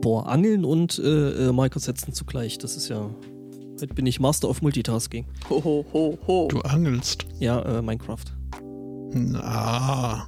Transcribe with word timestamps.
Boah, 0.00 0.26
Angeln 0.26 0.64
und 0.64 0.98
äh, 0.98 1.48
äh, 1.48 1.52
Micro 1.52 1.78
setzen 1.78 2.12
zugleich. 2.14 2.58
Das 2.58 2.76
ist 2.76 2.88
ja. 2.88 3.10
Heute 3.80 3.94
bin 3.94 4.06
ich 4.06 4.20
Master 4.20 4.48
of 4.48 4.62
Multitasking. 4.62 5.26
Ho, 5.48 5.62
ho, 5.62 5.86
ho, 5.92 6.18
ho. 6.26 6.48
Du 6.48 6.60
angelst. 6.60 7.26
Ja, 7.38 7.60
äh, 7.62 7.82
Minecraft. 7.82 8.24
Na. 9.12 10.26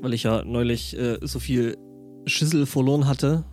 Weil 0.00 0.14
ich 0.14 0.24
ja 0.24 0.44
neulich 0.44 0.96
äh, 0.98 1.18
so 1.22 1.38
viel 1.38 1.76
Schissel 2.26 2.66
verloren 2.66 3.06
hatte, 3.06 3.44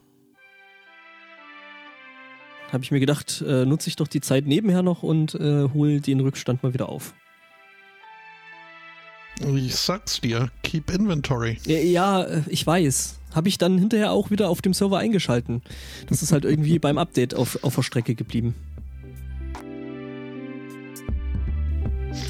habe 2.72 2.84
ich 2.84 2.92
mir 2.92 3.00
gedacht, 3.00 3.44
äh, 3.48 3.66
nutze 3.66 3.90
ich 3.90 3.96
doch 3.96 4.08
die 4.08 4.22
Zeit 4.22 4.48
nebenher 4.48 4.82
noch 4.82 5.04
und 5.04 5.36
äh, 5.36 5.70
hole 5.74 6.02
den 6.02 6.20
Rückstand 6.20 6.64
mal 6.64 6.74
wieder 6.74 6.90
auf. 6.90 7.14
Ich 9.46 9.76
sag's 9.76 10.22
dir, 10.22 10.50
keep 10.64 10.90
inventory. 10.90 11.58
Ja, 11.66 11.78
ja 11.78 12.24
äh, 12.24 12.42
ich 12.48 12.66
weiß. 12.66 13.20
Habe 13.34 13.50
ich 13.50 13.58
dann 13.58 13.78
hinterher 13.78 14.12
auch 14.12 14.32
wieder 14.32 14.50
auf 14.50 14.62
dem 14.62 14.74
Server 14.74 15.00
eingeschalten. 15.00 15.62
Das 16.08 16.24
ist 16.24 16.32
halt 16.32 16.46
irgendwie 16.46 16.80
beim 16.80 16.98
Update 16.98 17.36
auf, 17.36 17.64
auf 17.64 17.76
der 17.76 17.82
Strecke 17.82 18.16
geblieben. 18.16 18.56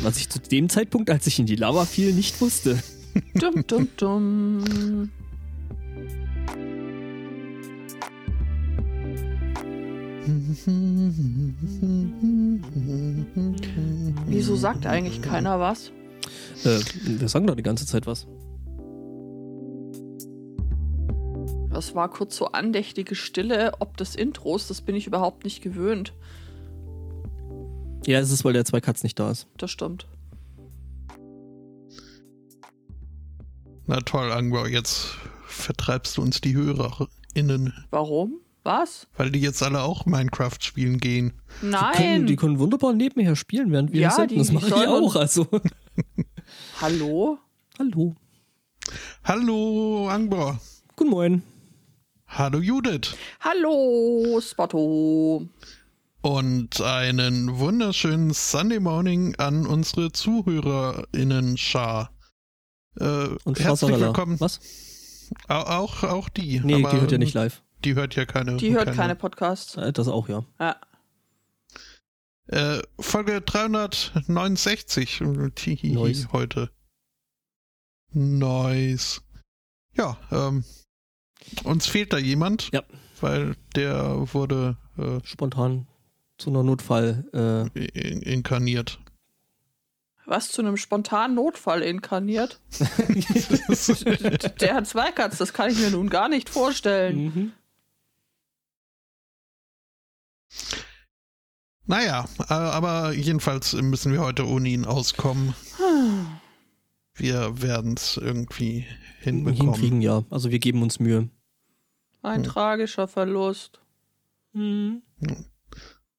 Was 0.01 0.17
ich 0.17 0.29
zu 0.29 0.39
dem 0.39 0.69
Zeitpunkt, 0.69 1.09
als 1.09 1.27
ich 1.27 1.39
in 1.39 1.45
die 1.45 1.55
Lava 1.55 1.85
fiel, 1.85 2.13
nicht 2.13 2.39
wusste. 2.41 2.81
Dum, 3.35 3.65
dum, 3.67 3.87
dum. 3.95 4.63
Wieso 14.25 14.55
sagt 14.55 14.87
eigentlich 14.87 15.21
keiner 15.21 15.59
was? 15.59 15.91
Äh, 16.65 16.79
wir 17.19 17.27
sagen 17.29 17.47
doch 17.47 17.55
die 17.55 17.63
ganze 17.63 17.85
Zeit 17.85 18.05
was. 18.07 18.27
Das 21.69 21.95
war 21.95 22.09
kurz 22.09 22.35
so 22.37 22.47
andächtige 22.47 23.15
Stille 23.15 23.71
ob 23.79 23.97
des 23.97 24.15
Intros, 24.15 24.67
das 24.67 24.81
bin 24.81 24.95
ich 24.95 25.07
überhaupt 25.07 25.43
nicht 25.43 25.61
gewöhnt. 25.63 26.13
Ja, 28.05 28.19
es 28.19 28.31
ist, 28.31 28.45
weil 28.45 28.53
der 28.53 28.65
zwei 28.65 28.79
Katz 28.81 29.01
nicht 29.03 29.17
da 29.19 29.31
ist. 29.31 29.47
Das 29.57 29.71
stimmt. 29.71 30.05
Na 33.87 33.99
toll, 34.01 34.31
Angwer, 34.31 34.69
jetzt 34.69 35.07
vertreibst 35.45 36.17
du 36.17 36.21
uns 36.21 36.39
die 36.41 36.53
HörerInnen, 36.55 37.73
Warum? 37.89 38.39
Was? 38.63 39.07
weil 39.17 39.29
die 39.29 39.41
jetzt 39.41 39.61
alle 39.61 39.81
auch 39.81 40.05
Minecraft 40.05 40.55
spielen 40.61 40.97
gehen. 40.99 41.33
Die 41.61 41.65
Nein. 41.67 41.93
können, 41.95 42.25
die 42.27 42.35
können 42.37 42.59
wunderbar 42.59 42.93
nebenher 42.93 43.35
spielen, 43.35 43.71
während 43.71 43.91
wir 43.91 43.99
Ja, 44.01 44.09
hier 44.09 44.15
senden. 44.15 44.29
die- 44.29 44.37
Das 44.39 44.47
die 44.47 44.53
mache 44.53 44.67
ich 44.67 44.73
auch. 44.87 45.15
Also, 45.17 45.47
Hallo? 46.81 47.37
hallo. 47.79 48.15
Hallo, 49.23 50.09
Angwer. 50.09 50.59
Guten 50.95 51.09
Morgen. 51.11 51.43
Hallo, 52.27 52.59
Judith. 52.59 53.15
Hallo, 53.39 54.39
Spotto. 54.41 55.47
Und 56.21 56.81
einen 56.81 57.57
wunderschönen 57.59 58.33
Sunday 58.33 58.79
Morning 58.79 59.35
an 59.37 59.65
unsere 59.67 60.11
ZuhörerInnen-Schar. 60.11 62.11
Äh, 62.99 63.03
Und 63.05 63.59
herzlich 63.59 63.67
Fassarella. 63.67 64.07
willkommen. 64.07 64.39
Was? 64.39 64.59
Au- 65.47 65.55
Auch, 65.63 66.03
auch 66.03 66.29
die. 66.29 66.61
Nee, 66.63 66.75
aber 66.75 66.91
die 66.91 66.99
hört 67.01 67.11
ja 67.11 67.17
nicht 67.17 67.33
live. 67.33 67.61
Die 67.83 67.95
hört 67.95 68.15
ja 68.15 68.25
keine. 68.25 68.57
Die 68.57 68.73
hört 68.73 68.93
keine 68.93 69.15
Podcasts. 69.15 69.75
Äh, 69.77 69.91
Das 69.93 70.07
auch, 70.07 70.29
ja. 70.29 70.43
Ja. 70.59 70.75
Äh, 72.47 72.81
Folge 72.99 73.41
369 73.41 75.21
äh, 75.21 75.49
Tihi, 75.51 75.91
Nice. 75.93 76.27
heute. 76.33 76.69
Nice. 78.11 79.21
Ja, 79.95 80.17
ähm, 80.31 80.63
uns 81.63 81.87
fehlt 81.87 82.13
da 82.13 82.17
jemand, 82.17 82.69
Ja. 82.73 82.83
weil 83.21 83.55
der 83.75 84.33
wurde 84.33 84.77
äh, 84.97 85.19
Spontan 85.25 85.87
zu 86.37 86.49
einer 86.49 86.63
Notfall. 86.63 87.25
Äh, 87.33 87.79
in- 87.79 88.21
inkarniert. 88.21 88.99
Was 90.25 90.49
zu 90.51 90.61
einem 90.61 90.77
spontanen 90.77 91.35
Notfall 91.35 91.81
inkarniert? 91.81 92.61
Der 94.61 94.73
hat 94.75 94.87
Zweikatz, 94.87 95.37
das 95.37 95.51
kann 95.53 95.69
ich 95.69 95.77
mir 95.77 95.91
nun 95.91 96.09
gar 96.09 96.29
nicht 96.29 96.49
vorstellen. 96.49 97.23
mhm. 97.25 97.51
Naja, 101.85 102.25
äh, 102.49 102.53
aber 102.53 103.11
jedenfalls 103.13 103.73
müssen 103.73 104.13
wir 104.13 104.21
heute 104.21 104.47
ohne 104.47 104.69
ihn 104.69 104.85
auskommen. 104.85 105.53
Wir 107.15 107.61
werden 107.61 107.95
es 107.95 108.17
irgendwie 108.17 108.85
hinbekommen. 109.19 109.73
Hinkriegen, 109.73 110.01
ja. 110.01 110.23
Also 110.29 110.49
wir 110.49 110.59
geben 110.59 110.81
uns 110.81 110.99
Mühe. 110.99 111.29
Ein 112.21 112.43
tragischer 112.43 113.07
Verlust. 113.07 113.81
Mhm. 114.53 115.03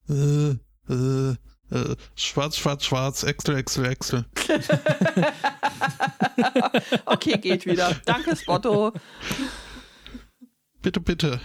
Äh, 0.07 0.51
äh, 0.91 1.35
äh, 1.71 1.95
schwarz, 2.15 2.57
schwarz, 2.57 2.85
schwarz, 2.85 3.23
Excel, 3.23 3.57
Excel, 3.57 3.85
Excel. 3.85 4.25
Okay, 7.05 7.37
geht 7.37 7.65
wieder. 7.65 7.95
Danke, 8.05 8.35
Spotto. 8.35 8.91
Bitte, 10.81 10.99
bitte. 10.99 11.39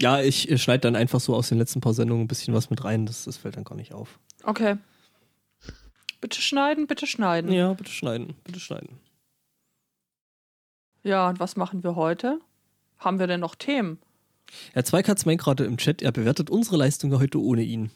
Ja, 0.00 0.20
ich 0.20 0.48
schneide 0.62 0.80
dann 0.82 0.96
einfach 0.96 1.20
so 1.20 1.34
aus 1.34 1.48
den 1.48 1.58
letzten 1.58 1.80
paar 1.80 1.92
Sendungen 1.94 2.24
ein 2.24 2.28
bisschen 2.28 2.54
was 2.54 2.70
mit 2.70 2.84
rein. 2.84 3.06
Das, 3.06 3.24
das 3.24 3.36
fällt 3.36 3.56
dann 3.56 3.64
gar 3.64 3.74
nicht 3.74 3.92
auf. 3.92 4.18
Okay. 4.44 4.76
Bitte 6.20 6.40
schneiden, 6.40 6.86
bitte 6.86 7.06
schneiden. 7.06 7.50
Ja, 7.52 7.72
bitte 7.74 7.90
schneiden. 7.90 8.34
Bitte 8.44 8.60
schneiden. 8.60 8.98
Ja, 11.02 11.28
und 11.28 11.40
was 11.40 11.56
machen 11.56 11.82
wir 11.82 11.96
heute? 11.96 12.40
Haben 12.98 13.18
wir 13.18 13.26
denn 13.26 13.40
noch 13.40 13.54
Themen? 13.54 13.98
Herr 14.72 14.84
Zweikatz 14.84 15.26
meint 15.26 15.40
gerade 15.40 15.64
im 15.64 15.76
Chat, 15.76 16.02
er 16.02 16.10
bewertet 16.12 16.50
unsere 16.50 16.76
Leistung 16.76 17.16
heute 17.18 17.40
ohne 17.40 17.62
ihn. 17.62 17.90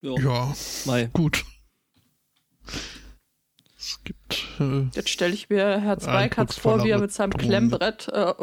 Ja, 0.00 0.14
Ja, 0.18 0.54
Mai. 0.86 1.10
gut. 1.12 1.44
Es 3.92 4.04
gibt. 4.04 4.46
Äh, 4.60 4.88
Jetzt 4.94 5.10
stelle 5.10 5.34
ich 5.34 5.50
mir 5.50 5.80
Herr 5.80 5.98
Zweikatz 5.98 6.56
vor, 6.56 6.82
wie 6.84 6.90
er 6.90 6.98
mit 6.98 7.12
seinem. 7.12 7.32
Klemmbrett 7.32 8.08
äh, 8.08 8.34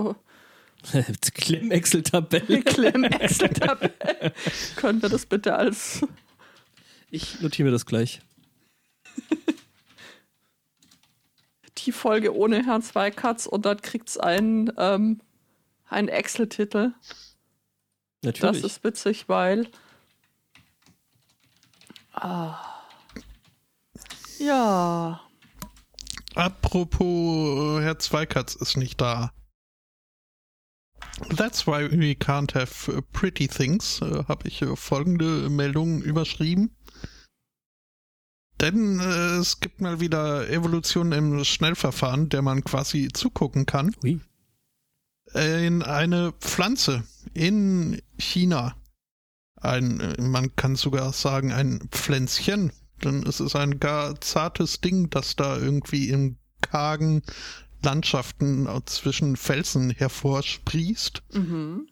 Klemm-Excel-Tabelle. 1.33 2.61
Klemm-Excel-Tabelle. 2.63 4.33
Können 4.75 5.01
wir 5.01 5.09
das 5.09 5.25
bitte 5.25 5.55
als 5.55 6.05
Ich 7.09 7.41
notiere 7.41 7.67
mir 7.67 7.71
das 7.71 7.85
gleich. 7.85 8.21
die 11.77 11.91
Folge 11.93 12.35
ohne 12.35 12.65
Herrn 12.65 12.81
Zweikatz 12.81 13.45
und 13.45 13.65
dann 13.65 13.81
kriegt 13.81 14.09
es 14.09 14.17
einen, 14.17 14.71
ähm, 14.77 15.21
einen 15.87 16.09
Excel-Titel. 16.09 16.91
Natürlich. 18.21 18.61
Das 18.61 18.71
ist 18.71 18.83
witzig, 18.83 19.29
weil. 19.29 19.67
Ah. 22.13 22.57
Ja. 24.39 25.21
Apropos, 26.39 27.79
äh, 27.79 27.83
Herr 27.83 27.99
Zweikatz 27.99 28.55
ist 28.55 28.77
nicht 28.77 28.99
da. 29.01 29.31
That's 31.35 31.67
why 31.67 31.89
we 31.91 32.13
can't 32.13 32.53
have 32.53 32.89
uh, 32.89 33.01
pretty 33.11 33.47
things, 33.47 34.01
äh, 34.01 34.23
habe 34.27 34.47
ich 34.47 34.61
äh, 34.61 34.75
folgende 34.75 35.49
Meldung 35.49 36.01
überschrieben. 36.01 36.75
Denn 38.61 38.99
äh, 38.99 39.37
es 39.37 39.59
gibt 39.59 39.81
mal 39.81 39.99
wieder 39.99 40.49
Evolution 40.49 41.11
im 41.11 41.43
Schnellverfahren, 41.43 42.29
der 42.29 42.41
man 42.41 42.63
quasi 42.63 43.09
zugucken 43.13 43.65
kann. 43.65 43.95
Ui. 44.03 44.19
in 45.33 45.83
eine 45.83 46.33
Pflanze 46.39 47.03
in 47.33 48.01
China. 48.17 48.75
Ein, 49.55 49.99
äh, 49.99 50.21
man 50.21 50.55
kann 50.55 50.75
sogar 50.75 51.13
sagen, 51.13 51.51
ein 51.51 51.87
Pflänzchen. 51.91 52.71
Denn 52.99 53.23
es 53.23 53.39
ist 53.39 53.55
ein 53.55 53.79
gar 53.79 54.19
zartes 54.21 54.81
Ding, 54.81 55.09
das 55.09 55.35
da 55.35 55.57
irgendwie 55.57 56.09
in 56.09 56.37
kargen 56.61 57.21
Landschaften 57.83 58.67
äh, 58.67 58.81
zwischen 58.85 59.37
Felsen 59.37 59.91
hervorsprießt. 59.91 61.23
Mhm. 61.33 61.87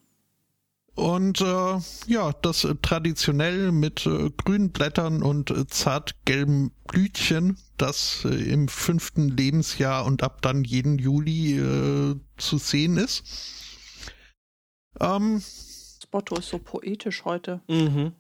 Und 0.95 1.42
äh, 1.42 1.80
ja, 2.07 2.31
das 2.42 2.63
äh, 2.63 2.74
traditionell 2.81 3.71
mit 3.71 4.07
äh, 4.07 4.31
grünen 4.31 4.71
Blättern 4.71 5.21
und 5.21 5.51
äh, 5.51 5.68
zartgelben 5.68 6.71
Blütchen, 6.88 7.57
das 7.77 8.25
äh, 8.25 8.30
im 8.30 8.68
fünften 8.68 9.30
Lebensjahr 9.30 10.06
und 10.06 10.24
ab 10.24 10.42
dann 10.42 10.63
jeden 10.63 10.98
Juli 10.98 11.60
äh, 11.60 12.15
zu 12.38 12.57
sehen 12.57 12.98
ist. 12.98 13.24
Ähm, 15.00 15.39
Spotto 16.01 16.36
ist 16.38 16.50
so 16.50 16.57
poetisch 16.57 17.25
heute. 17.25 17.62
Mhm. 17.68 18.13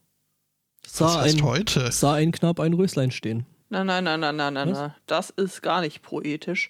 Sah 0.89 1.21
heißt 1.21 1.37
ein, 1.37 1.43
heute? 1.43 1.91
sah 1.91 2.13
ein 2.13 2.31
knapp 2.31 2.59
ein 2.59 2.73
Röslein 2.73 3.11
stehen. 3.11 3.45
Nein, 3.69 3.85
nein, 3.87 4.03
nein, 4.03 4.19
nein, 4.19 4.35
nein, 4.35 4.53
nein, 4.53 4.69
nein. 4.71 4.95
Das 5.05 5.29
ist 5.31 5.61
gar 5.61 5.81
nicht 5.81 6.01
poetisch. 6.01 6.69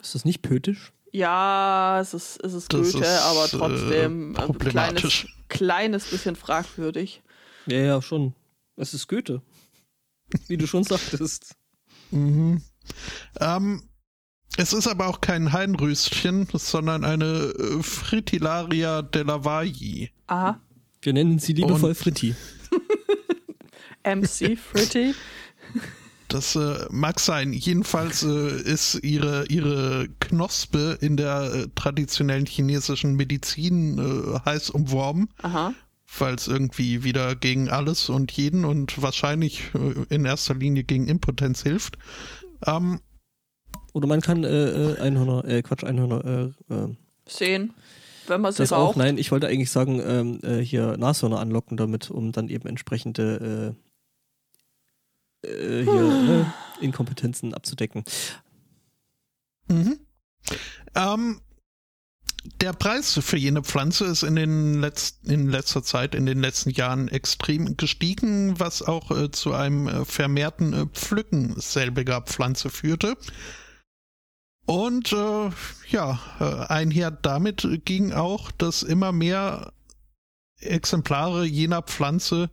Ist 0.00 0.14
das 0.14 0.24
nicht 0.24 0.42
poetisch? 0.42 0.92
Ja, 1.12 2.00
es 2.00 2.12
ist, 2.12 2.42
es 2.42 2.54
ist 2.54 2.68
Goethe, 2.70 2.98
ist, 2.98 3.22
aber 3.22 3.46
trotzdem 3.48 4.34
äh, 4.34 4.38
äh, 4.40 4.42
ein 4.44 4.58
kleines, 4.58 5.26
kleines 5.48 6.06
bisschen 6.10 6.34
fragwürdig. 6.34 7.22
Ja, 7.66 7.78
ja, 7.78 8.02
schon. 8.02 8.34
Es 8.76 8.94
ist 8.94 9.06
Goethe. 9.06 9.40
Wie 10.48 10.56
du 10.56 10.66
schon 10.66 10.84
sagtest. 10.84 11.54
Mhm. 12.10 12.62
Ähm, 13.40 13.82
es 14.56 14.72
ist 14.72 14.86
aber 14.86 15.08
auch 15.08 15.20
kein 15.20 15.52
Heinröschen, 15.52 16.46
sondern 16.52 17.02
eine 17.04 17.24
äh, 17.58 17.82
Fritillaria 17.82 19.02
della 19.02 19.42
Valle. 19.44 20.10
Aha. 20.28 20.60
Wir 21.00 21.12
nennen 21.12 21.38
sie 21.40 21.54
liebevoll 21.54 21.88
Und- 21.90 21.96
Fritti. 21.96 22.36
MC 24.04 24.56
Fritty. 24.72 25.14
Das 26.28 26.56
äh, 26.56 26.86
mag 26.90 27.20
sein. 27.20 27.52
Jedenfalls 27.52 28.22
äh, 28.22 28.60
ist 28.62 28.98
ihre, 29.02 29.46
ihre 29.46 30.08
Knospe 30.20 30.98
in 31.00 31.16
der 31.16 31.52
äh, 31.54 31.68
traditionellen 31.74 32.46
chinesischen 32.46 33.14
Medizin 33.14 33.98
äh, 33.98 34.40
heiß 34.44 34.70
umworben, 34.70 35.28
Aha. 35.42 35.74
weil 36.18 36.34
es 36.34 36.48
irgendwie 36.48 37.04
wieder 37.04 37.36
gegen 37.36 37.68
alles 37.68 38.08
und 38.08 38.32
jeden 38.32 38.64
und 38.64 39.00
wahrscheinlich 39.00 39.62
äh, 39.74 40.14
in 40.14 40.24
erster 40.24 40.54
Linie 40.54 40.84
gegen 40.84 41.06
Impotenz 41.08 41.62
hilft. 41.62 41.98
Ähm, 42.66 43.00
Oder 43.92 44.08
man 44.08 44.20
kann 44.20 44.42
äh, 44.44 44.48
äh, 44.48 44.98
Einhörner, 44.98 45.44
äh, 45.44 45.62
Quatsch, 45.62 45.84
Einhörner, 45.84 46.52
äh, 46.68 46.74
äh, 46.74 46.88
Sehen. 47.28 47.74
Wenn 48.26 48.40
man 48.40 48.52
sie 48.52 48.58
das 48.58 48.72
auch, 48.72 48.96
nein, 48.96 49.18
ich 49.18 49.30
wollte 49.30 49.46
eigentlich 49.46 49.70
sagen, 49.70 50.00
ähm, 50.04 50.40
äh, 50.42 50.58
hier 50.58 50.96
Nashörner 50.96 51.38
anlocken 51.38 51.76
damit, 51.76 52.10
um 52.10 52.32
dann 52.32 52.48
eben 52.48 52.66
entsprechende 52.66 53.76
äh, 55.44 55.80
äh, 55.80 55.84
hier, 55.84 56.02
ne, 56.02 56.54
Inkompetenzen 56.80 57.54
abzudecken. 57.54 58.04
Mhm. 59.68 59.98
Ähm, 60.94 61.40
der 62.60 62.74
Preis 62.74 63.18
für 63.22 63.38
jene 63.38 63.62
Pflanze 63.62 64.04
ist 64.04 64.22
in, 64.22 64.36
den 64.36 64.74
letzten, 64.80 65.30
in 65.30 65.48
letzter 65.48 65.82
Zeit, 65.82 66.14
in 66.14 66.26
den 66.26 66.40
letzten 66.40 66.70
Jahren 66.70 67.08
extrem 67.08 67.76
gestiegen, 67.76 68.60
was 68.60 68.82
auch 68.82 69.10
äh, 69.10 69.30
zu 69.30 69.54
einem 69.54 69.88
äh, 69.88 70.04
vermehrten 70.04 70.72
äh, 70.74 70.86
Pflücken 70.86 71.58
selbiger 71.58 72.20
Pflanze 72.20 72.68
führte. 72.68 73.16
Und 74.66 75.12
äh, 75.12 75.50
ja, 75.88 76.20
äh, 76.40 76.72
einher 76.72 77.10
damit 77.10 77.66
ging 77.84 78.12
auch, 78.12 78.50
dass 78.52 78.82
immer 78.82 79.12
mehr 79.12 79.72
Exemplare 80.58 81.44
jener 81.44 81.82
Pflanze 81.82 82.50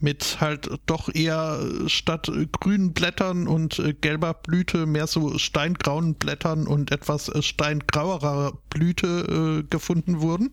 mit 0.00 0.40
halt 0.40 0.70
doch 0.86 1.14
eher 1.14 1.60
äh, 1.60 1.88
statt 1.88 2.28
äh, 2.28 2.46
grünen 2.46 2.92
Blättern 2.92 3.48
und 3.48 3.78
äh, 3.78 3.94
gelber 3.94 4.34
Blüte 4.34 4.86
mehr 4.86 5.06
so 5.06 5.38
steingrauen 5.38 6.14
Blättern 6.14 6.66
und 6.66 6.90
etwas 6.90 7.30
steingrauerer 7.44 8.52
Blüte 8.70 9.62
äh, 9.62 9.66
gefunden 9.68 10.20
wurden. 10.20 10.50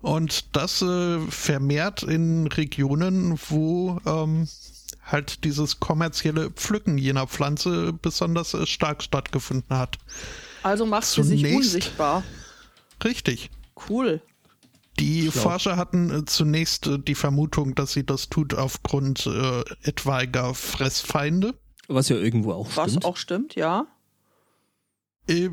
Und 0.00 0.54
das 0.56 0.82
äh, 0.82 1.18
vermehrt 1.28 2.02
in 2.02 2.46
Regionen, 2.46 3.38
wo 3.48 3.98
ähm, 4.04 4.46
halt 5.02 5.44
dieses 5.44 5.80
kommerzielle 5.80 6.50
Pflücken 6.50 6.98
jener 6.98 7.26
Pflanze 7.26 7.92
besonders 7.92 8.56
stark 8.68 9.02
stattgefunden 9.02 9.76
hat. 9.76 9.98
Also 10.62 10.86
macht 10.86 11.06
sie 11.06 11.22
sich 11.22 11.54
unsichtbar. 11.54 12.22
Richtig. 13.02 13.50
Cool. 13.88 14.20
Die 14.98 15.30
Schlau. 15.30 15.42
Forscher 15.42 15.76
hatten 15.76 16.10
äh, 16.10 16.24
zunächst 16.24 16.86
äh, 16.86 16.98
die 16.98 17.14
Vermutung, 17.14 17.74
dass 17.74 17.92
sie 17.92 18.04
das 18.04 18.28
tut 18.28 18.54
aufgrund 18.54 19.26
äh, 19.26 19.62
etwaiger 19.82 20.54
Fressfeinde. 20.54 21.54
Was 21.88 22.08
ja 22.08 22.16
irgendwo 22.16 22.52
auch 22.52 22.68
Was 22.76 22.92
stimmt. 22.92 23.04
auch 23.04 23.16
stimmt, 23.16 23.54
ja. 23.56 23.86
Äh, 25.28 25.50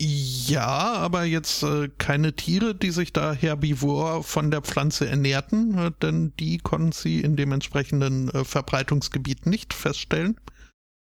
ja, 0.00 0.92
aber 0.92 1.24
jetzt 1.24 1.64
äh, 1.64 1.88
keine 1.98 2.32
Tiere, 2.34 2.74
die 2.74 2.92
sich 2.92 3.12
da 3.12 3.32
herbivor 3.32 4.22
von 4.22 4.50
der 4.52 4.62
Pflanze 4.62 5.08
ernährten, 5.08 5.76
äh, 5.76 5.90
denn 6.02 6.32
die 6.38 6.58
konnten 6.58 6.92
sie 6.92 7.20
in 7.20 7.34
dem 7.36 7.50
entsprechenden 7.50 8.28
äh, 8.30 8.44
Verbreitungsgebiet 8.44 9.46
nicht 9.46 9.74
feststellen, 9.74 10.40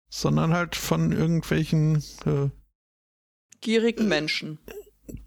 sondern 0.10 0.54
halt 0.54 0.76
von 0.76 1.12
irgendwelchen 1.12 2.04
äh, 2.26 2.50
Gierigen 3.62 4.08
Menschen. 4.08 4.58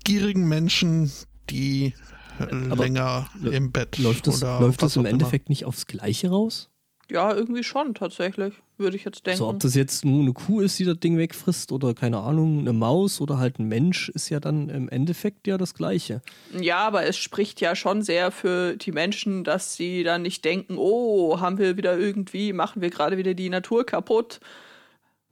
gierigen 0.03 0.49
Menschen, 0.49 1.13
die 1.51 1.95
äh, 2.41 2.71
Aber 2.71 2.85
länger 2.85 3.29
lä- 3.43 3.51
im 3.53 3.73
Bett 3.73 3.99
läuft 3.99 4.27
das, 4.27 4.43
oder 4.43 4.61
läuft 4.61 4.83
das 4.83 4.97
im 4.97 5.01
auch 5.01 5.05
immer. 5.05 5.11
Endeffekt 5.11 5.49
nicht 5.49 5.65
aufs 5.65 5.87
Gleiche 5.87 6.31
raus? 6.31 6.71
Ja, 7.11 7.35
irgendwie 7.35 7.63
schon, 7.63 7.95
tatsächlich. 7.95 8.55
Würde 8.79 8.97
ich 8.97 9.05
jetzt 9.05 9.27
denken. 9.27 9.39
So, 9.39 9.49
ob 9.49 9.61
das 9.61 9.75
jetzt 9.75 10.05
nur 10.07 10.23
eine 10.23 10.33
Kuh 10.33 10.61
ist, 10.61 10.79
die 10.79 10.85
das 10.85 10.99
Ding 10.99 11.19
wegfrisst 11.19 11.71
oder 11.71 11.95
keine 11.95 12.19
Ahnung, 12.21 12.61
eine 12.61 12.73
Maus 12.73 13.21
oder 13.21 13.39
halt 13.39 13.59
ein 13.59 13.69
Mensch, 13.69 14.09
ist 14.09 14.31
ja 14.31 14.41
dann 14.41 14.69
im 14.71 14.89
Endeffekt 14.89 15.47
ja 15.47 15.59
das 15.59 15.75
Gleiche. 15.75 16.23
Ja, 16.59 16.79
aber 16.79 17.05
es 17.05 17.17
spricht 17.19 17.61
ja 17.61 17.77
schon 17.77 18.01
sehr 18.03 18.33
für 18.33 18.77
die 18.79 18.91
Menschen, 18.91 19.45
dass 19.45 19.77
sie 19.77 20.03
dann 20.03 20.23
nicht 20.23 20.45
denken, 20.47 20.77
oh, 20.79 21.39
haben 21.41 21.59
wir 21.59 21.77
wieder 21.77 21.97
irgendwie, 21.99 22.53
machen 22.55 22.81
wir 22.83 22.89
gerade 22.91 23.17
wieder 23.19 23.35
die 23.35 23.51
Natur 23.51 23.85
kaputt. 23.85 24.41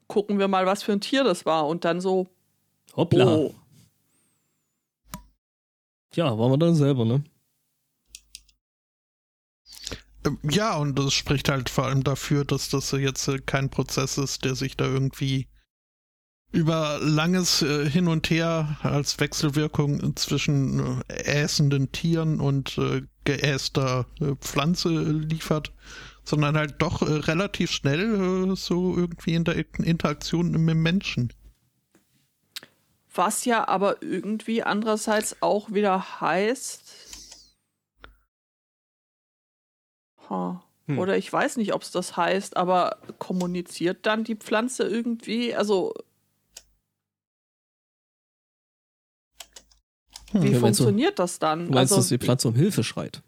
Gucken 0.08 0.38
wir 0.38 0.46
mal, 0.48 0.66
was 0.66 0.82
für 0.82 0.92
ein 0.92 1.00
Tier 1.00 1.24
das 1.24 1.46
war. 1.46 1.66
Und 1.66 1.84
dann 1.86 2.00
so, 2.02 2.26
Hoppla. 2.94 3.26
oh. 3.34 3.54
Ja, 6.14 6.38
waren 6.38 6.50
wir 6.52 6.58
dann 6.58 6.74
selber, 6.74 7.04
ne? 7.04 7.24
Ähm, 10.24 10.38
Ja, 10.42 10.76
und 10.76 10.98
das 10.98 11.12
spricht 11.14 11.48
halt 11.48 11.70
vor 11.70 11.86
allem 11.86 12.04
dafür, 12.04 12.44
dass 12.44 12.68
das 12.68 12.90
jetzt 12.92 13.28
äh, 13.28 13.38
kein 13.38 13.70
Prozess 13.70 14.18
ist, 14.18 14.44
der 14.44 14.54
sich 14.54 14.76
da 14.76 14.84
irgendwie 14.84 15.48
über 16.52 16.98
langes 17.00 17.62
äh, 17.62 17.88
Hin 17.88 18.08
und 18.08 18.28
Her 18.28 18.76
als 18.82 19.18
Wechselwirkung 19.20 20.14
zwischen 20.16 21.02
äh, 21.08 21.42
äßenden 21.42 21.92
Tieren 21.92 22.40
und 22.40 22.78
geäster 23.24 24.06
Pflanze 24.40 24.88
liefert, 24.90 25.72
sondern 26.24 26.56
halt 26.56 26.82
doch 26.82 27.02
relativ 27.02 27.70
schnell 27.70 28.54
so 28.56 28.96
irgendwie 28.96 29.34
in 29.34 29.44
der 29.44 29.64
Interaktion 29.78 30.50
mit 30.50 30.76
Menschen. 30.76 31.32
Was 33.14 33.44
ja 33.44 33.68
aber 33.68 34.02
irgendwie 34.02 34.62
andererseits 34.62 35.36
auch 35.42 35.72
wieder 35.72 36.20
heißt. 36.20 36.82
Ha. 40.30 40.62
Hm. 40.86 40.98
Oder 40.98 41.16
ich 41.16 41.30
weiß 41.32 41.58
nicht, 41.58 41.74
ob 41.74 41.82
es 41.82 41.90
das 41.90 42.16
heißt, 42.16 42.56
aber 42.56 42.98
kommuniziert 43.18 44.06
dann 44.06 44.24
die 44.24 44.34
Pflanze 44.36 44.84
irgendwie? 44.84 45.54
Also, 45.54 45.94
wie 50.32 50.50
Ja, 50.52 50.58
meinst 50.58 50.80
du- 50.80 50.84
funktioniert 50.84 51.18
das 51.18 51.38
dann? 51.38 51.66
Du 51.66 51.72
meinst, 51.72 51.92
also, 51.92 51.96
dass 51.96 52.08
die 52.08 52.18
Pflanze 52.18 52.48
um 52.48 52.54
Hilfe 52.54 52.82
schreit? 52.82 53.22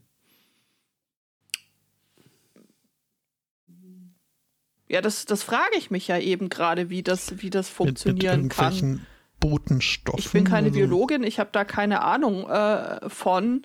ja, 4.89 5.01
das, 5.01 5.25
das 5.25 5.43
frage 5.43 5.77
ich 5.77 5.91
mich 5.91 6.09
ja 6.09 6.19
eben 6.19 6.49
gerade, 6.49 6.89
wie 6.91 7.03
das, 7.03 7.43
wie 7.43 7.51
das 7.51 7.69
Mit, 7.69 7.71
mit 7.71 7.77
funktionieren 7.99 8.49
kann. 8.49 9.07
Botenstoffen. 9.45 10.21
Ich 10.21 10.33
bin 10.33 10.45
keine 10.45 10.69
also- 10.69 10.79
Biologin, 10.79 11.23
ich 11.23 11.39
habe 11.39 11.51
da 11.53 11.65
keine 11.65 12.01
Ahnung 12.01 12.49
äh, 12.49 13.11
von, 13.11 13.63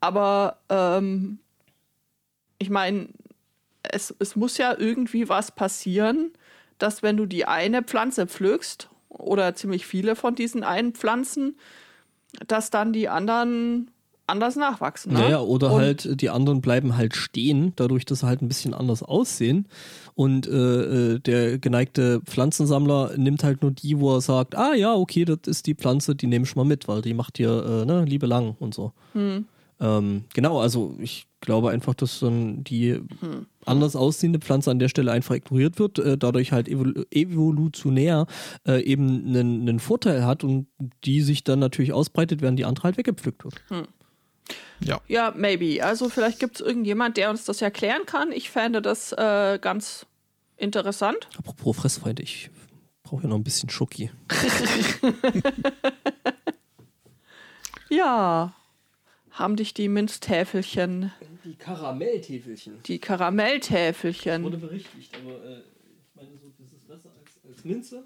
aber 0.00 0.58
ähm, 0.68 1.40
ich 2.58 2.70
meine, 2.70 3.08
es, 3.82 4.14
es 4.20 4.36
muss 4.36 4.56
ja 4.56 4.76
irgendwie 4.78 5.28
was 5.28 5.50
passieren, 5.50 6.32
dass 6.78 7.02
wenn 7.02 7.16
du 7.16 7.26
die 7.26 7.44
eine 7.44 7.82
Pflanze 7.82 8.28
pflückst 8.28 8.88
oder 9.08 9.54
ziemlich 9.56 9.84
viele 9.84 10.14
von 10.14 10.36
diesen 10.36 10.62
einen 10.62 10.92
Pflanzen, 10.92 11.58
dass 12.46 12.70
dann 12.70 12.92
die 12.92 13.08
anderen 13.08 13.90
anders 14.26 14.56
nachwachsen. 14.56 15.12
Ne? 15.12 15.20
Naja, 15.20 15.40
oder 15.40 15.72
Und- 15.72 15.80
halt 15.80 16.20
die 16.20 16.30
anderen 16.30 16.60
bleiben 16.60 16.96
halt 16.96 17.14
stehen, 17.16 17.72
dadurch, 17.76 18.04
dass 18.04 18.20
sie 18.20 18.26
halt 18.26 18.42
ein 18.42 18.48
bisschen 18.48 18.74
anders 18.74 19.02
aussehen. 19.02 19.66
Und 20.14 20.46
äh, 20.48 21.14
äh, 21.14 21.18
der 21.20 21.58
geneigte 21.58 22.20
Pflanzensammler 22.24 23.12
nimmt 23.16 23.44
halt 23.44 23.62
nur 23.62 23.70
die, 23.70 23.98
wo 24.00 24.14
er 24.16 24.20
sagt, 24.20 24.56
ah 24.56 24.74
ja, 24.74 24.94
okay, 24.94 25.24
das 25.24 25.40
ist 25.46 25.66
die 25.66 25.74
Pflanze, 25.74 26.14
die 26.14 26.26
nehme 26.26 26.44
ich 26.44 26.56
mal 26.56 26.64
mit, 26.64 26.88
weil 26.88 27.02
die 27.02 27.14
macht 27.14 27.38
dir 27.38 27.82
äh, 27.82 27.84
ne, 27.84 28.04
Liebe 28.04 28.26
lang 28.26 28.56
und 28.58 28.74
so. 28.74 28.92
Hm. 29.12 29.44
Ähm, 29.78 30.24
genau, 30.32 30.58
also 30.58 30.94
ich 31.00 31.26
glaube 31.42 31.68
einfach, 31.68 31.92
dass 31.92 32.20
dann 32.20 32.64
die 32.64 32.92
Hm. 32.94 33.44
anders 33.66 33.94
aussehende 33.94 34.38
Pflanze 34.38 34.70
an 34.70 34.78
der 34.78 34.88
Stelle 34.88 35.12
einfach 35.12 35.34
ignoriert 35.34 35.78
wird, 35.78 35.98
äh, 35.98 36.16
dadurch 36.16 36.50
halt 36.52 36.66
evol 36.66 37.04
evolutionär 37.10 38.26
äh, 38.66 38.82
eben 38.82 39.26
einen, 39.26 39.60
einen 39.68 39.78
Vorteil 39.78 40.24
hat 40.24 40.44
und 40.44 40.66
die 41.04 41.20
sich 41.20 41.44
dann 41.44 41.58
natürlich 41.58 41.92
ausbreitet, 41.92 42.40
während 42.40 42.58
die 42.58 42.64
andere 42.64 42.84
halt 42.84 42.96
weggepflückt 42.96 43.44
wird. 43.44 43.54
Ja. 44.80 45.00
Ja, 45.08 45.32
maybe. 45.36 45.82
Also 45.84 46.08
vielleicht 46.08 46.38
gibt 46.38 46.56
es 46.56 46.66
irgendjemand, 46.66 47.16
der 47.16 47.30
uns 47.30 47.44
das 47.44 47.62
erklären 47.62 48.04
kann. 48.06 48.30
Ich 48.32 48.50
fände 48.50 48.82
das 48.82 49.12
äh, 49.12 49.58
ganz 49.60 50.06
interessant. 50.56 51.28
Apropos 51.38 51.76
Fressfeinde, 51.76 52.22
ich 52.22 52.50
brauche 53.02 53.22
ja 53.22 53.28
noch 53.28 53.36
ein 53.36 53.44
bisschen 53.44 53.70
Schoki. 53.70 54.10
Ja. 57.88 58.52
Haben 59.30 59.56
dich 59.56 59.74
die 59.74 59.88
Minztäfelchen, 59.88 61.12
Die 61.44 61.54
Karamelltäfelchen. 61.56 62.82
die 62.84 62.98
Karamelltäfelchen. 62.98 64.60
berichtigt, 64.60 65.14
aber 65.22 65.34
äh, 65.44 65.58
ich 65.58 66.14
meine, 66.14 66.30
so, 66.40 66.50
das 66.58 66.72
ist 66.72 66.88
besser 66.88 67.10
als, 67.20 67.32
als 67.46 67.64
Minze. 67.64 68.04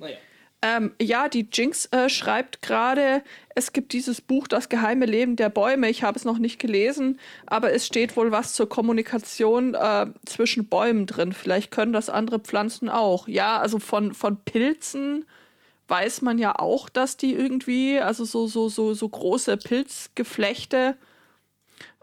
Naja. 0.00 0.16
Ähm, 0.64 0.94
ja, 1.00 1.28
die 1.28 1.48
Jinx 1.52 1.86
äh, 1.86 2.08
schreibt 2.08 2.62
gerade, 2.62 3.24
es 3.56 3.72
gibt 3.72 3.92
dieses 3.92 4.20
Buch 4.20 4.46
Das 4.46 4.68
geheime 4.68 5.06
Leben 5.06 5.34
der 5.34 5.48
Bäume. 5.48 5.90
Ich 5.90 6.04
habe 6.04 6.16
es 6.16 6.24
noch 6.24 6.38
nicht 6.38 6.60
gelesen, 6.60 7.18
aber 7.46 7.72
es 7.72 7.84
steht 7.84 8.16
wohl 8.16 8.30
was 8.30 8.54
zur 8.54 8.68
Kommunikation 8.68 9.74
äh, 9.74 10.06
zwischen 10.24 10.68
Bäumen 10.68 11.06
drin. 11.06 11.32
Vielleicht 11.32 11.72
können 11.72 11.92
das 11.92 12.08
andere 12.08 12.38
Pflanzen 12.38 12.88
auch. 12.88 13.26
Ja, 13.26 13.58
also 13.58 13.80
von, 13.80 14.14
von 14.14 14.36
Pilzen 14.36 15.24
weiß 15.88 16.22
man 16.22 16.38
ja 16.38 16.56
auch, 16.58 16.88
dass 16.88 17.16
die 17.16 17.34
irgendwie, 17.34 17.98
also 17.98 18.24
so, 18.24 18.46
so, 18.46 18.68
so, 18.68 18.94
so 18.94 19.08
große 19.08 19.56
Pilzgeflechte, 19.56 20.96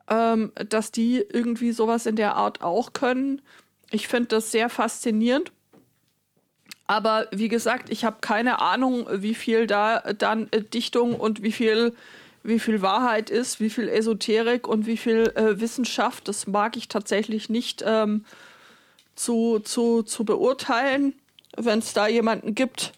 ähm, 0.09 0.51
dass 0.67 0.91
die 0.91 1.17
irgendwie 1.17 1.71
sowas 1.71 2.05
in 2.05 2.17
der 2.17 2.35
Art 2.35 2.61
auch 2.61 2.91
können. 2.91 3.41
Ich 3.89 4.09
finde 4.09 4.27
das 4.27 4.51
sehr 4.51 4.69
faszinierend. 4.69 5.53
Aber 6.89 7.27
wie 7.29 7.49
gesagt, 7.49 7.91
ich 7.91 8.03
habe 8.03 8.17
keine 8.19 8.61
Ahnung, 8.61 9.07
wie 9.11 9.35
viel 9.35 9.67
da 9.67 9.99
dann 9.99 10.47
äh, 10.49 10.63
Dichtung 10.63 11.13
und 11.13 11.43
wie 11.43 11.51
viel, 11.51 11.93
wie 12.41 12.57
viel 12.57 12.81
Wahrheit 12.81 13.29
ist, 13.29 13.59
wie 13.59 13.69
viel 13.69 13.87
Esoterik 13.87 14.67
und 14.67 14.87
wie 14.87 14.97
viel 14.97 15.31
äh, 15.35 15.59
Wissenschaft. 15.59 16.27
Das 16.27 16.47
mag 16.47 16.75
ich 16.77 16.87
tatsächlich 16.87 17.47
nicht 17.47 17.83
ähm, 17.85 18.25
zu, 19.13 19.59
zu, 19.59 20.01
zu 20.01 20.25
beurteilen. 20.25 21.13
Wenn 21.55 21.77
es 21.77 21.93
da 21.93 22.07
jemanden 22.07 22.55
gibt, 22.55 22.93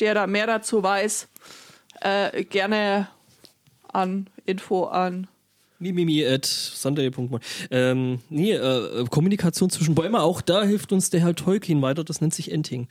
der 0.00 0.12
da 0.12 0.26
mehr 0.26 0.46
dazu 0.46 0.82
weiß, 0.82 1.28
äh, 2.02 2.44
gerne 2.44 3.08
an 3.90 4.28
Info 4.44 4.84
an 4.84 5.28
Mimimi 5.84 6.26
at 6.26 6.46
sunday.mal. 6.46 7.40
Ähm, 7.70 8.20
nee, 8.30 8.52
äh, 8.52 9.04
Kommunikation 9.10 9.68
zwischen 9.68 9.94
Bäumen, 9.94 10.16
auch 10.16 10.40
da 10.40 10.64
hilft 10.64 10.92
uns 10.92 11.10
der 11.10 11.20
Herr 11.20 11.34
Tolkien 11.34 11.82
weiter, 11.82 12.04
das 12.04 12.22
nennt 12.22 12.32
sich 12.32 12.50
Enting. 12.50 12.88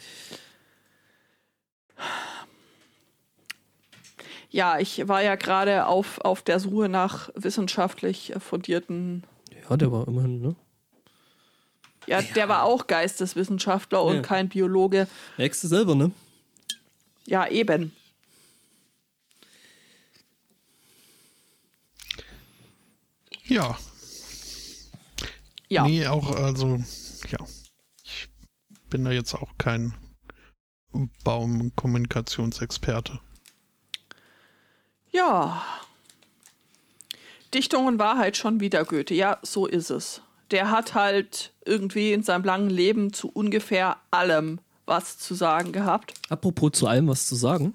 Ja, 4.52 4.78
ich 4.78 5.08
war 5.08 5.24
ja 5.24 5.36
gerade 5.36 5.88
auf, 5.88 6.20
auf 6.20 6.44
der 6.44 6.60
Suche 6.60 6.88
nach 6.88 7.30
wissenschaftlich 7.34 8.34
fundierten. 8.38 9.24
Ja, 9.68 9.76
der 9.76 9.92
war 9.92 10.08
immerhin, 10.08 10.42
ne? 10.42 10.56
Ja, 12.06 12.20
ja. 12.20 12.28
der 12.36 12.50
war 12.50 12.64
auch 12.64 12.86
Geisteswissenschaftler 12.86 14.04
und 14.04 14.18
ja. 14.18 14.22
kein 14.22 14.50
Biologe. 14.50 15.08
Merkst 15.38 15.64
du 15.64 15.68
selber, 15.68 15.96
ne? 15.96 16.12
Ja, 17.26 17.48
eben. 17.48 17.94
Ja. 23.46 23.78
Ja. 25.68 25.86
Nee, 25.86 26.08
auch, 26.08 26.36
also, 26.36 26.84
ja. 27.30 27.40
Ich 28.04 28.30
bin 28.90 29.04
da 29.06 29.12
jetzt 29.12 29.34
auch 29.34 29.58
kein 29.58 29.94
Baumkommunikationsexperte. 31.24 33.20
Ja. 35.12 35.64
Dichtung 37.54 37.88
und 37.88 38.00
Wahrheit 38.00 38.38
schon 38.38 38.60
wieder 38.60 38.84
Goethe. 38.86 39.14
Ja, 39.14 39.40
so 39.42 39.66
ist 39.66 39.90
es. 39.90 40.22
Der 40.52 40.72
hat 40.72 40.94
halt 40.94 41.54
irgendwie 41.66 42.14
in 42.14 42.24
seinem 42.24 42.44
langen 42.44 42.70
Leben 42.70 43.14
zu 43.14 43.30
ungefähr 43.30 43.98
allem 44.12 44.60
was 44.86 45.18
zu 45.18 45.34
sagen 45.34 45.72
gehabt. 45.72 46.14
Apropos 46.30 46.72
zu 46.74 46.88
allem 46.88 47.08
was 47.08 47.28
zu 47.28 47.36
sagen. 47.36 47.74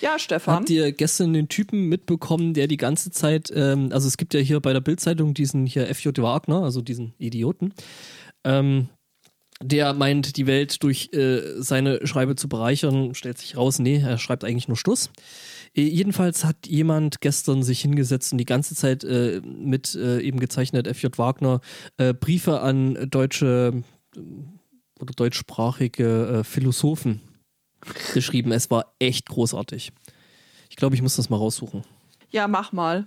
Ja, 0.00 0.18
Stefan. 0.18 0.54
Habt 0.54 0.70
ihr 0.70 0.92
gestern 0.92 1.32
den 1.32 1.48
Typen 1.48 1.88
mitbekommen, 1.88 2.54
der 2.54 2.66
die 2.66 2.76
ganze 2.76 3.10
Zeit, 3.10 3.52
ähm, 3.54 3.90
also 3.92 4.08
es 4.08 4.16
gibt 4.16 4.34
ja 4.34 4.40
hier 4.40 4.60
bei 4.60 4.72
der 4.72 4.80
Bildzeitung 4.80 5.34
diesen 5.34 5.66
hier 5.66 5.94
FJ 5.94 6.08
Wagner, 6.18 6.62
also 6.62 6.80
diesen 6.80 7.14
Idioten, 7.18 7.74
ähm, 8.44 8.88
der 9.62 9.92
meint, 9.92 10.38
die 10.38 10.46
Welt 10.46 10.82
durch 10.82 11.10
äh, 11.12 11.60
seine 11.60 12.06
Schreibe 12.06 12.34
zu 12.34 12.48
bereichern, 12.48 13.14
stellt 13.14 13.36
sich 13.36 13.58
raus, 13.58 13.78
nee, 13.78 14.00
er 14.00 14.16
schreibt 14.16 14.42
eigentlich 14.42 14.68
nur 14.68 14.76
Stuss. 14.78 15.10
Äh, 15.76 15.82
jedenfalls 15.82 16.44
hat 16.44 16.66
jemand 16.66 17.20
gestern 17.20 17.62
sich 17.62 17.82
hingesetzt 17.82 18.32
und 18.32 18.38
die 18.38 18.46
ganze 18.46 18.74
Zeit 18.74 19.04
äh, 19.04 19.42
mit 19.44 19.94
äh, 19.94 20.20
eben 20.20 20.40
gezeichnet 20.40 20.88
FJ 20.88 21.08
Wagner 21.16 21.60
äh, 21.98 22.14
Briefe 22.14 22.60
an 22.60 23.10
deutsche 23.10 23.82
äh, 24.16 24.20
oder 24.98 25.14
deutschsprachige 25.14 26.42
Philosophen 26.44 27.22
geschrieben. 28.14 28.52
Es 28.52 28.70
war 28.70 28.92
echt 28.98 29.28
großartig. 29.28 29.92
Ich 30.68 30.76
glaube, 30.76 30.94
ich 30.94 31.02
muss 31.02 31.16
das 31.16 31.30
mal 31.30 31.36
raussuchen. 31.36 31.84
Ja, 32.30 32.48
mach 32.48 32.72
mal. 32.72 33.04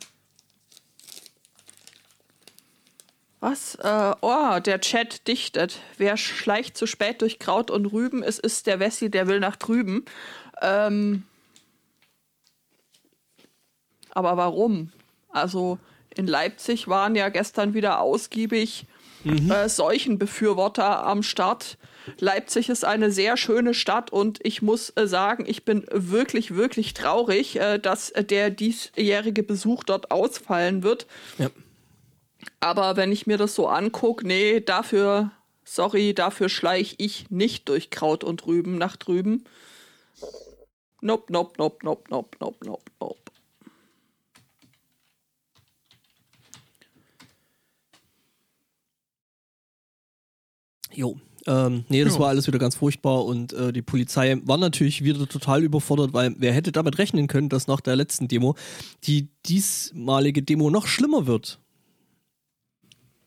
Was? 3.39 3.75
Äh, 3.75 4.15
oh, 4.21 4.59
der 4.59 4.79
Chat 4.79 5.27
dichtet. 5.27 5.79
Wer 5.97 6.15
schleicht 6.15 6.77
zu 6.77 6.87
spät 6.87 7.21
durch 7.21 7.39
Kraut 7.39 7.71
und 7.71 7.87
Rüben? 7.87 8.23
Es 8.23 8.39
ist 8.39 8.67
der 8.67 8.79
Wessi, 8.79 9.11
der 9.11 9.27
will 9.27 9.39
nach 9.39 9.57
drüben. 9.57 10.05
Ähm, 10.61 11.23
aber 14.11 14.37
warum? 14.37 14.91
Also 15.29 15.77
in 16.15 16.27
Leipzig 16.27 16.87
waren 16.87 17.15
ja 17.15 17.29
gestern 17.29 17.73
wieder 17.73 17.99
ausgiebig 17.99 18.85
mhm. 19.23 19.51
äh, 19.51 19.69
Seuchenbefürworter 19.69 21.05
am 21.05 21.23
Start. 21.23 21.77
Leipzig 22.19 22.69
ist 22.69 22.83
eine 22.83 23.11
sehr 23.11 23.37
schöne 23.37 23.73
Stadt 23.73 24.11
und 24.11 24.39
ich 24.43 24.61
muss 24.61 24.91
äh, 24.95 25.07
sagen, 25.07 25.45
ich 25.47 25.63
bin 25.63 25.85
wirklich, 25.91 26.55
wirklich 26.55 26.93
traurig, 26.93 27.59
äh, 27.59 27.79
dass 27.79 28.11
der 28.13 28.49
diesjährige 28.49 29.43
Besuch 29.43 29.83
dort 29.83 30.11
ausfallen 30.11 30.83
wird. 30.83 31.07
Ja. 31.37 31.49
Aber 32.59 32.97
wenn 32.97 33.11
ich 33.11 33.27
mir 33.27 33.37
das 33.37 33.55
so 33.55 33.67
angucke, 33.67 34.27
nee, 34.27 34.59
dafür, 34.59 35.31
sorry, 35.63 36.13
dafür 36.13 36.49
schleich 36.49 36.95
ich 36.97 37.29
nicht 37.29 37.69
durch 37.69 37.89
Kraut 37.89 38.23
und 38.23 38.45
Rüben 38.47 38.77
nach 38.77 38.97
drüben. 38.97 39.45
Nope, 41.01 41.31
nope, 41.31 41.53
nope, 41.57 41.77
nope, 41.83 42.03
nope, 42.09 42.37
nope, 42.39 42.65
nope, 42.65 42.91
nope. 42.99 43.22
Jo, 50.95 51.17
ähm, 51.45 51.83
nee, 51.89 52.03
das 52.03 52.15
ja. 52.15 52.19
war 52.21 52.29
alles 52.29 52.47
wieder 52.47 52.59
ganz 52.59 52.75
furchtbar 52.75 53.25
und 53.25 53.51
äh, 53.53 53.73
die 53.73 53.81
Polizei 53.81 54.39
war 54.45 54.57
natürlich 54.57 55.03
wieder 55.03 55.27
total 55.27 55.63
überfordert, 55.63 56.13
weil 56.13 56.35
wer 56.37 56.53
hätte 56.53 56.71
damit 56.71 56.97
rechnen 56.99 57.27
können, 57.27 57.49
dass 57.49 57.67
nach 57.67 57.81
der 57.81 57.95
letzten 57.95 58.27
Demo 58.27 58.55
die 59.03 59.27
diesmalige 59.45 60.41
Demo 60.41 60.69
noch 60.69 60.87
schlimmer 60.87 61.27
wird. 61.27 61.59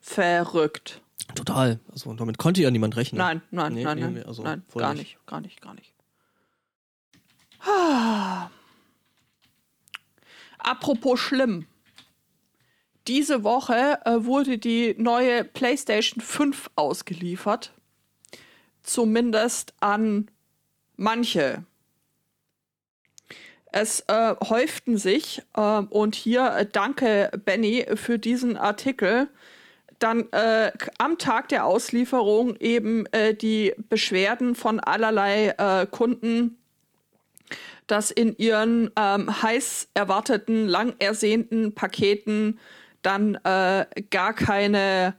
Verrückt. 0.01 1.03
Total. 1.35 1.81
Also 1.91 2.13
damit 2.15 2.39
konnte 2.39 2.63
ja 2.63 2.71
niemand 2.71 2.97
rechnen. 2.97 3.19
Nein, 3.19 3.43
nein, 3.51 3.75
nee, 3.75 3.85
nein, 3.85 3.99
nee, 3.99 4.05
nein, 4.05 4.27
also 4.27 4.43
nein, 4.43 4.63
gar 4.75 4.95
nicht. 4.95 5.01
nicht, 5.01 5.27
gar 5.27 5.41
nicht, 5.41 5.61
gar 5.61 5.75
nicht. 5.75 5.93
Ah. 7.61 8.49
Apropos 10.59 11.21
schlimm. 11.21 11.67
Diese 13.09 13.45
Woche 13.45 13.99
äh, 14.05 14.25
wurde 14.25 14.59
die 14.59 14.95
neue 14.99 15.45
PlayStation 15.45 16.21
5 16.21 16.71
ausgeliefert 16.77 17.73
zumindest 18.87 19.75
an 19.81 20.31
manche. 20.97 21.65
Es 23.73 24.01
äh, 24.09 24.35
häuften 24.49 24.97
sich, 24.97 25.43
äh, 25.55 25.61
und 25.61 26.15
hier 26.15 26.53
äh, 26.53 26.67
danke 26.71 27.31
Benny 27.45 27.85
für 27.95 28.19
diesen 28.19 28.57
Artikel, 28.57 29.29
dann 29.99 30.31
äh, 30.33 30.73
am 30.99 31.19
Tag 31.19 31.49
der 31.49 31.65
Auslieferung 31.67 32.57
eben 32.57 33.07
äh, 33.13 33.35
die 33.35 33.75
Beschwerden 33.89 34.55
von 34.55 34.81
allerlei 34.81 35.55
Kunden, 35.91 36.59
dass 37.87 38.11
in 38.11 38.37
ihren 38.37 38.91
ähm, 38.97 39.43
heiß 39.43 39.89
erwarteten, 39.95 40.67
lang 40.67 40.95
ersehnten 40.99 41.75
Paketen 41.75 42.59
dann 43.07 43.39
gar 44.11 44.33
keine 44.35 45.15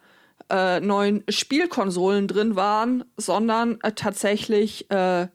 äh, 0.50 0.80
neuen 0.80 1.24
Spielkonsolen 1.30 2.28
drin 2.28 2.56
waren, 2.56 3.04
sondern 3.18 3.80
äh, 3.82 3.92
tatsächlich 3.92 4.90
äh, 4.92 5.28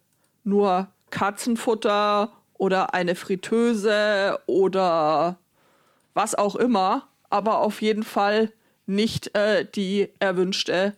nur 0.44 0.88
Katzenfutter 1.10 2.32
oder 2.54 2.94
eine 2.94 3.14
Fritteuse 3.14 4.38
oder 4.46 5.36
was 6.14 6.34
auch 6.34 6.56
immer, 6.56 7.08
aber 7.30 7.58
auf 7.58 7.82
jeden 7.82 8.02
Fall 8.02 8.52
nicht 8.86 9.36
äh, 9.36 9.66
die 9.66 10.08
erwünschte 10.18 10.96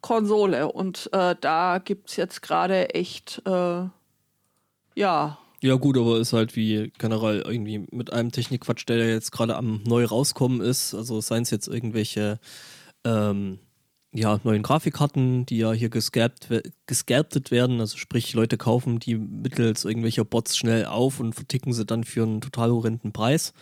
Konsole. 0.00 0.70
Und 0.70 1.10
äh, 1.12 1.34
da 1.40 1.78
gibt 1.78 2.10
es 2.10 2.16
jetzt 2.16 2.42
gerade 2.42 2.94
echt, 2.94 3.42
äh, 3.46 3.84
ja. 4.94 5.38
Ja, 5.62 5.74
gut, 5.76 5.96
aber 5.96 6.18
ist 6.18 6.32
halt 6.32 6.54
wie 6.54 6.92
generell 6.98 7.40
irgendwie 7.40 7.86
mit 7.90 8.12
einem 8.12 8.30
Technikquatsch, 8.30 8.84
der 8.88 9.08
jetzt 9.08 9.32
gerade 9.32 9.56
am 9.56 9.82
neu 9.84 10.04
rauskommen 10.04 10.60
ist. 10.60 10.94
Also 10.94 11.20
seien 11.20 11.42
es 11.42 11.50
jetzt 11.50 11.66
irgendwelche 11.66 12.38
ähm, 13.04 13.58
ja, 14.12 14.40
neuen 14.44 14.62
Grafikkarten, 14.62 15.46
die 15.46 15.58
ja 15.58 15.72
hier 15.72 15.90
gescalptet 15.90 17.50
werden, 17.50 17.80
also 17.80 17.98
sprich 17.98 18.32
Leute 18.34 18.56
kaufen 18.56 18.98
die 18.98 19.16
mittels 19.16 19.84
irgendwelcher 19.84 20.24
Bots 20.24 20.56
schnell 20.56 20.86
auf 20.86 21.20
und 21.20 21.34
verticken 21.34 21.72
sie 21.72 21.84
dann 21.84 22.04
für 22.04 22.22
einen 22.22 22.40
total 22.40 22.70
horrenden 22.70 23.12
Preis. 23.12 23.52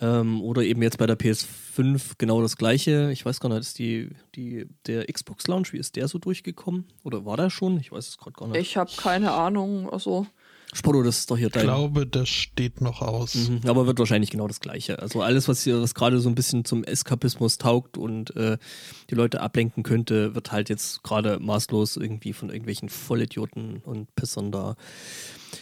Ähm, 0.00 0.42
oder 0.42 0.62
eben 0.62 0.82
jetzt 0.82 0.98
bei 0.98 1.06
der 1.06 1.18
PS5 1.18 2.12
genau 2.18 2.40
das 2.40 2.56
gleiche. 2.56 3.10
Ich 3.10 3.24
weiß 3.24 3.40
gar 3.40 3.48
nicht, 3.48 3.58
ist 3.58 3.78
die, 3.80 4.10
die, 4.36 4.66
der 4.86 5.06
Xbox 5.06 5.48
Launch, 5.48 5.72
wie 5.72 5.78
ist 5.78 5.96
der 5.96 6.06
so 6.06 6.18
durchgekommen? 6.18 6.84
Oder 7.02 7.24
war 7.24 7.36
der 7.36 7.50
schon? 7.50 7.80
Ich 7.80 7.90
weiß 7.90 8.08
es 8.08 8.18
gerade 8.18 8.34
gar 8.34 8.48
nicht. 8.48 8.60
Ich 8.60 8.76
habe 8.76 8.92
keine 8.96 9.32
Ahnung. 9.32 9.90
Also 9.90 10.26
Spotto, 10.74 11.02
das 11.02 11.20
ist 11.20 11.30
doch 11.30 11.38
hier 11.38 11.46
Ich 11.46 11.54
dein. 11.54 11.64
glaube, 11.64 12.06
das 12.06 12.28
steht 12.28 12.82
noch 12.82 13.00
aus. 13.00 13.34
Mhm, 13.34 13.60
aber 13.66 13.86
wird 13.86 13.98
wahrscheinlich 13.98 14.30
genau 14.30 14.46
das 14.46 14.60
Gleiche. 14.60 14.98
Also 14.98 15.22
alles, 15.22 15.48
was 15.48 15.62
hier, 15.62 15.80
was 15.80 15.94
gerade 15.94 16.20
so 16.20 16.28
ein 16.28 16.34
bisschen 16.34 16.64
zum 16.66 16.84
Eskapismus 16.84 17.56
taugt 17.56 17.96
und 17.96 18.36
äh, 18.36 18.58
die 19.08 19.14
Leute 19.14 19.40
ablenken 19.40 19.82
könnte, 19.82 20.34
wird 20.34 20.52
halt 20.52 20.68
jetzt 20.68 21.02
gerade 21.02 21.38
maßlos 21.40 21.96
irgendwie 21.96 22.34
von 22.34 22.50
irgendwelchen 22.50 22.90
Vollidioten 22.90 23.78
und 23.84 24.14
Pissern 24.14 24.52
da 24.52 24.76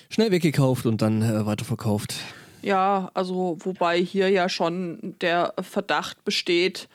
schnell 0.08 0.32
weggekauft 0.32 0.86
und 0.86 1.00
dann 1.02 1.22
äh, 1.22 1.46
weiterverkauft. 1.46 2.14
Ja, 2.62 3.10
also 3.14 3.58
wobei 3.60 4.00
hier 4.02 4.28
ja 4.28 4.48
schon 4.48 5.14
der 5.20 5.54
Verdacht 5.60 6.24
besteht, 6.24 6.88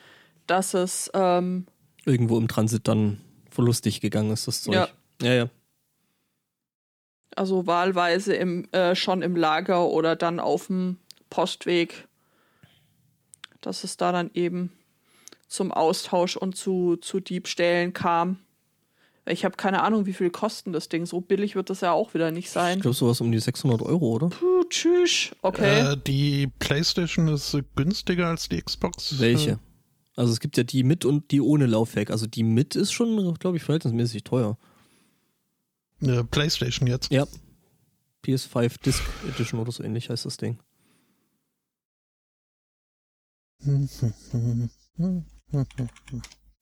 dass 0.46 0.74
es 0.74 1.10
ähm, 1.14 1.66
Irgendwo 2.04 2.36
im 2.36 2.48
Transit 2.48 2.86
dann 2.88 3.22
verlustig 3.48 4.00
gegangen 4.00 4.32
ist, 4.32 4.46
das 4.48 4.62
Zeug. 4.62 4.74
Ja. 4.74 4.88
ja. 5.22 5.32
ja. 5.32 5.48
Also 7.36 7.66
wahlweise 7.66 8.34
im, 8.34 8.68
äh, 8.72 8.94
schon 8.94 9.22
im 9.22 9.36
Lager 9.36 9.88
oder 9.88 10.16
dann 10.16 10.40
auf 10.40 10.66
dem 10.66 10.98
Postweg, 11.30 12.06
dass 13.60 13.84
es 13.84 13.96
da 13.96 14.12
dann 14.12 14.30
eben 14.34 14.72
zum 15.48 15.70
Austausch 15.72 16.36
und 16.36 16.56
zu, 16.56 16.96
zu 16.96 17.20
Diebstählen 17.20 17.92
kam. 17.92 18.38
Ich 19.24 19.44
habe 19.44 19.56
keine 19.56 19.82
Ahnung, 19.82 20.06
wie 20.06 20.14
viel 20.14 20.30
kosten 20.30 20.72
das 20.72 20.88
Ding. 20.88 21.06
So 21.06 21.20
billig 21.20 21.54
wird 21.54 21.70
das 21.70 21.80
ja 21.80 21.92
auch 21.92 22.12
wieder 22.12 22.32
nicht 22.32 22.46
Ich 22.46 22.50
sein. 22.50 22.80
glaube, 22.80 22.96
sowas 22.96 23.20
um 23.20 23.30
die 23.30 23.38
600 23.38 23.80
Euro, 23.82 24.10
oder? 24.14 24.30
Puh, 24.30 24.64
tschüss. 24.68 25.30
Okay. 25.42 25.92
Äh, 25.92 25.96
die 25.96 26.48
PlayStation 26.58 27.28
ist 27.28 27.54
äh, 27.54 27.62
günstiger 27.76 28.26
als 28.26 28.48
die 28.48 28.60
Xbox. 28.60 29.20
Welche? 29.20 29.60
Also 30.16 30.32
es 30.32 30.40
gibt 30.40 30.56
ja 30.56 30.64
die 30.64 30.82
mit 30.82 31.04
und 31.04 31.30
die 31.30 31.40
ohne 31.40 31.66
Laufwerk. 31.66 32.10
Also 32.10 32.26
die 32.26 32.42
mit 32.42 32.74
ist 32.74 32.92
schon, 32.92 33.34
glaube 33.34 33.56
ich, 33.58 33.62
verhältnismäßig 33.62 34.24
teuer. 34.24 34.58
Äh, 36.02 36.24
PlayStation 36.24 36.86
jetzt. 36.88 37.12
Ja. 37.12 37.26
PS5 38.24 38.80
Disc 38.82 39.02
Edition 39.28 39.60
oder 39.60 39.72
so 39.72 39.82
ähnlich 39.82 40.10
heißt 40.10 40.24
das 40.24 40.36
Ding. 40.36 40.58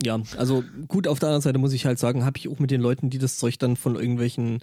Ja, 0.03 0.19
also 0.37 0.65
gut, 0.89 1.07
auf 1.07 1.19
der 1.19 1.29
anderen 1.29 1.43
Seite 1.43 1.59
muss 1.59 1.73
ich 1.73 1.85
halt 1.85 1.99
sagen, 1.99 2.25
habe 2.25 2.39
ich 2.39 2.49
auch 2.49 2.59
mit 2.59 2.71
den 2.71 2.81
Leuten, 2.81 3.11
die 3.11 3.19
das 3.19 3.37
Zeug 3.37 3.59
dann 3.59 3.77
von 3.77 3.97
irgendwelchen 3.97 4.61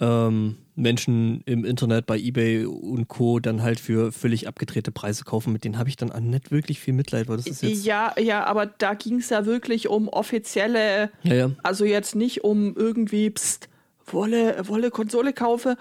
ähm, 0.00 0.56
Menschen 0.74 1.40
im 1.42 1.64
Internet 1.64 2.06
bei 2.06 2.18
Ebay 2.18 2.66
und 2.66 3.06
Co. 3.08 3.38
dann 3.38 3.62
halt 3.62 3.78
für 3.80 4.10
völlig 4.12 4.48
abgedrehte 4.48 4.90
Preise 4.90 5.24
kaufen, 5.24 5.52
mit 5.52 5.64
denen 5.64 5.78
habe 5.78 5.88
ich 5.88 5.96
dann 5.96 6.10
auch 6.12 6.20
nicht 6.20 6.50
wirklich 6.50 6.80
viel 6.80 6.94
Mitleid, 6.94 7.28
weil 7.28 7.36
das 7.36 7.46
ist 7.46 7.62
jetzt. 7.62 7.84
ja, 7.84 8.14
ja, 8.20 8.44
aber 8.44 8.66
da 8.66 8.94
ging 8.94 9.20
es 9.20 9.30
ja 9.30 9.46
wirklich 9.46 9.88
um 9.88 10.08
offizielle, 10.08 11.10
Ja, 11.22 11.34
ja. 11.34 11.50
also 11.62 11.84
jetzt 11.84 12.14
nicht 12.16 12.42
um 12.44 12.74
irgendwie, 12.76 13.30
pst, 13.30 13.68
wolle, 14.06 14.56
wolle 14.68 14.90
Konsole 14.90 15.32
kaufe, 15.32 15.76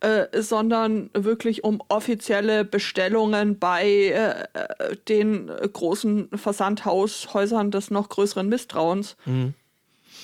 äh, 0.00 0.42
sondern 0.42 1.10
wirklich 1.14 1.64
um 1.64 1.82
offizielle 1.88 2.64
Bestellungen 2.64 3.58
bei 3.58 3.88
äh, 3.88 4.96
den 5.08 5.46
großen 5.48 6.28
Versandhaushäusern 6.34 7.70
des 7.70 7.90
noch 7.90 8.08
größeren 8.08 8.48
Misstrauens. 8.48 9.16
Mhm. 9.24 9.54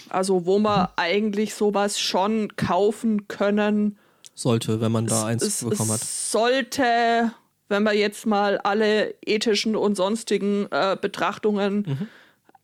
Also 0.08 0.44
wo 0.46 0.58
man 0.58 0.88
eigentlich 0.96 1.54
sowas 1.54 2.00
schon 2.00 2.56
kaufen 2.56 3.28
können 3.28 3.96
Sollte, 4.34 4.80
wenn 4.80 4.90
man 4.92 5.06
da 5.06 5.26
eins 5.26 5.42
es, 5.42 5.64
bekommen 5.64 5.90
hat. 5.92 6.00
sollte, 6.00 7.32
wenn 7.68 7.82
man 7.82 7.96
jetzt 7.96 8.26
mal 8.26 8.58
alle 8.58 9.14
ethischen 9.24 9.76
und 9.76 9.96
sonstigen 9.96 10.66
äh, 10.70 10.96
Betrachtungen 11.00 11.84
Mhm. 11.86 12.08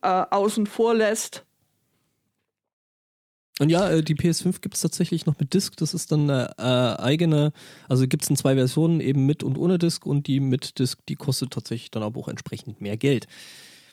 äh, 0.01 0.07
außen 0.29 0.65
vor 0.67 0.93
lässt. 0.95 1.45
Und 3.59 3.69
ja, 3.69 3.89
äh, 3.89 4.03
die 4.03 4.15
PS5 4.15 4.61
gibt 4.61 4.75
es 4.75 4.81
tatsächlich 4.81 5.25
noch 5.25 5.39
mit 5.39 5.53
Disc. 5.53 5.75
Das 5.77 5.93
ist 5.93 6.11
dann 6.11 6.29
eine 6.29 6.51
äh, 6.57 7.01
eigene, 7.01 7.51
also 7.89 8.07
gibt 8.07 8.23
es 8.23 8.29
in 8.29 8.35
zwei 8.35 8.55
Versionen, 8.55 8.99
eben 8.99 9.25
mit 9.25 9.43
und 9.43 9.57
ohne 9.57 9.77
Disc. 9.77 10.05
Und 10.05 10.27
die 10.27 10.39
mit 10.39 10.79
Disc, 10.79 10.99
die 11.09 11.15
kostet 11.15 11.51
tatsächlich 11.51 11.91
dann 11.91 12.03
aber 12.03 12.19
auch 12.19 12.27
entsprechend 12.27 12.81
mehr 12.81 12.97
Geld. 12.97 13.27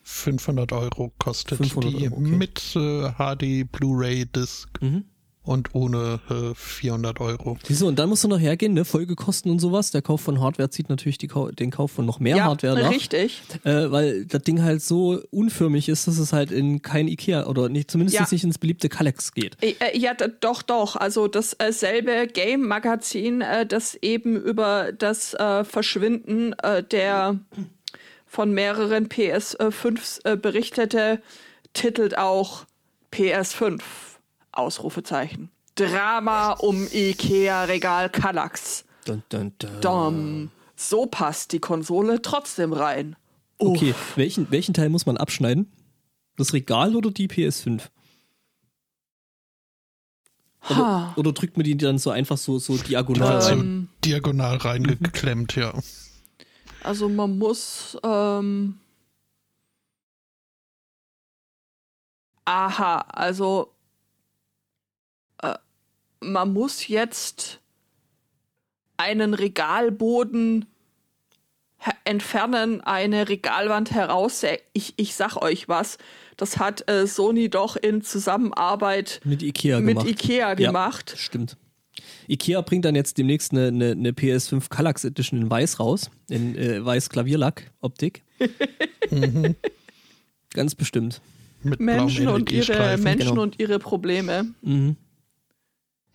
500 0.03 0.71
Euro 0.73 1.13
kostet 1.19 1.57
500 1.57 1.93
die 1.93 2.05
Euro, 2.05 2.17
okay. 2.17 2.37
mit 2.37 2.77
äh, 2.77 3.11
HD 3.13 3.71
Blu-ray 3.73 4.27
Disc 4.27 4.69
Mhm. 4.81 5.05
Und 5.45 5.75
ohne 5.75 6.21
äh, 6.31 6.55
400 6.55 7.21
Euro. 7.21 7.59
Du, 7.69 7.87
und 7.87 7.99
dann 7.99 8.09
musst 8.09 8.25
du 8.25 8.29
noch 8.29 8.41
hergehen, 8.41 8.73
ne? 8.75 8.85
Folgekosten 8.85 9.51
und 9.51 9.59
sowas. 9.61 9.91
Der 9.91 10.01
Kauf 10.03 10.21
von 10.23 10.41
Hardware 10.41 10.71
zieht 10.71 10.89
natürlich 10.89 11.19
die 11.19 11.29
Kau 11.29 11.51
den 11.51 11.71
Kauf 11.71 11.93
von 11.93 12.07
noch 12.07 12.19
mehr 12.19 12.43
Hardware 12.45 12.81
nach. 12.81 12.91
richtig. 12.91 13.43
Äh, 13.65 13.91
weil 13.91 14.25
das 14.25 14.43
Ding 14.43 14.63
halt 14.63 14.83
so 14.83 15.21
unförmig 15.31 15.89
ist, 15.89 16.07
dass 16.09 16.19
es 16.19 16.33
halt 16.33 16.51
in 16.51 16.81
kein 16.83 17.09
Ikea 17.09 17.47
oder 17.47 17.69
nicht, 17.69 17.91
zumindest 17.91 18.19
Ja. 18.19 18.27
nicht 18.31 18.43
ins 18.45 18.59
beliebte 18.59 18.89
Kalex 18.89 19.33
geht. 19.35 19.57
Äh, 19.63 19.75
äh, 19.81 19.99
Ja, 19.99 20.15
doch, 20.15 20.63
doch. 20.63 20.97
Also 20.97 21.29
dasselbe 21.29 22.27
Game-Magazin, 22.33 23.43
äh, 23.43 23.67
das 23.67 23.95
eben 23.97 24.37
über 24.37 24.93
das 24.93 25.35
äh, 25.35 25.65
Verschwinden 25.65 26.55
äh, 26.63 26.83
der 26.83 27.39
von 28.27 28.53
mehreren 28.53 29.09
PS5s 29.09 30.25
äh, 30.25 30.37
berichtete, 30.37 31.21
titelt 31.73 32.19
auch 32.19 32.65
PS5, 33.13 33.81
Ausrufezeichen. 34.57 35.51
Drama 35.75 36.53
um 36.53 36.87
Ikea-Regal 36.93 38.11
Kallax. 38.11 38.85
Dun, 39.05 39.23
dun, 39.29 39.53
dun. 39.59 39.81
Dom. 39.81 40.51
So 40.77 41.07
passt 41.07 41.53
die 41.53 41.59
Konsole 41.59 42.23
trotzdem 42.23 42.73
rein. 42.73 43.17
Uff. 43.59 43.77
Okay, 43.77 43.95
welchen, 44.17 44.51
welchen 44.51 44.75
Teil 44.75 44.89
muss 44.89 45.07
man 45.07 45.17
abschneiden? 45.17 45.71
Das 46.37 46.53
Regal 46.53 46.97
oder 46.97 47.11
die 47.11 47.29
PS5? 47.29 47.83
Oder, 50.71 51.13
oder 51.17 51.33
drückt 51.33 51.57
man 51.57 51.65
die 51.65 51.77
dann 51.77 51.99
so 51.99 52.11
einfach 52.11 52.39
so, 52.39 52.59
so 52.59 52.77
diagonal 52.77 53.39
rein? 53.39 53.61
Ähm, 53.61 53.89
diagonal 54.05 54.57
reingeklemmt, 54.57 55.57
ja. 55.57 55.75
Also 56.83 57.09
man 57.09 57.39
muss. 57.39 57.99
Ähm 58.03 58.79
Aha, 62.47 62.99
also 63.09 63.74
man 66.33 66.53
muss 66.53 66.89
jetzt 66.89 67.61
einen 68.97 69.35
Regalboden 69.35 70.67
entfernen, 72.05 72.81
eine 72.81 73.29
Regalwand 73.29 73.91
heraus. 73.91 74.45
Ich, 74.73 74.95
ich 74.97 75.15
sag 75.15 75.37
euch 75.37 75.69
was, 75.69 75.99
das 76.37 76.59
hat 76.59 76.89
äh, 76.89 77.07
Sony 77.07 77.49
doch 77.49 77.77
in 77.77 78.03
Zusammenarbeit 78.03 79.21
Mit 79.25 79.43
Ikea 79.43 79.81
mit 79.81 79.97
gemacht. 79.97 80.09
Ikea 80.09 80.49
Ja. 80.49 80.55
gemacht. 80.55 81.15
Stimmt. 81.17 81.57
Ikea 82.29 82.61
bringt 82.63 82.85
dann 82.85 82.95
jetzt 82.95 83.19
demnächst 83.19 83.53
eine, 83.53 83.69
eine, 83.69 83.91
eine 83.93 84.11
PS5 84.11 84.69
Kallax 84.69 85.05
Edition 85.05 85.43
in 85.43 85.51
weiß 85.51 85.79
raus, 85.79 86.11
in 86.29 86.57
äh, 86.57 86.85
weiß 86.85 87.11
Klavierlack 87.11 87.71
Optik. 87.81 88.23
Mhm. 89.11 89.55
Ganz 90.55 90.75
bestimmt. 90.75 91.21
Mit 91.63 91.81
Menschen 91.81 92.29
und 92.29 92.51
ihre. 92.51 92.97
Menschen 92.99 93.31
genau. 93.31 93.43
und 93.43 93.59
ihre 93.59 93.79
Probleme. 93.79 94.55
Mhm. 94.63 94.97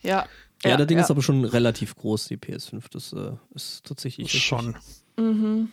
Ja. 0.02 0.26
Ja, 0.66 0.76
der 0.76 0.86
Ding 0.86 0.98
ist 0.98 1.10
aber 1.10 1.22
schon 1.22 1.46
relativ 1.46 1.96
groß, 1.96 2.28
die 2.28 2.36
PS5. 2.38 2.84
Das 2.92 3.14
äh, 3.14 3.32
ist 3.56 3.86
tatsächlich. 3.86 4.30
Schon. 4.44 4.76
Oben 5.18 5.72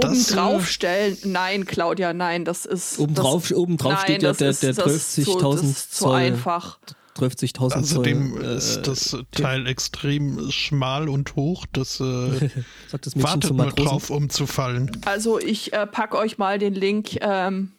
Das, 0.00 0.30
äh, 0.30 0.34
draufstellen. 0.34 1.18
Nein, 1.24 1.64
Claudia, 1.66 2.12
nein, 2.12 2.44
das 2.44 2.66
ist. 2.66 2.98
Obendrauf, 3.00 3.48
das, 3.48 3.58
obendrauf 3.58 3.92
nein, 3.94 4.02
steht 4.02 4.22
ja 4.22 4.28
das 4.28 4.38
der, 4.38 4.50
ist, 4.50 4.62
der 4.62 4.72
das 4.74 4.94
ist 4.94 5.14
zu, 5.24 5.38
12.000 5.38 5.52
das 5.52 5.62
ist 5.64 5.94
zu 5.94 6.04
Zoll. 6.04 6.14
einfach. 6.16 6.78
12.000 7.18 7.74
Außerdem 7.80 8.32
Zoll. 8.34 8.42
ist 8.44 8.76
äh, 8.76 8.82
das 8.82 9.16
Teil 9.32 9.66
extrem 9.66 10.50
schmal 10.52 11.08
und 11.08 11.34
hoch. 11.34 11.66
Das 11.72 11.98
äh, 11.98 12.04
sagt 12.88 13.06
das 13.06 13.20
wartet 13.20 13.44
zum 13.44 13.56
nur 13.56 13.66
Matrosen. 13.66 13.90
drauf, 13.90 14.10
umzufallen. 14.10 14.90
Also 15.04 15.40
ich 15.40 15.72
äh, 15.72 15.86
pack 15.88 16.14
euch 16.14 16.38
mal 16.38 16.60
den 16.60 16.74
Link, 16.74 17.18
ähm, 17.20 17.72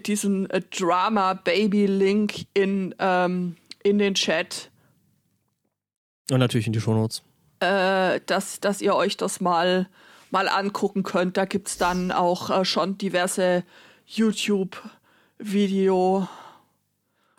diesen 0.00 0.48
äh, 0.50 0.60
Drama 0.60 1.34
Baby 1.34 1.86
Link 1.86 2.46
in, 2.54 2.94
ähm, 2.98 3.56
in 3.82 3.98
den 3.98 4.14
Chat, 4.14 4.70
Und 6.30 6.38
natürlich 6.40 6.66
in 6.66 6.72
die 6.72 6.80
Shownotes. 6.80 7.22
äh, 7.60 8.20
dass, 8.26 8.60
dass 8.60 8.80
ihr 8.80 8.94
euch 8.94 9.16
das 9.16 9.40
mal, 9.40 9.88
mal 10.30 10.48
angucken 10.48 11.02
könnt. 11.02 11.36
Da 11.36 11.44
gibt's 11.44 11.76
dann 11.78 12.10
auch 12.12 12.50
äh, 12.50 12.64
schon 12.64 12.98
diverse 12.98 13.62
YouTube-Video. 15.38 16.28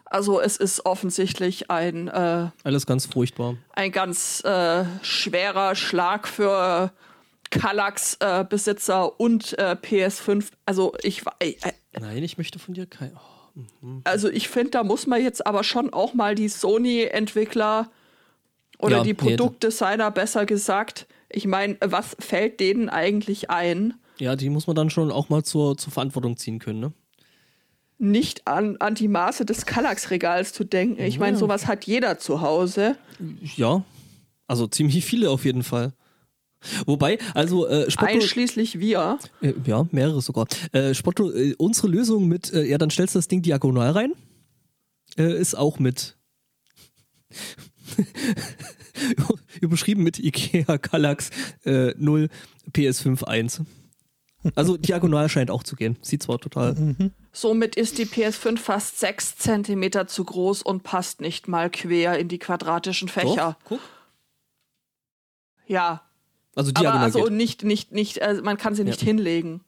Also 0.05 0.39
es 0.39 0.57
ist 0.57 0.85
offensichtlich 0.85 1.69
ein 1.71 2.07
äh, 2.07 2.49
Alles 2.63 2.85
ganz 2.85 3.05
furchtbar. 3.07 3.57
ein 3.73 3.91
ganz 3.91 4.41
äh, 4.45 4.85
schwerer 5.01 5.75
Schlag 5.75 6.27
für 6.27 6.91
Kallax-Besitzer 7.51 9.19
und 9.19 9.57
äh, 9.57 9.75
PS5. 9.81 10.45
Also 10.65 10.93
ich, 11.03 11.23
äh, 11.39 11.55
Nein, 11.99 12.23
ich 12.23 12.37
möchte 12.37 12.59
von 12.59 12.73
dir 12.73 12.85
kein. 12.85 13.11
Oh. 13.15 13.99
also 14.03 14.29
ich 14.29 14.49
finde, 14.49 14.71
da 14.71 14.83
muss 14.83 15.07
man 15.07 15.21
jetzt 15.21 15.45
aber 15.45 15.63
schon 15.63 15.93
auch 15.93 16.13
mal 16.13 16.35
die 16.35 16.49
Sony-Entwickler 16.49 17.89
oder 18.79 18.97
Ja, 18.97 19.03
die 19.03 19.13
Produktdesigner 19.13 20.11
besser 20.11 20.45
gesagt. 20.45 21.07
Ich 21.29 21.47
meine, 21.47 21.77
was 21.81 22.15
fällt 22.19 22.59
denen 22.59 22.89
eigentlich 22.89 23.49
ein? 23.49 23.93
Ja, 24.19 24.35
die 24.35 24.49
muss 24.49 24.67
man 24.67 24.75
dann 24.75 24.89
schon 24.89 25.11
auch 25.11 25.29
mal 25.29 25.43
zur, 25.43 25.77
zur 25.77 25.91
Verantwortung 25.93 26.37
ziehen 26.37 26.59
können, 26.59 26.79
ne? 26.79 26.93
nicht 27.97 28.45
an, 28.45 28.75
an 28.81 28.93
die 28.95 29.07
Maße 29.07 29.45
des 29.45 29.65
Kallax-Regals 29.65 30.51
zu 30.51 30.65
denken. 30.65 31.01
Ich 31.01 31.17
meine, 31.17 31.33
Ja. 31.33 31.39
sowas 31.39 31.65
hat 31.65 31.85
jeder 31.85 32.19
zu 32.19 32.41
Hause. 32.41 32.97
Ja, 33.55 33.83
also 34.47 34.67
ziemlich 34.67 35.05
viele 35.05 35.29
auf 35.29 35.45
jeden 35.45 35.63
Fall. 35.63 35.93
Wobei, 36.85 37.17
also 37.33 37.67
äh, 37.67 37.89
Spotto, 37.89 38.13
Einschließlich 38.13 38.79
wir. 38.79 39.19
äh, 39.41 39.53
ja, 39.65 39.85
mehrere 39.91 40.21
sogar. 40.21 40.47
Äh, 40.71 40.93
Spotto, 40.93 41.31
äh, 41.31 41.55
unsere 41.57 41.87
Lösung 41.87 42.27
mit, 42.27 42.53
äh, 42.53 42.65
ja, 42.65 42.77
dann 42.77 42.89
stellst 42.89 43.15
du 43.15 43.19
das 43.19 43.27
Ding 43.27 43.41
diagonal 43.41 43.91
rein, 43.91 44.13
äh, 45.17 45.39
ist 45.39 45.55
auch 45.55 45.79
mit 45.79 46.17
überschrieben 49.61 50.03
mit 50.03 50.19
IKEA 50.19 50.77
Kallax 50.77 51.29
äh, 51.65 51.93
0 51.97 52.29
PS5 52.71 53.23
1. 53.23 53.61
Also 54.53 54.77
diagonal 54.77 55.27
scheint 55.27 55.49
auch 55.49 55.63
zu 55.63 55.75
gehen. 55.75 55.97
Sieht 56.01 56.21
zwar 56.21 56.37
total. 56.37 56.75
Somit 57.31 57.75
ist 57.75 57.97
die 57.97 58.05
PS5 58.05 58.57
fast 58.57 58.99
6 58.99 59.37
cm 59.37 60.07
zu 60.07 60.23
groß 60.23 60.61
und 60.61 60.83
passt 60.83 61.19
nicht 61.19 61.47
mal 61.47 61.71
quer 61.71 62.19
in 62.19 62.27
die 62.27 62.37
quadratischen 62.37 63.07
Fächer. 63.07 63.57
Doch, 63.59 63.67
guck. 63.67 63.79
Ja, 65.67 66.03
Also 66.55 66.71
aber 66.71 66.81
diagonal 66.81 67.03
also 67.05 67.23
geht. 67.23 67.33
nicht, 67.33 67.63
nicht, 67.63 67.91
nicht, 67.91 68.17
äh, 68.17 68.41
man 68.43 68.57
kann 68.57 68.75
sie 68.75 68.83
nicht 68.83 69.01
Ja. 69.01 69.07
hinlegen. 69.07 69.61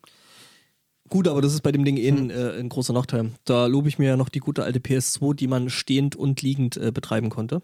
Gut, 1.09 1.27
aber 1.27 1.41
das 1.41 1.53
ist 1.53 1.61
bei 1.61 1.71
dem 1.71 1.85
Ding 1.85 1.97
eh 1.97 2.09
ein, 2.09 2.29
äh, 2.29 2.59
ein 2.59 2.69
großer 2.69 2.93
Nachteil. 2.93 3.31
Da 3.45 3.65
lobe 3.67 3.87
ich 3.87 3.97
mir 3.99 4.09
ja 4.09 4.17
noch 4.17 4.29
die 4.29 4.39
gute 4.39 4.63
alte 4.63 4.79
PS2, 4.79 5.33
die 5.33 5.47
man 5.47 5.69
stehend 5.69 6.15
und 6.15 6.41
liegend 6.41 6.75
äh, 6.77 6.91
betreiben 6.91 7.29
konnte. 7.29 7.61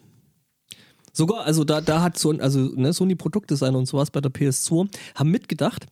Sogar, 1.11 1.45
also 1.45 1.63
da, 1.63 1.81
da 1.81 2.01
hat 2.01 2.17
so, 2.17 2.31
also 2.31 2.59
ne, 2.59 2.93
Sony 2.93 3.15
Produktdesigner 3.15 3.77
und 3.77 3.85
sowas 3.85 4.11
bei 4.11 4.21
der 4.21 4.31
PS2 4.31 4.87
haben 5.15 5.31
mitgedacht. 5.31 5.85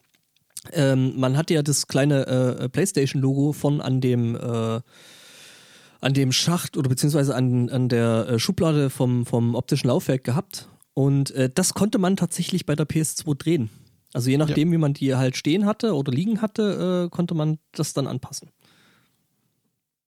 Ähm, 0.72 1.14
man 1.20 1.38
hatte 1.38 1.54
ja 1.54 1.62
das 1.62 1.88
kleine 1.88 2.28
äh, 2.28 2.70
PlayStation-Logo 2.70 3.54
von 3.54 3.82
an 3.82 4.00
dem 4.00 4.36
äh, 4.36 4.82
an 6.02 6.14
dem 6.16 6.32
Schacht 6.32 6.78
oder 6.78 6.90
beziehungsweise 6.90 7.36
an, 7.36 7.70
an 7.70 7.88
der 7.88 8.28
äh, 8.28 8.40
Schublade 8.40 8.90
vom, 8.90 9.26
vom 9.26 9.54
optischen 9.56 9.88
Laufwerk 9.88 10.24
gehabt. 10.24 10.68
Und 10.94 11.32
äh, 11.32 11.50
das 11.50 11.74
konnte 11.74 11.98
man 11.98 12.18
tatsächlich 12.18 12.66
bei 12.66 12.76
der 12.76 12.88
PS2 12.88 13.36
drehen. 13.36 13.70
Also 14.14 14.30
je 14.30 14.38
nachdem, 14.38 14.72
wie 14.72 14.78
man 14.78 14.94
die 14.94 15.16
halt 15.16 15.38
stehen 15.38 15.66
hatte 15.66 15.96
oder 15.96 16.12
liegen 16.12 16.42
hatte, 16.42 17.06
äh, 17.06 17.10
konnte 17.10 17.34
man 17.34 17.60
das 17.72 17.94
dann 17.94 18.08
anpassen. 18.08 18.50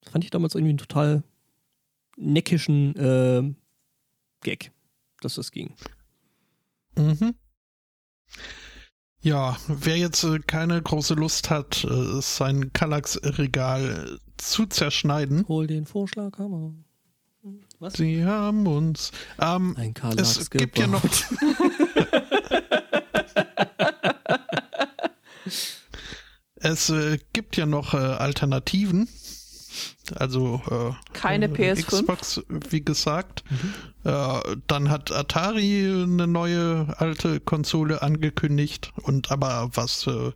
Das 0.01 0.11
fand 0.11 0.23
ich 0.23 0.29
damals 0.29 0.53
irgendwie 0.53 0.69
einen 0.69 0.77
total 0.77 1.23
neckischen 2.15 2.95
äh, 2.95 3.53
Gag, 4.41 4.71
dass 5.21 5.35
das 5.35 5.51
ging. 5.51 5.73
Mhm. 6.95 7.33
Ja, 9.21 9.57
wer 9.67 9.97
jetzt 9.97 10.23
äh, 10.23 10.37
keine 10.37 10.79
große 10.79 11.15
Lust 11.15 11.49
hat, 11.49 11.83
äh, 11.83 12.21
sein 12.21 12.71
Kallax-Regal 12.73 14.19
zu 14.37 14.67
zerschneiden, 14.67 15.47
Hol 15.47 15.65
den 15.65 15.87
Vorschlaghammer. 15.87 16.75
Was? 17.79 17.93
sie 17.93 18.25
haben 18.25 18.67
uns. 18.67 19.11
Ähm, 19.39 19.75
Ein 19.77 19.93
Kallax 19.93 20.37
es 20.37 20.49
gibt 20.49 20.79
ja 20.79 20.87
noch. 20.87 21.03
es 26.55 26.89
äh, 26.89 27.19
gibt 27.33 27.57
ja 27.57 27.65
noch 27.65 27.93
äh, 27.93 27.97
Alternativen. 27.97 29.09
Also 30.15 30.61
äh, 30.69 30.91
Keine 31.13 31.45
äh, 31.47 31.73
PS5. 31.73 31.85
Xbox, 31.85 32.43
wie 32.47 32.81
gesagt. 32.81 33.43
Äh, 34.03 34.39
dann 34.67 34.89
hat 34.89 35.11
Atari 35.11 36.03
eine 36.03 36.27
neue 36.27 36.93
alte 36.97 37.39
Konsole 37.39 38.01
angekündigt 38.01 38.93
und 39.01 39.31
aber 39.31 39.69
was 39.73 40.07
äh, 40.07 40.31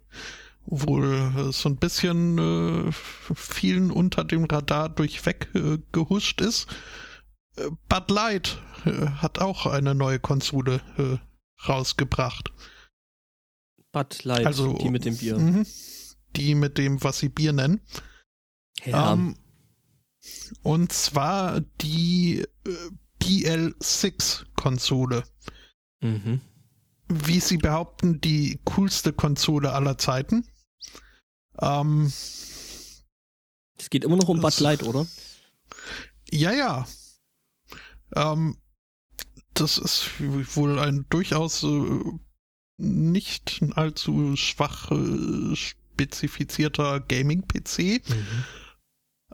wohl 0.65 1.31
äh, 1.37 1.51
so 1.51 1.69
ein 1.69 1.77
bisschen 1.77 2.37
äh, 2.37 2.91
vielen 3.35 3.91
unter 3.91 4.23
dem 4.23 4.45
Radar 4.45 4.89
durchweg 4.89 5.49
äh, 5.55 5.77
gehuscht 5.91 6.41
ist. 6.41 6.67
Äh, 7.59 7.69
Bud 7.87 8.11
Light 8.11 8.57
äh, 8.85 9.07
hat 9.07 9.39
auch 9.39 9.65
eine 9.65 9.95
neue 9.95 10.19
Konsole 10.19 10.81
äh, 10.97 11.17
rausgebracht. 11.67 12.51
Bud 13.91 14.23
Light, 14.23 14.45
Also 14.45 14.77
die 14.77 14.89
mit 14.89 15.05
dem 15.05 15.17
Bier. 15.17 15.37
Mhm. 15.37 15.65
Die 16.35 16.55
mit 16.55 16.77
dem, 16.77 17.03
was 17.03 17.19
sie 17.19 17.29
Bier 17.29 17.53
nennen. 17.53 17.81
Ja. 18.85 19.13
Ähm, 19.13 19.35
und 20.63 20.91
zwar 20.93 21.61
die 21.81 22.45
äh, 22.65 22.89
PL6-Konsole. 23.21 25.23
mhm. 26.01 26.41
Wie 27.11 27.39
sie 27.39 27.57
behaupten, 27.57 28.21
die 28.21 28.59
coolste 28.65 29.13
Konsole 29.13 29.73
aller 29.73 29.97
Zeiten. 29.97 30.47
Ähm, 31.59 32.13
Es 33.77 33.89
geht 33.89 34.03
immer 34.03 34.15
noch 34.15 34.29
um 34.29 34.41
Bud 34.41 34.59
Light, 34.59 34.83
oder? 34.83 35.07
ja, 36.29 36.51
ja. 36.51 36.87
Ähm, 38.15 38.57
das 39.53 39.77
ist 39.77 40.11
wohl 40.55 40.79
ein 40.79 41.05
durchaus 41.09 41.63
äh, 41.63 42.01
nicht 42.77 43.61
allzu 43.75 44.35
schwach 44.35 44.91
äh, 44.91 45.55
spezifizierter 45.55 47.01
Gaming-PC. 47.01 48.01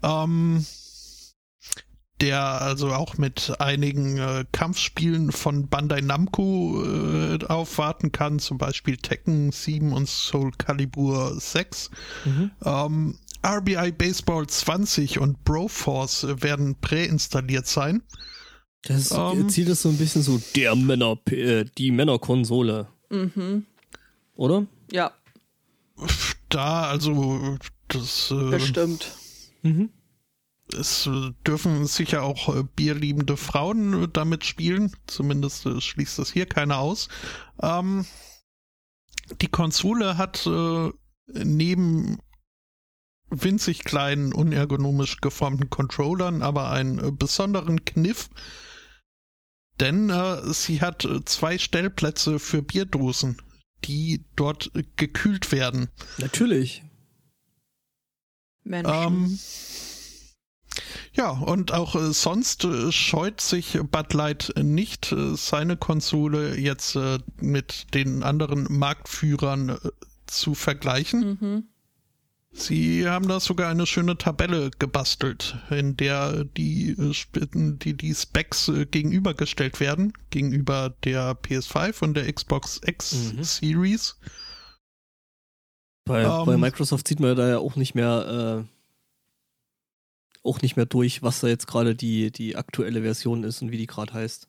Ähm, 0.03 0.65
der 2.21 2.61
also 2.61 2.93
auch 2.93 3.17
mit 3.17 3.59
einigen 3.59 4.17
äh, 4.17 4.45
Kampfspielen 4.51 5.31
von 5.31 5.67
Bandai 5.67 6.01
Namco 6.01 6.81
äh, 6.83 7.45
aufwarten 7.45 8.11
kann, 8.11 8.39
zum 8.39 8.57
Beispiel 8.57 8.97
Tekken 8.97 9.51
7 9.51 9.91
und 9.91 10.07
Soul 10.07 10.51
Calibur 10.57 11.39
6. 11.39 11.91
Mhm. 12.23 12.51
Ähm, 12.63 13.19
RBI 13.45 13.91
Baseball 13.91 14.47
20 14.47 15.19
und 15.19 15.43
Broforce 15.43 16.25
werden 16.41 16.75
präinstalliert 16.79 17.67
sein. 17.67 18.01
Das 18.87 19.11
Ähm. 19.11 19.49
Ziel 19.49 19.67
ist 19.69 19.81
so 19.81 19.89
ein 19.89 19.97
bisschen 19.97 20.21
so 20.21 20.39
der 20.55 20.75
Männer, 20.75 21.17
äh, 21.31 21.65
die 21.77 21.91
Männerkonsole, 21.91 22.87
Mhm. 23.09 23.65
oder? 24.35 24.65
Ja, 24.91 25.11
Da 26.49 26.83
also 26.83 27.57
das 27.87 28.31
äh, 28.31 28.49
bestimmt. 28.51 29.11
Mhm. 29.63 29.89
es 30.77 31.09
dürfen 31.47 31.85
sicher 31.87 32.23
auch 32.23 32.55
äh, 32.55 32.63
bierliebende 32.75 33.37
Frauen 33.37 34.11
damit 34.13 34.45
spielen. 34.45 34.91
Zumindest 35.07 35.67
schließt 35.81 36.19
das 36.19 36.31
hier 36.31 36.45
keiner 36.45 36.77
aus. 36.79 37.07
Ähm, 37.61 38.05
die 39.41 39.47
Konsole 39.47 40.17
hat 40.17 40.45
äh, 40.47 40.91
neben 41.27 42.19
winzig 43.29 43.83
kleinen, 43.83 44.31
unergonomisch 44.33 45.17
geformten 45.21 45.69
Controllern 45.69 46.41
aber 46.43 46.69
einen 46.69 47.17
besonderen 47.17 47.83
Kniff. 47.85 48.29
Denn 49.79 50.09
äh, 50.09 50.53
sie 50.53 50.81
hat 50.81 51.05
äh, 51.05 51.23
zwei 51.25 51.57
Stellplätze 51.57 52.39
für 52.39 52.61
Bierdosen, 52.61 53.41
die 53.83 54.25
dort 54.35 54.71
äh, 54.75 54.83
gekühlt 54.95 55.51
werden. 55.51 55.89
Natürlich. 56.17 56.83
Menschen. 58.63 58.93
Ähm, 58.93 59.39
ja, 61.13 61.29
und 61.29 61.71
auch 61.71 61.95
äh, 61.95 62.11
sonst 62.13 62.65
äh, 62.65 62.91
scheut 62.91 63.39
sich 63.41 63.79
Bud 63.91 64.13
Light 64.13 64.53
nicht, 64.57 65.11
äh, 65.11 65.35
seine 65.35 65.77
Konsole 65.77 66.57
jetzt 66.57 66.95
äh, 66.95 67.19
mit 67.39 67.93
den 67.93 68.23
anderen 68.23 68.67
Marktführern 68.69 69.69
äh, 69.69 69.77
zu 70.25 70.55
vergleichen. 70.55 71.37
mhm. 71.39 71.63
Sie 72.57 73.05
haben 73.07 73.27
da 73.27 73.39
sogar 73.41 73.69
eine 73.69 73.85
schöne 73.85 74.17
Tabelle 74.17 74.71
gebastelt, 74.79 75.57
in 75.69 75.97
der 75.97 76.45
die, 76.45 76.95
die, 77.53 77.93
die 77.97 78.15
Specs 78.15 78.69
äh, 78.69 78.85
gegenübergestellt 78.85 79.79
werden, 79.81 80.13
gegenüber 80.29 80.95
der 81.03 81.33
PS5 81.33 82.01
und 82.01 82.13
der 82.15 82.31
Xbox 82.31 82.79
X 82.85 83.33
Mhm. 83.33 83.43
Series. 83.43 84.17
Bei, 86.05 86.23
Ähm. 86.23 86.45
bei 86.45 86.55
Microsoft 86.57 87.07
sieht 87.07 87.19
man 87.19 87.35
da 87.35 87.49
ja 87.49 87.57
auch 87.57 87.75
nicht 87.75 87.93
mehr, 87.93 88.65
äh, 88.65 90.47
auch 90.47 90.61
nicht 90.61 90.75
mehr 90.77 90.85
durch, 90.85 91.23
was 91.23 91.41
da 91.41 91.47
jetzt 91.47 91.67
gerade 91.67 91.95
die, 91.95 92.31
die 92.31 92.55
aktuelle 92.55 93.01
Version 93.01 93.43
ist 93.43 93.61
und 93.61 93.71
wie 93.71 93.77
die 93.77 93.87
gerade 93.87 94.13
heißt. 94.13 94.47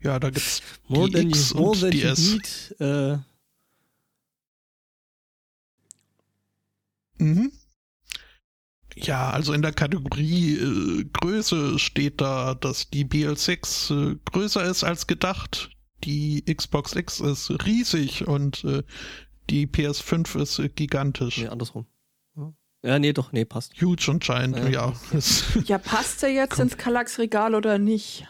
Ja, 0.00 0.18
da 0.18 0.30
gibt's 0.30 0.62
More 0.88 1.08
Die 1.08 1.28
X 1.28 1.50
you, 1.52 1.58
und 1.58 1.92
die 1.92 2.02
S. 2.02 2.18
need. 2.32 2.76
Äh, 2.80 3.18
Mhm. 7.22 7.52
Ja, 8.94 9.30
also 9.30 9.52
in 9.54 9.62
der 9.62 9.72
Kategorie 9.72 10.56
äh, 10.58 11.04
Größe 11.12 11.78
steht 11.78 12.20
da, 12.20 12.54
dass 12.54 12.90
die 12.90 13.04
BL6 13.06 14.12
äh, 14.12 14.18
größer 14.26 14.64
ist 14.64 14.84
als 14.84 15.06
gedacht. 15.06 15.70
Die 16.04 16.42
Xbox 16.44 16.94
X 16.94 17.20
ist 17.20 17.50
riesig 17.64 18.26
und 18.28 18.64
äh, 18.64 18.82
die 19.48 19.66
PS5 19.66 20.40
ist 20.42 20.58
äh, 20.58 20.68
gigantisch. 20.68 21.38
nee, 21.38 21.46
andersrum. 21.48 21.86
Ja. 22.84 22.98
nee, 22.98 23.12
doch, 23.12 23.30
nee, 23.32 23.44
passt. 23.44 23.80
Huge 23.80 24.10
und 24.10 24.22
giant, 24.24 24.56
Ja. 24.58 24.68
ja. 24.68 24.92
Ja, 25.66 25.78
passt 25.78 26.22
er 26.24 26.30
jetzt 26.30 26.54
Komm. 26.56 26.62
ins 26.64 26.76
Kallax-Regal 26.76 27.54
oder 27.54 27.78
nicht? 27.78 28.26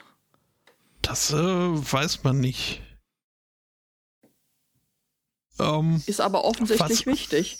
das 1.00 1.32
äh, 1.32 1.36
weiß 1.36 2.22
man 2.22 2.38
nicht. 2.38 2.80
Ähm, 5.58 6.02
Ist 6.06 6.20
aber 6.20 6.44
offensichtlich 6.44 7.00
Was- 7.00 7.06
wichtig. 7.06 7.58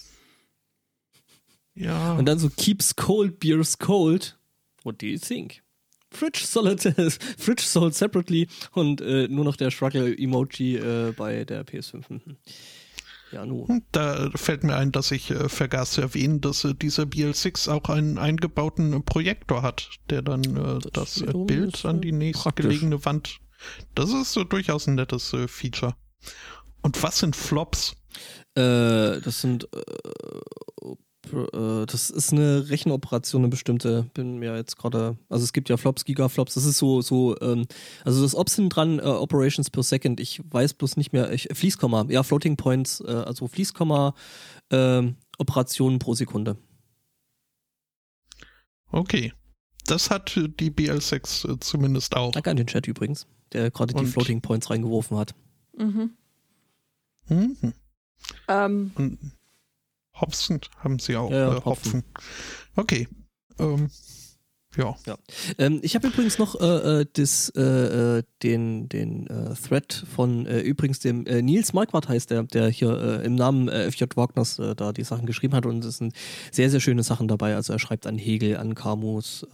Ja. 1.75 2.15
Und 2.15 2.27
dann 2.27 2.39
so 2.39 2.51
keeps 2.51 2.97
cold, 2.97 3.39
beers 3.39 3.79
cold. 3.79 4.39
What 4.83 5.01
do 5.01 5.07
you 5.07 5.19
think? 5.19 5.63
Fridge 6.11 6.45
solid, 6.45 6.83
Fridge 7.39 7.63
sold 7.63 7.95
separately 7.95 8.49
und 8.73 9.01
äh, 9.01 9.29
nur 9.29 9.45
noch 9.45 9.57
der 9.57 9.71
Struggle-Emoji 9.71 10.77
äh, 10.77 11.13
bei 11.17 11.45
der 11.45 11.65
PS5. 11.65 12.05
Mhm. 12.09 12.37
Ja, 13.33 13.47
nun. 13.47 13.83
Da 13.93 14.31
fällt 14.35 14.63
mir 14.63 14.77
ein, 14.77 14.93
dass 14.93 15.11
ich 15.11 15.31
äh, 15.31 15.49
vergaß 15.49 15.93
zu 15.93 16.03
erwähnen, 16.03 16.43
dass 16.43 16.65
äh, 16.65 16.75
dieser 16.75 17.05
BL6 17.05 17.71
auch 17.71 17.89
einen 17.89 18.19
eingebauten 18.19 19.03
Projektor 19.05 19.63
hat, 19.63 19.89
der 20.11 20.21
dann 20.21 20.43
äh, 20.45 20.79
das, 20.93 21.15
das 21.15 21.21
äh, 21.23 21.33
Bild 21.33 21.85
an 21.87 22.03
die 22.03 22.13
nächstgelegene 22.13 23.05
Wand. 23.07 23.39
Das 23.95 24.13
ist 24.13 24.37
durchaus 24.51 24.87
ein 24.87 24.97
nettes 24.97 25.35
Feature. 25.47 25.95
Und 26.83 27.01
was 27.03 27.21
sind 27.21 27.37
Flops? 27.37 27.95
Das 28.55 29.41
sind 29.41 29.69
äh, 31.27 31.87
das 31.87 32.11
ist 32.11 32.33
eine 32.33 32.69
Rechenoperation, 32.69 33.43
eine 33.43 33.49
bestimmte. 33.49 34.05
Bin 34.15 34.39
mir 34.39 34.57
jetzt 34.57 34.77
gerade, 34.77 35.17
also 35.29 35.45
es 35.45 35.53
gibt 35.53 35.69
ja 35.69 35.77
Flops, 35.77 36.05
Gigaflops. 36.05 36.55
Das 36.55 36.65
ist 36.65 36.79
so, 36.79 37.01
so, 37.01 37.39
ähm, 37.41 37.67
also 38.05 38.23
das 38.23 38.35
Ops 38.35 38.57
sind 38.57 38.71
dran, 38.71 38.99
äh, 38.99 39.03
Operations 39.03 39.71
per 39.71 39.83
Second. 39.83 40.21
Ich 40.21 40.43
weiß 40.51 40.75
bloß 40.75 40.97
nicht 40.97 41.13
mehr. 41.13 41.33
Ich, 41.33 41.49
Fließkomma, 41.53 42.07
ja, 42.09 42.23
Floating 42.23 42.57
Points, 42.57 43.01
äh, 43.01 43.11
also 43.11 43.49
Fließkomma, 43.49 44.15
äh, 44.71 45.03
Operationen 45.39 45.99
pro 45.99 46.15
Sekunde. 46.15 46.57
Okay. 48.91 49.33
Das 49.87 50.11
hat 50.11 50.37
die 50.37 50.71
BL6 50.71 51.53
äh, 51.53 51.61
zumindest 51.61 52.17
auch. 52.17 52.33
Danke 52.33 52.51
an 52.51 52.57
den 52.57 52.67
Chat 52.67 52.87
übrigens, 52.87 53.27
der 53.53 53.71
gerade 53.71 53.95
die 53.95 54.07
Floating 54.07 54.41
Points 54.41 54.71
reingeworfen 54.71 55.17
hat. 55.17 55.35
Mhm. 55.77 56.11
Mhm. 57.29 57.75
Ähm, 58.49 58.93
Und 58.95 59.19
Hopfen 60.23 60.61
haben 60.79 60.99
sie 60.99 61.17
auch. 61.17 61.31
Ja, 61.31 61.51
ja, 61.51 61.57
äh, 61.59 61.65
Hopfen. 61.65 62.05
Okay. 62.75 63.07
Ähm, 63.59 63.91
ja. 64.77 64.97
Ähm, 65.59 65.81
ich 65.83 65.95
habe 65.95 66.09
übrigens 66.09 66.39
noch 66.39 66.59
äh, 66.59 67.01
äh, 67.01 67.07
das, 67.13 67.51
äh, 67.51 67.61
äh, 68.19 68.23
den, 68.43 68.89
den 68.89 69.27
äh, 69.27 69.55
Thread 69.55 69.93
von 69.93 70.47
äh, 70.47 70.61
übrigens 70.61 71.01
dem 71.01 71.25
Nils 71.25 71.75
Marquardt 71.75 72.09
heißt 72.09 72.31
der, 72.31 72.45
der 72.45 72.71
hier 72.71 73.23
im 73.23 73.35
Namen 73.35 73.69
FJ 73.69 74.05
Wagners 74.15 74.57
da 74.57 74.93
die 74.93 75.05
Sachen 75.05 75.27
geschrieben 75.27 75.55
hat 75.55 75.67
und 75.67 75.85
es 75.85 75.99
sind 75.99 76.15
sehr, 76.51 76.71
sehr 76.71 76.81
schöne 76.81 77.03
Sachen 77.03 77.29
dabei. 77.29 77.55
Also 77.55 77.75
er 77.75 77.79
schreibt 77.79 78.07
an 78.07 78.17
Hegel, 78.17 78.57
an 78.57 78.75
Camus, 78.75 79.47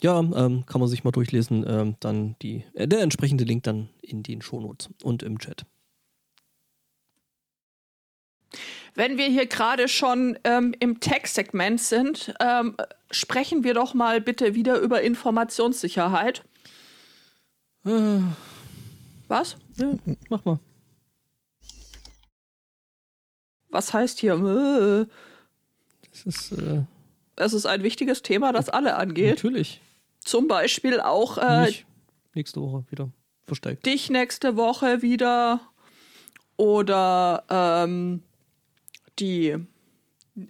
ja, 0.00 0.20
ähm, 0.20 0.64
kann 0.66 0.80
man 0.80 0.88
sich 0.88 1.02
mal 1.02 1.10
durchlesen. 1.10 1.64
Ähm, 1.66 1.96
dann 1.98 2.36
die, 2.40 2.64
der 2.74 3.00
entsprechende 3.00 3.42
Link 3.42 3.64
dann 3.64 3.88
in 4.00 4.22
den 4.22 4.42
Shownotes 4.42 4.90
und 5.02 5.24
im 5.24 5.38
Chat. 5.38 5.66
Wenn 8.94 9.16
wir 9.18 9.26
hier 9.26 9.46
gerade 9.46 9.88
schon 9.88 10.38
ähm, 10.44 10.74
im 10.80 11.00
Tech-Segment 11.00 11.80
sind, 11.80 12.34
ähm, 12.40 12.76
sprechen 13.10 13.62
wir 13.64 13.74
doch 13.74 13.94
mal 13.94 14.20
bitte 14.20 14.54
wieder 14.54 14.78
über 14.80 15.02
Informationssicherheit. 15.02 16.44
Äh, 17.86 18.18
Was? 19.28 19.56
ja, 19.76 19.92
mach 20.30 20.44
mal. 20.44 20.58
Was 23.70 23.92
heißt 23.92 24.18
hier? 24.20 24.32
äh, 24.34 25.06
Das 26.10 26.22
ist 26.26 26.52
äh, 26.52 26.82
Es 27.36 27.52
ist 27.52 27.66
ein 27.66 27.82
wichtiges 27.82 28.22
Thema, 28.22 28.52
das 28.52 28.68
alle 28.68 28.96
angeht. 28.96 29.36
natürlich 29.36 29.80
Zum 30.20 30.48
Beispiel 30.48 31.00
auch 31.00 31.38
äh, 31.38 31.72
nächste 32.34 32.60
Woche 32.62 32.84
wieder 32.90 33.10
verstärkt. 33.44 33.84
dich 33.86 34.10
nächste 34.10 34.56
Woche 34.56 35.02
wieder 35.02 35.60
oder 36.56 37.44
ähm, 37.50 38.22
die 39.18 39.56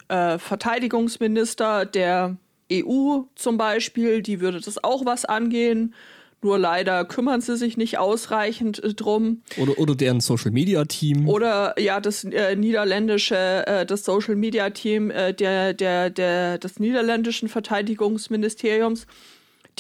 äh, 0.09 0.39
Verteidigungsminister 0.39 1.87
der 1.87 2.37
EU 2.73 3.21
zum 3.35 3.57
Beispiel, 3.57 4.23
die 4.23 4.41
würde 4.41 4.61
das 4.61 4.83
auch 4.83 5.05
was 5.05 5.25
angehen. 5.25 5.95
Nur 6.41 6.57
leider 6.57 7.05
kümmern 7.05 7.41
sie 7.41 7.57
sich 7.57 7.77
nicht 7.77 7.99
ausreichend 7.99 8.83
äh, 8.85 8.95
drum. 8.95 9.43
Oder, 9.57 9.79
oder 9.79 9.95
deren 9.97 10.21
Social 10.21 10.53
Media 10.53 10.85
Team. 10.85 11.29
Oder 11.29 11.75
ja, 11.81 12.01
das 12.01 12.23
äh, 12.25 12.55
niederländische, 12.55 13.67
äh, 13.67 13.85
das 13.85 14.05
Social 14.05 14.37
Media 14.37 14.71
Team 14.71 15.11
äh, 15.11 15.35
der, 15.35 15.75
der, 15.75 16.11
der, 16.11 16.59
des 16.59 16.79
niederländischen 16.79 17.49
Verteidigungsministeriums, 17.49 19.07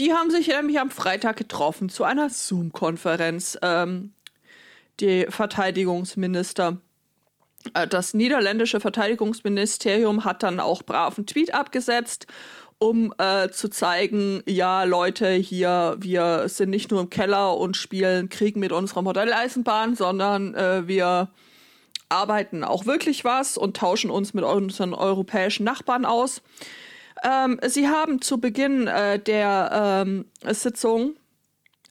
die 0.01 0.12
haben 0.12 0.31
sich 0.31 0.48
nämlich 0.48 0.81
am 0.81 0.90
Freitag 0.90 1.37
getroffen 1.37 1.88
zu 1.88 2.05
einer 2.05 2.29
Zoom-Konferenz. 2.29 3.59
Ähm, 3.62 4.12
die 5.01 5.27
Verteidigungsminister. 5.29 6.79
Äh, 7.74 7.87
Das 7.87 8.14
niederländische 8.14 8.81
Verteidigungsministerium 8.81 10.24
hat 10.24 10.42
dann 10.42 10.61
auch 10.61 10.83
brav 10.83 11.18
einen 11.18 11.26
Tweet 11.26 11.54
abgesetzt, 11.54 12.26
um 12.78 13.12
äh, 13.18 13.48
zu 13.50 13.68
zeigen, 13.68 14.42
ja 14.46 14.85
Leute, 14.85 15.31
hier, 15.31 15.96
wir 15.98 16.48
sind 16.48 16.70
nicht 16.70 16.90
nur 16.90 17.00
im 17.00 17.11
Keller 17.11 17.57
und 17.57 17.76
spielen 17.76 18.28
Krieg 18.28 18.57
mit 18.57 18.72
unserer 18.72 19.02
Modelleisenbahn, 19.02 19.96
sondern 19.96 20.54
äh, 20.54 20.87
wir 20.87 21.31
arbeiten 22.09 22.64
auch 22.64 22.87
wirklich 22.87 23.24
was 23.24 23.59
und 23.59 23.76
tauschen 23.76 24.11
uns 24.11 24.33
mit 24.33 24.44
unseren 24.44 24.94
europäischen 24.94 25.64
Nachbarn 25.64 26.04
aus. 26.04 26.40
Ähm, 27.22 27.59
sie 27.66 27.88
haben 27.88 28.22
zu 28.22 28.38
Beginn 28.38 28.87
äh, 28.87 29.18
der 29.18 30.04
ähm, 30.07 30.26
Sitzung 30.44 31.16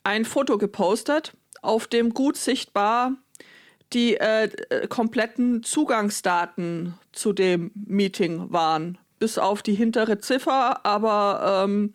ein 0.03 0.25
Foto 0.25 0.57
gepostet, 0.57 1.33
auf 1.61 1.87
dem 1.87 2.13
gut 2.13 2.37
sichtbar 2.37 3.11
die 3.93 4.17
äh, 4.17 4.49
kompletten 4.87 5.63
Zugangsdaten 5.63 6.95
zu 7.11 7.33
dem 7.33 7.71
Meeting 7.73 8.51
waren. 8.51 8.97
Bis 9.19 9.37
auf 9.37 9.63
die 9.63 9.73
hintere 9.73 10.19
Ziffer, 10.19 10.85
aber 10.85 11.63
ähm, 11.65 11.93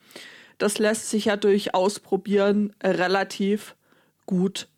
das 0.58 0.78
lässt 0.78 1.10
sich 1.10 1.26
ja 1.26 1.36
durch 1.36 1.74
Ausprobieren 1.74 2.74
relativ 2.82 3.76
gut 4.26 4.68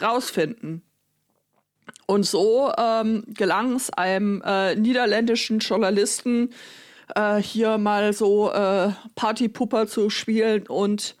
rausfinden. 0.00 0.82
Und 2.06 2.24
so 2.24 2.72
ähm, 2.76 3.24
gelang 3.28 3.74
es 3.76 3.90
einem 3.90 4.42
äh, 4.44 4.74
niederländischen 4.74 5.58
Journalisten, 5.58 6.50
äh, 7.14 7.36
hier 7.36 7.78
mal 7.78 8.12
so 8.12 8.50
äh, 8.52 8.90
Partypupper 9.14 9.86
zu 9.86 10.10
spielen 10.10 10.66
und 10.66 11.16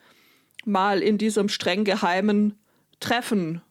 mal 0.64 1.02
in 1.02 1.18
diesem 1.18 1.48
streng 1.48 1.84
geheimen 1.84 2.58
Treffen 3.00 3.62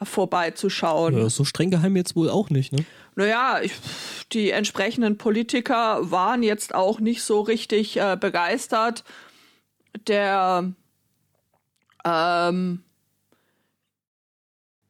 vorbeizuschauen. 0.00 1.18
Ja, 1.18 1.28
so 1.28 1.44
streng 1.44 1.70
geheim 1.70 1.96
jetzt 1.96 2.16
wohl 2.16 2.30
auch 2.30 2.50
nicht, 2.50 2.72
ne? 2.72 2.84
Naja, 3.14 3.60
ich, 3.62 3.72
die 4.32 4.50
entsprechenden 4.50 5.18
Politiker 5.18 6.10
waren 6.10 6.42
jetzt 6.42 6.74
auch 6.74 6.98
nicht 6.98 7.22
so 7.22 7.42
richtig 7.42 7.98
äh, 7.98 8.16
begeistert. 8.18 9.04
Der 10.06 10.72
ähm, 12.04 12.82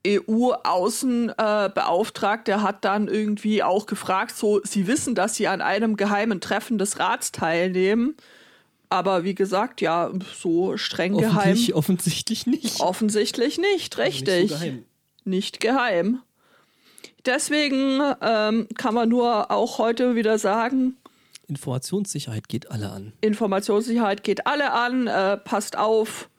EU-Außenbeauftragte 0.06 2.52
äh, 2.52 2.58
hat 2.58 2.84
dann 2.84 3.08
irgendwie 3.08 3.64
auch 3.64 3.86
gefragt, 3.86 4.36
so, 4.36 4.60
Sie 4.64 4.86
wissen, 4.86 5.14
dass 5.14 5.34
Sie 5.34 5.48
an 5.48 5.60
einem 5.60 5.96
geheimen 5.96 6.40
Treffen 6.40 6.78
des 6.78 6.98
Rats 6.98 7.30
teilnehmen. 7.32 8.16
Aber 8.88 9.24
wie 9.24 9.34
gesagt, 9.34 9.80
ja, 9.80 10.12
so 10.38 10.76
streng 10.76 11.16
geheim. 11.16 11.36
Offensichtlich, 11.36 11.74
offensichtlich 11.74 12.46
nicht. 12.46 12.80
Offensichtlich 12.80 13.58
nicht, 13.58 13.98
richtig 13.98 14.42
Nicht 14.42 14.50
so 14.50 14.58
geheim. 14.58 14.84
Nicht 15.24 15.60
geheim. 15.60 16.20
Deswegen 17.24 18.00
ähm, 18.20 18.66
kann 18.76 18.94
man 18.94 19.08
nur 19.08 19.50
auch 19.50 19.78
heute 19.78 20.16
wieder 20.16 20.38
sagen, 20.38 20.96
Informationssicherheit 21.48 22.48
geht 22.48 22.70
alle 22.70 22.90
an. 22.90 23.12
Informationssicherheit 23.20 24.22
geht 24.24 24.46
alle 24.46 24.72
an. 24.72 25.06
Äh, 25.06 25.36
passt 25.36 25.76
auf, 25.76 26.30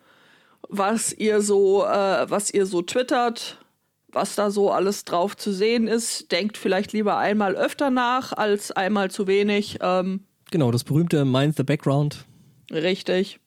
was 0.69 1.13
ihr 1.13 1.41
so, 1.41 1.85
äh, 1.85 2.29
was 2.29 2.49
ihr 2.51 2.65
so 2.65 2.81
twittert, 2.81 3.59
was 4.07 4.35
da 4.35 4.49
so 4.49 4.71
alles 4.71 5.05
drauf 5.05 5.37
zu 5.37 5.51
sehen 5.53 5.87
ist. 5.87 6.31
Denkt 6.31 6.57
vielleicht 6.57 6.93
lieber 6.93 7.17
einmal 7.17 7.55
öfter 7.55 7.91
nach 7.91 8.33
als 8.33 8.71
einmal 8.71 9.11
zu 9.11 9.27
wenig. 9.27 9.77
Ähm, 9.81 10.21
Genau, 10.51 10.71
das 10.71 10.83
berühmte 10.83 11.25
Mind 11.25 11.57
the 11.57 11.63
Background. 11.63 12.25
richtig. 12.71 13.39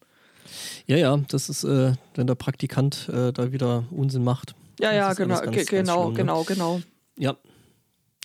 Ja, 0.87 0.97
ja, 0.97 1.17
das 1.29 1.49
ist, 1.49 1.65
äh, 1.65 1.93
wenn 2.15 2.27
der 2.27 2.35
Praktikant 2.37 3.09
äh, 3.09 3.33
da 3.33 3.53
wieder 3.53 3.85
Unsinn 3.91 4.25
macht. 4.25 4.55
Ja, 4.81 4.91
Das 4.91 4.97
ja, 4.97 5.13
genau, 5.15 5.41
ganz, 5.41 5.57
ganz 5.57 5.69
genau, 5.69 6.03
schlimm, 6.03 6.13
ne? 6.13 6.17
genau, 6.17 6.45
genau. 6.45 6.83
Ja. 7.19 7.37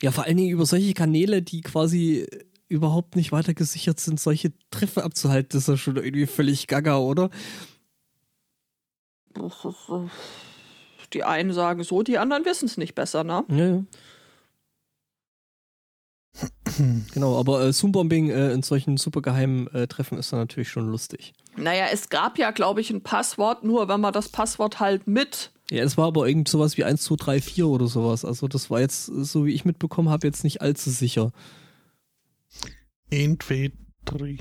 Ja, 0.01 0.11
vor 0.11 0.25
allen 0.25 0.37
Dingen 0.37 0.49
über 0.49 0.65
solche 0.65 0.93
Kanäle, 0.93 1.41
die 1.41 1.61
quasi 1.61 2.27
überhaupt 2.67 3.15
nicht 3.15 3.31
weiter 3.31 3.53
gesichert 3.53 3.99
sind, 3.99 4.19
solche 4.19 4.53
Treffer 4.71 5.03
abzuhalten, 5.03 5.49
das 5.51 5.63
ist 5.63 5.67
ja 5.67 5.77
schon 5.77 5.97
irgendwie 5.97 6.25
völlig 6.25 6.67
gaga, 6.67 6.97
oder? 6.97 7.29
Die 11.13 11.23
einen 11.23 11.53
sagen 11.53 11.83
so, 11.83 12.01
die 12.01 12.17
anderen 12.17 12.45
wissen 12.45 12.65
es 12.65 12.77
nicht 12.77 12.95
besser, 12.95 13.23
ne? 13.23 13.43
Ja, 13.49 13.65
ja. 13.67 13.83
genau, 17.13 17.37
aber 17.37 17.65
äh, 17.65 17.73
Zoom-Bombing 17.73 18.29
äh, 18.29 18.53
in 18.53 18.63
solchen 18.63 18.97
supergeheimen 18.97 19.67
äh, 19.73 19.87
Treffen 19.87 20.17
ist 20.17 20.31
dann 20.31 20.39
natürlich 20.39 20.69
schon 20.69 20.89
lustig. 20.89 21.33
Naja, 21.57 21.87
es 21.91 22.09
gab 22.09 22.37
ja, 22.37 22.51
glaube 22.51 22.81
ich, 22.81 22.89
ein 22.89 23.01
Passwort, 23.03 23.63
nur 23.63 23.87
wenn 23.89 23.99
man 23.99 24.13
das 24.13 24.29
Passwort 24.29 24.79
halt 24.79 25.07
mit 25.07 25.51
Ja, 25.71 25.84
es 25.86 25.97
war 25.97 26.07
aber 26.07 26.27
irgend 26.27 26.49
sowas 26.49 26.75
wie 26.75 26.84
1, 26.84 27.01
2, 27.01 27.15
3, 27.15 27.41
4 27.41 27.65
oder 27.65 27.88
sowas. 27.88 28.25
Also 28.25 28.49
das 28.49 28.69
war 28.69 28.81
jetzt, 28.81 29.05
so 29.05 29.45
wie 29.45 29.53
ich 29.53 29.63
mitbekommen 29.63 30.10
habe, 30.10 30.27
jetzt 30.27 30.43
nicht 30.43 30.62
allzu 30.62 30.89
sicher. 30.89 31.31
1, 33.10 33.38
2, 33.45 33.71
3. 34.03 34.38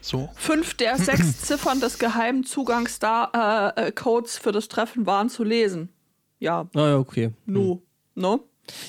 So. 0.00 0.28
Fünf 0.34 0.74
der 0.74 0.98
sechs 0.98 1.42
Ziffern 1.46 1.78
des 1.78 2.00
geheimen 2.00 2.42
Zugangscodes 2.42 4.36
für 4.38 4.50
das 4.50 4.66
Treffen 4.66 5.06
waren 5.06 5.28
zu 5.28 5.44
lesen. 5.44 5.90
Ja, 6.40 6.68
Ah 6.74 6.88
ja, 6.88 6.96
okay. 6.98 7.30
nu. 7.46 7.80
Ne? 8.16 8.40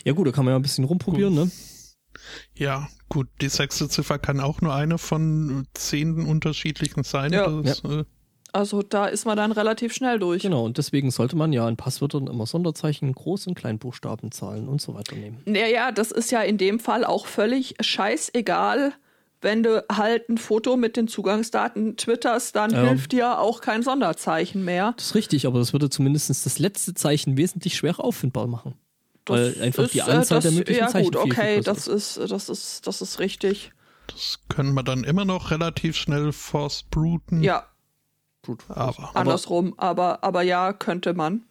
Ja 0.03 0.13
gut, 0.13 0.25
da 0.25 0.31
kann 0.31 0.45
man 0.45 0.53
ja 0.53 0.55
ein 0.55 0.63
bisschen 0.63 0.86
rumprobieren, 0.86 1.36
ne? 1.36 1.51
Ja, 2.55 2.89
gut, 3.10 3.27
die 3.41 3.49
sechste 3.49 3.88
Ziffer 3.89 4.17
kann 4.17 4.39
auch 4.39 4.62
nur 4.62 4.73
eine 4.73 4.97
von 4.97 5.67
zehn 5.75 6.25
unterschiedlichen 6.25 7.03
sein. 7.03 7.31
Ja. 7.31 7.47
Das, 7.62 7.84
äh, 7.84 8.05
Also 8.53 8.81
da 8.81 9.05
ist 9.05 9.25
man 9.25 9.37
dann 9.37 9.51
relativ 9.53 9.93
schnell 9.93 10.19
durch. 10.19 10.41
Genau, 10.41 10.65
und 10.65 10.77
deswegen 10.77 11.09
sollte 11.11 11.35
man 11.37 11.53
ja 11.53 11.67
in 11.69 11.77
Passwörtern 11.77 12.27
immer 12.27 12.45
Sonderzeichen, 12.45 13.13
Groß- 13.15 13.47
und 13.47 13.55
Kleinbuchstabenzahlen 13.55 14.67
und 14.67 14.81
so 14.81 14.93
weiter 14.93 15.15
nehmen. 15.15 15.41
Naja, 15.45 15.91
das 15.91 16.11
ist 16.11 16.31
ja 16.31 16.41
in 16.41 16.57
dem 16.57 16.79
Fall 16.79 17.05
auch 17.05 17.27
völlig 17.27 17.75
scheißegal. 17.79 18.93
Wenn 19.43 19.63
du 19.63 19.83
halt 19.91 20.29
ein 20.29 20.37
Foto 20.37 20.77
mit 20.77 20.97
den 20.97 21.07
Zugangsdaten 21.07 21.97
twitterst, 21.97 22.55
dann 22.55 22.71
Ja. 22.71 22.83
hilft 22.89 23.11
dir 23.13 23.39
auch 23.39 23.61
kein 23.61 23.81
Sonderzeichen 23.81 24.63
mehr. 24.63 24.93
Das 24.97 25.07
ist 25.07 25.15
richtig, 25.15 25.47
aber 25.47 25.57
das 25.59 25.73
würde 25.73 25.89
zumindest 25.89 26.29
das 26.29 26.59
letzte 26.59 26.93
Zeichen 26.93 27.37
wesentlich 27.37 27.75
schwerer 27.75 28.03
auffindbar 28.03 28.45
machen. 28.47 28.75
Weil 29.25 29.55
einfach 29.61 29.87
die 29.87 30.01
Anzahl 30.01 30.39
äh, 30.39 30.41
der 30.41 30.51
möglichen 30.51 30.79
Ja 30.79 30.87
Zeichen 30.89 31.11
gut, 31.11 31.21
viel, 31.23 31.33
viel 31.33 31.41
okay, 31.43 31.61
das 31.61 31.87
ist, 31.87 32.17
das 32.17 32.49
ist, 32.49 32.85
das 32.85 33.01
ist 33.01 33.19
richtig. 33.19 33.71
das 34.07 34.39
können 34.49 34.73
wir 34.73 34.83
dann 34.83 35.03
immer 35.03 35.25
noch 35.25 35.51
relativ 35.51 35.95
schnell 35.95 36.31
force-bruten. 36.31 37.41
Ja, 37.43 37.65
Gut. 38.45 38.63
Aber, 38.69 39.15
andersrum, 39.15 39.73
aber, 39.77 40.23
aber 40.23 40.41
ja, 40.41 40.73
könnte 40.73 41.13
man. 41.13 41.43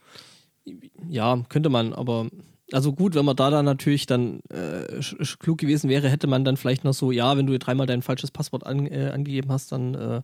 Ja, 1.09 1.43
könnte 1.49 1.69
man, 1.69 1.93
aber 1.93 2.27
also 2.73 2.93
gut, 2.93 3.15
wenn 3.15 3.25
man 3.25 3.37
da 3.37 3.51
dann 3.51 3.65
natürlich 3.65 4.07
dann 4.07 4.41
äh, 4.51 5.01
klug 5.39 5.59
gewesen 5.59 5.91
wäre, 5.91 6.09
hätte 6.09 6.27
man 6.27 6.45
dann 6.45 6.57
vielleicht 6.57 6.85
noch 6.85 6.95
so, 6.95 7.11
ja, 7.11 7.37
wenn 7.37 7.47
du 7.47 7.59
dreimal 7.59 7.87
dein 7.87 8.03
falsches 8.03 8.31
Passwort 8.31 8.67
an, 8.67 8.87
äh, 8.87 9.11
angegeben 9.13 9.51
hast, 9.51 9.73
dann 9.73 9.95
äh, 9.95 10.23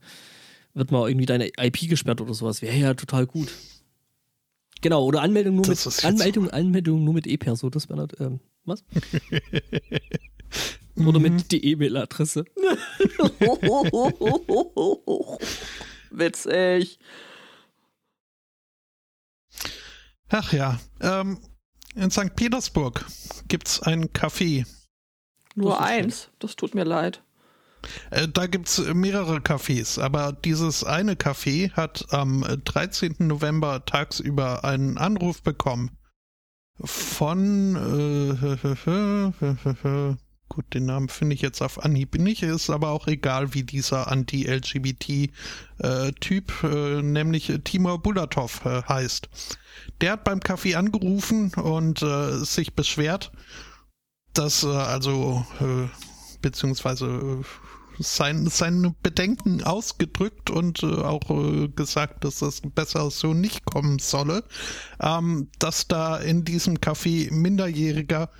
wird 0.74 0.90
mal 0.90 1.08
irgendwie 1.08 1.26
deine 1.26 1.48
IP 1.58 1.88
gesperrt 1.88 2.20
oder 2.20 2.34
sowas. 2.34 2.62
Wäre 2.62 2.76
ja 2.76 2.94
total 2.94 3.26
gut. 3.26 3.52
Genau, 4.82 5.04
oder 5.04 5.22
Anmeldung 5.22 5.56
nur 5.56 5.64
Das 5.64 5.86
mit 5.86 6.04
Anmeldung, 6.04 6.50
Anmeldung 6.50 7.02
nur 7.02 7.14
mit 7.14 7.26
E-Perso, 7.26 7.70
das 7.70 7.88
wäre 7.88 8.06
ähm, 8.20 8.40
was? 8.64 8.84
Mhm. 10.96 11.06
Oder 11.10 11.20
mit 11.20 11.52
die 11.52 11.64
E-Mail-Adresse. 11.72 12.44
Witzig. 16.16 16.98
Ach 20.28 20.52
ja, 20.52 20.80
ähm, 21.00 21.38
in 21.94 22.10
St. 22.10 22.34
Petersburg 22.34 23.04
gibt's 23.48 23.80
ein 23.82 24.12
Café. 24.12 24.66
Nur 25.54 25.72
Das 25.72 25.80
eins. 25.80 26.30
Das 26.38 26.56
tut 26.56 26.74
mir 26.74 26.84
leid. 26.84 27.22
Äh, 28.10 28.28
da 28.28 28.46
gibt's 28.46 28.78
mehrere 28.78 29.38
Cafés, 29.38 30.00
aber 30.00 30.32
dieses 30.32 30.84
eine 30.84 31.14
Café 31.14 31.70
hat 31.72 32.06
am 32.10 32.44
13. 32.64 33.16
November 33.18 33.84
tagsüber 33.84 34.64
einen 34.64 34.98
Anruf 34.98 35.42
bekommen 35.42 35.96
von 36.82 37.76
äh, 37.76 38.56
gut, 40.56 40.72
den 40.72 40.86
Namen 40.86 41.10
finde 41.10 41.34
ich 41.34 41.42
jetzt 41.42 41.60
auf 41.60 41.84
Anhieb 41.84 42.14
nicht, 42.14 42.42
ist 42.42 42.70
aber 42.70 42.88
auch 42.88 43.08
egal, 43.08 43.52
wie 43.52 43.62
dieser 43.62 44.10
Anti-LGBT-Typ, 44.10 46.64
äh, 46.64 47.02
nämlich 47.02 47.52
Timur 47.64 48.02
Bulatov 48.02 48.64
äh, 48.64 48.80
heißt. 48.88 49.28
Der 50.00 50.12
hat 50.12 50.24
beim 50.24 50.40
Café 50.40 50.76
angerufen 50.76 51.52
und 51.54 52.00
äh, 52.02 52.38
sich 52.38 52.72
beschwert, 52.72 53.32
dass 54.32 54.64
äh, 54.64 54.68
also 54.68 55.44
äh, 55.60 55.88
beziehungsweise 56.40 57.06
äh, 57.06 57.44
sein, 57.98 58.46
seine 58.46 58.94
Bedenken 59.02 59.62
ausgedrückt 59.62 60.48
und 60.48 60.82
äh, 60.82 60.86
auch 60.86 61.28
äh, 61.28 61.68
gesagt, 61.68 62.24
dass 62.24 62.38
das 62.38 62.62
besser 62.62 63.10
so 63.10 63.34
nicht 63.34 63.66
kommen 63.66 63.98
solle, 63.98 64.42
ähm, 65.00 65.50
dass 65.58 65.86
da 65.86 66.16
in 66.16 66.44
diesem 66.44 66.78
Café 66.78 67.30
minderjähriger 67.30 68.30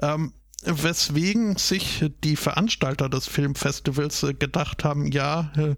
Ähm, 0.00 0.32
weswegen 0.64 1.56
sich 1.56 2.04
die 2.22 2.36
Veranstalter 2.36 3.08
des 3.08 3.26
Filmfestivals 3.26 4.22
äh, 4.22 4.34
gedacht 4.34 4.84
haben, 4.84 5.10
ja, 5.10 5.52
äh, 5.56 5.74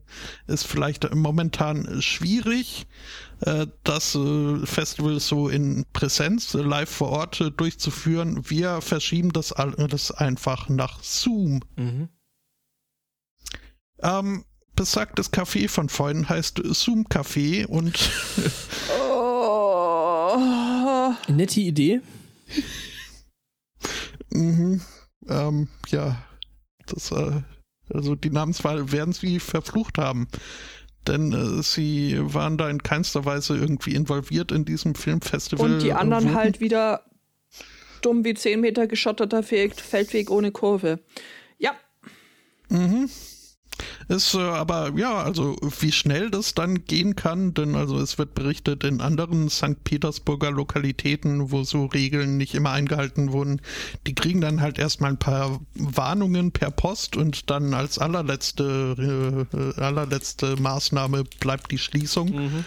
ist 0.46 0.66
vielleicht 0.66 1.14
momentan 1.14 2.02
schwierig, 2.02 2.86
äh, 3.40 3.66
das 3.82 4.18
Festival 4.64 5.20
so 5.20 5.48
in 5.48 5.86
Präsenz, 5.92 6.54
live 6.54 6.90
vor 6.90 7.10
Ort 7.10 7.52
durchzuführen. 7.56 8.48
Wir 8.48 8.80
verschieben 8.80 9.32
das 9.32 9.52
alles 9.52 10.10
einfach 10.10 10.68
nach 10.68 11.02
Zoom. 11.02 11.60
Mhm. 11.76 12.08
Ähm, 14.02 14.44
besagtes 14.76 15.32
Café 15.32 15.68
von 15.68 15.88
vorhin 15.88 16.28
heißt 16.28 16.60
Zoom 16.64 17.06
Café 17.06 17.66
und 17.66 18.10
Oh. 19.00 21.12
Nette 21.28 21.60
Idee. 21.60 22.00
Mhm. 24.30 24.80
Ähm, 25.28 25.68
ja, 25.88 26.22
das, 26.86 27.10
äh, 27.12 27.42
also 27.92 28.14
die 28.14 28.30
Namenswahl 28.30 28.92
werden 28.92 29.12
sie 29.12 29.40
verflucht 29.40 29.98
haben. 29.98 30.28
Denn 31.06 31.32
äh, 31.32 31.62
sie 31.62 32.16
waren 32.20 32.56
da 32.56 32.68
in 32.70 32.82
keinster 32.82 33.24
Weise 33.26 33.56
irgendwie 33.56 33.94
involviert 33.94 34.52
in 34.52 34.64
diesem 34.64 34.94
Filmfestival. 34.94 35.72
Und 35.74 35.82
die 35.82 35.92
anderen 35.92 36.24
Wurden- 36.24 36.34
halt 36.36 36.60
wieder 36.60 37.04
dumm 38.00 38.24
wie 38.24 38.34
10 38.34 38.60
Meter 38.60 38.86
geschotterter 38.86 39.42
Fe- 39.42 39.70
Feldweg 39.70 40.30
ohne 40.30 40.50
Kurve. 40.52 41.00
Ja, 41.58 41.72
Mhm. 42.70 43.08
Ist 44.08 44.34
äh, 44.34 44.38
aber 44.38 44.92
ja, 44.96 45.22
also 45.22 45.56
wie 45.80 45.92
schnell 45.92 46.30
das 46.30 46.54
dann 46.54 46.84
gehen 46.84 47.16
kann, 47.16 47.54
denn 47.54 47.74
also 47.74 47.98
es 47.98 48.18
wird 48.18 48.34
berichtet 48.34 48.84
in 48.84 49.00
anderen 49.00 49.48
St. 49.48 49.82
Petersburger 49.84 50.50
Lokalitäten, 50.50 51.50
wo 51.50 51.64
so 51.64 51.86
Regeln 51.86 52.36
nicht 52.36 52.54
immer 52.54 52.70
eingehalten 52.70 53.32
wurden, 53.32 53.60
die 54.06 54.14
kriegen 54.14 54.40
dann 54.40 54.60
halt 54.60 54.78
erstmal 54.78 55.10
ein 55.10 55.18
paar 55.18 55.60
Warnungen 55.74 56.52
per 56.52 56.70
Post 56.70 57.16
und 57.16 57.50
dann 57.50 57.74
als 57.74 57.98
allerletzte 57.98 59.46
äh, 59.52 59.80
allerletzte 59.80 60.56
Maßnahme 60.56 61.24
bleibt 61.40 61.70
die 61.70 61.78
Schließung. 61.78 62.30
Mhm. 62.30 62.64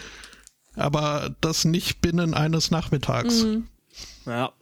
Aber 0.74 1.34
das 1.40 1.64
nicht 1.64 2.00
binnen 2.00 2.34
eines 2.34 2.70
Nachmittags. 2.70 3.44
Mhm. 3.44 3.68
Ja. 4.26 4.52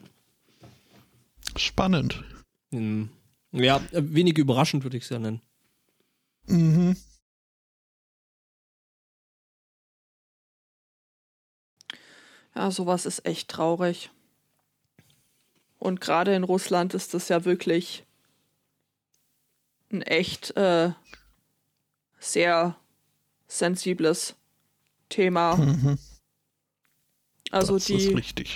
Spannend. 1.55 2.23
Hm. 2.71 3.09
Ja, 3.51 3.81
wenig 3.91 4.37
überraschend 4.37 4.83
würde 4.83 4.97
ich 4.97 5.03
es 5.03 5.09
ja 5.09 5.19
nennen. 5.19 5.41
Mhm. 6.47 6.95
Ja, 12.55 12.71
sowas 12.71 13.05
ist 13.05 13.25
echt 13.25 13.49
traurig. 13.49 14.09
Und 15.79 16.01
gerade 16.01 16.33
in 16.35 16.43
Russland 16.43 16.93
ist 16.93 17.13
das 17.13 17.29
ja 17.29 17.45
wirklich 17.45 18.03
ein 19.91 20.01
echt 20.01 20.55
äh, 20.57 20.91
sehr 22.19 22.75
sensibles 23.47 24.35
Thema. 25.09 25.55
Mhm. 25.55 25.99
Also 27.51 27.75
das 27.75 27.85
die. 27.85 28.55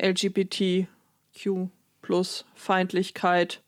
LGBTQ 0.00 1.68
plus 2.02 2.44
Feindlichkeit 2.54 3.62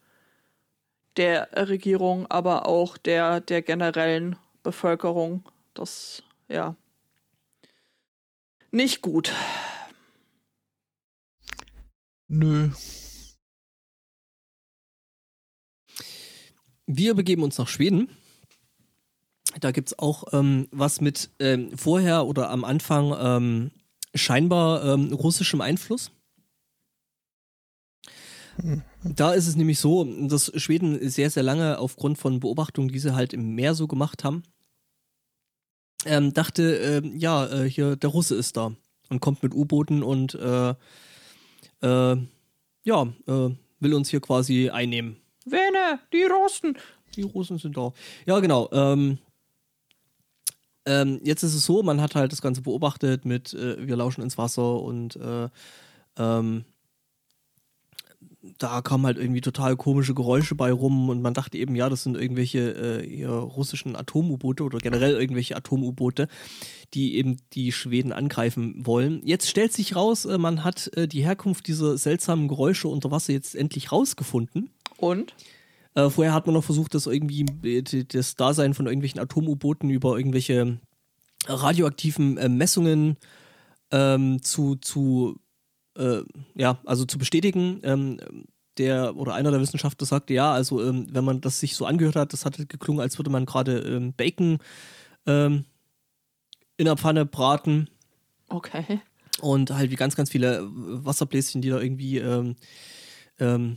der 1.17 1.49
Regierung, 1.69 2.27
aber 2.29 2.67
auch 2.67 2.97
der, 2.97 3.41
der 3.41 3.63
generellen 3.63 4.37
Bevölkerung. 4.63 5.49
Das, 5.75 6.23
ja, 6.49 6.77
nicht 8.73 9.03
gut. 9.03 9.33
Nö. 12.29 12.71
Wir 16.87 17.15
begeben 17.15 17.43
uns 17.43 17.59
nach 17.59 17.67
Schweden. 17.67 18.09
Da 19.61 19.73
gibt 19.73 19.89
es 19.89 19.99
auch 19.99 20.33
ähm, 20.33 20.69
was 20.71 21.01
mit 21.01 21.31
ähm, 21.41 21.77
vorher 21.77 22.27
oder 22.27 22.51
am 22.51 22.65
Anfang 22.65 23.13
ähm, 23.19 23.71
scheinbar 24.15 24.85
ähm, 24.85 25.13
russischem 25.13 25.61
Einfluss. 25.61 26.13
Da 29.03 29.33
ist 29.33 29.47
es 29.47 29.57
nämlich 29.57 29.79
so, 29.79 30.05
dass 30.05 30.53
Schweden 30.61 31.09
sehr, 31.09 31.31
sehr 31.31 31.43
lange 31.43 31.79
aufgrund 31.79 32.19
von 32.19 32.41
Beobachtungen, 32.41 32.91
die 32.91 32.99
sie 32.99 33.15
halt 33.15 33.33
im 33.33 33.55
Meer 33.55 33.75
so 33.75 33.87
gemacht 33.87 34.25
haben, 34.25 34.43
ähm, 36.05 36.35
dachte, 36.35 36.79
äh, 36.79 37.19
ja, 37.19 37.47
äh, 37.47 37.69
hier 37.69 37.97
der 37.97 38.11
Russe 38.11 38.35
ist 38.35 38.57
da 38.57 38.73
und 39.09 39.21
kommt 39.21 39.43
mit 39.43 39.55
U-Booten 39.55 40.03
und 40.03 40.35
äh, 40.35 40.75
äh 41.83 42.17
ja, 42.83 43.03
äh, 43.27 43.51
will 43.81 43.95
uns 43.95 44.09
hier 44.09 44.21
quasi 44.21 44.71
einnehmen. 44.71 45.17
Wene, 45.45 46.01
die 46.13 46.23
Russen. 46.23 46.79
Die 47.15 47.23
Russen 47.23 47.59
sind 47.59 47.77
da. 47.77 47.93
Ja, 48.25 48.39
genau. 48.41 48.71
Ähm, 48.73 49.19
ähm, 50.87 51.21
jetzt 51.23 51.43
ist 51.43 51.55
es 51.55 51.65
so, 51.65 51.83
man 51.83 52.01
hat 52.01 52.15
halt 52.15 52.33
das 52.33 52.41
Ganze 52.41 52.63
beobachtet 52.63 53.27
mit, 53.27 53.53
äh, 53.53 53.87
wir 53.87 53.97
lauschen 53.97 54.23
ins 54.23 54.39
Wasser 54.39 54.81
und 54.81 55.19
ähm, 56.17 56.65
da 58.59 58.81
kamen 58.81 59.05
halt 59.05 59.19
irgendwie 59.19 59.41
total 59.43 59.77
komische 59.77 60.15
Geräusche 60.15 60.55
bei 60.55 60.73
rum 60.73 61.11
und 61.11 61.21
man 61.21 61.35
dachte 61.35 61.59
eben, 61.59 61.75
ja, 61.77 61.89
das 61.89 62.03
sind 62.03 62.17
irgendwelche 62.17 62.75
äh, 62.75 63.25
russischen 63.25 63.97
Atom-U-Boote 63.97 64.65
oder 64.65 64.79
generell 64.79 65.21
irgendwelche 65.21 65.57
Atom-U-Boote, 65.57 66.29
die 66.95 67.17
eben 67.17 67.37
die 67.53 67.73
Schweden 67.73 68.13
angreifen 68.13 68.87
wollen. 68.87 69.21
Jetzt 69.25 69.49
stellt 69.49 69.73
sich 69.73 69.95
raus, 69.95 70.25
äh, 70.25 70.39
man 70.39 70.65
hat 70.65 70.91
äh, 70.97 71.07
die 71.07 71.23
Herkunft 71.23 71.67
dieser 71.67 71.99
seltsamen 71.99 72.49
Geräusche 72.49 72.89
unter 72.89 73.11
Wasser 73.11 73.33
jetzt 73.33 73.55
endlich 73.55 73.93
rausgefunden. 73.93 74.71
Und? 74.97 75.35
Äh, 75.95 76.09
vorher 76.09 76.33
hat 76.33 76.47
man 76.47 76.55
noch 76.55 76.65
versucht, 76.65 76.95
das 76.95 77.07
irgendwie 77.07 77.47
äh, 77.63 78.05
das 78.05 78.37
Dasein 78.37 78.75
von 78.75 78.87
irgendwelchen 78.87 79.21
Atom-U-Booten 79.21 79.91
über 79.91 80.17
irgendwelche 80.17 80.79
radioaktiven 81.47 82.39
äh, 82.39 82.49
Messungen 82.49 83.17
ähm, 83.91 84.43
zu, 84.43 84.77
zu 84.77 85.41
äh, 86.01 86.23
ja, 86.55 86.79
also 86.85 87.05
zu 87.05 87.19
bestätigen. 87.19 87.81
Ähm, 87.85 88.19
der 88.79 89.17
oder 89.17 89.35
einer 89.35 89.51
der 89.51 89.61
Wissenschaftler 89.61 90.07
sagte, 90.07 90.33
ja, 90.33 90.53
also 90.53 90.83
ähm, 90.83 91.07
wenn 91.11 91.25
man 91.25 91.41
das 91.41 91.61
sich 91.61 91.77
so 91.77 91.85
angehört 91.87 92.17
hat, 92.17 92.33
das 92.33 92.45
hat 92.45 92.57
geklungen, 92.69 93.03
als 93.03 93.19
würde 93.19 93.29
man 93.31 93.45
gerade 93.45 93.79
ähm, 93.81 94.15
Bacon 94.15 94.59
ähm, 95.27 95.65
in 96.77 96.87
der 96.87 96.97
Pfanne 96.97 97.27
braten. 97.27 97.91
Okay. 98.49 99.01
Und 99.41 99.71
halt 99.71 99.91
wie 99.91 99.97
ganz, 99.97 100.17
ganz 100.17 100.31
viele 100.31 100.67
Wasserbläschen, 100.71 101.61
die 101.63 101.69
da 101.69 101.81
irgendwie 101.81 102.19
ähm, 102.19 102.57
ähm, 103.39 103.77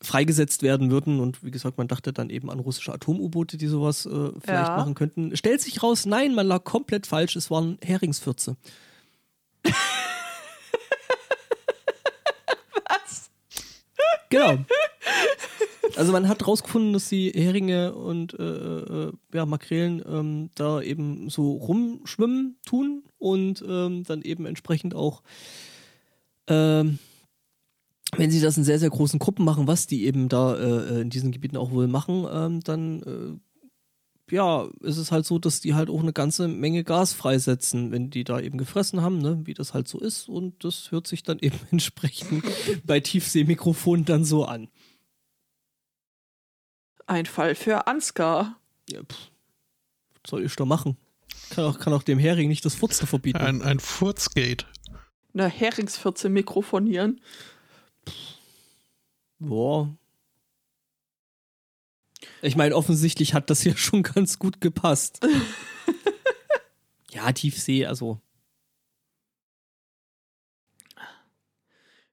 freigesetzt 0.00 0.62
werden 0.62 0.90
würden. 0.90 1.18
Und 1.20 1.42
wie 1.42 1.50
gesagt, 1.50 1.78
man 1.78 1.88
dachte 1.88 2.12
dann 2.12 2.30
eben 2.30 2.50
an 2.50 2.60
russische 2.60 2.92
Atom-U-Boote, 2.92 3.56
die 3.56 3.66
sowas 3.66 4.06
äh, 4.06 4.30
vielleicht 4.40 4.68
Ja. 4.68 4.76
machen 4.76 4.94
könnten. 4.94 5.36
Stellt 5.36 5.60
sich 5.60 5.82
raus, 5.82 6.06
nein, 6.06 6.34
man 6.34 6.46
lag 6.46 6.64
komplett 6.64 7.06
falsch. 7.06 7.34
Es 7.34 7.50
waren 7.50 7.78
Heringsfürze. 7.82 8.56
Genau. 14.28 14.58
Also 15.96 16.12
man 16.12 16.28
hat 16.28 16.46
rausgefunden, 16.46 16.92
dass 16.92 17.08
die 17.08 17.30
Heringe 17.30 17.94
und 17.94 18.38
äh, 18.38 18.42
äh, 18.42 19.12
ja, 19.32 19.46
Makrelen 19.46 20.02
ähm, 20.06 20.50
da 20.54 20.80
eben 20.82 21.30
so 21.30 21.52
rumschwimmen 21.52 22.56
tun 22.64 23.04
und 23.18 23.64
ähm, 23.66 24.04
dann 24.04 24.22
eben 24.22 24.46
entsprechend 24.46 24.94
auch, 24.94 25.22
ähm, 26.46 26.98
wenn 28.16 28.30
sie 28.30 28.40
das 28.40 28.56
in 28.56 28.64
sehr, 28.64 28.78
sehr 28.78 28.90
großen 28.90 29.18
Gruppen 29.18 29.44
machen, 29.44 29.66
was 29.66 29.86
die 29.86 30.04
eben 30.04 30.28
da 30.28 30.56
äh, 30.56 31.00
in 31.00 31.10
diesen 31.10 31.32
Gebieten 31.32 31.56
auch 31.56 31.70
wohl 31.70 31.88
machen, 31.88 32.26
ähm, 32.30 32.60
dann 32.60 33.02
äh, 33.02 33.47
ja, 34.30 34.68
ist 34.80 34.96
es 34.96 35.12
halt 35.12 35.26
so, 35.26 35.38
dass 35.38 35.60
die 35.60 35.74
halt 35.74 35.90
auch 35.90 36.00
eine 36.00 36.12
ganze 36.12 36.48
Menge 36.48 36.84
Gas 36.84 37.12
freisetzen, 37.12 37.90
wenn 37.90 38.10
die 38.10 38.24
da 38.24 38.40
eben 38.40 38.58
gefressen 38.58 39.02
haben, 39.02 39.18
ne, 39.18 39.40
wie 39.44 39.54
das 39.54 39.74
halt 39.74 39.88
so 39.88 39.98
ist. 39.98 40.28
Und 40.28 40.64
das 40.64 40.90
hört 40.90 41.06
sich 41.06 41.22
dann 41.22 41.38
eben 41.40 41.58
entsprechend 41.70 42.44
bei 42.84 43.00
Tiefseemikrofonen 43.00 44.04
dann 44.04 44.24
so 44.24 44.44
an. 44.44 44.68
Ein 47.06 47.26
Fall 47.26 47.54
für 47.54 47.86
Ansgar. 47.86 48.60
Ja, 48.90 49.00
pff, 49.02 49.30
was 50.22 50.30
soll 50.30 50.44
ich 50.44 50.54
da 50.56 50.64
machen? 50.64 50.96
Kann 51.50 51.64
auch, 51.64 51.78
kann 51.78 51.92
auch 51.92 52.02
dem 52.02 52.18
Hering 52.18 52.48
nicht 52.48 52.64
das 52.64 52.74
Furzen 52.74 53.06
verbieten. 53.06 53.38
Ein, 53.38 53.62
ein 53.62 53.80
Furzgate. 53.80 54.66
Eine 55.32 55.48
Heringsfürze 55.48 56.28
mikrofonieren. 56.28 57.20
Boah. 59.38 59.96
Ich 62.42 62.56
meine, 62.56 62.74
offensichtlich 62.74 63.34
hat 63.34 63.50
das 63.50 63.64
ja 63.64 63.76
schon 63.76 64.02
ganz 64.02 64.38
gut 64.38 64.60
gepasst. 64.60 65.20
ja, 67.10 67.30
Tiefsee, 67.32 67.86
also. 67.86 68.20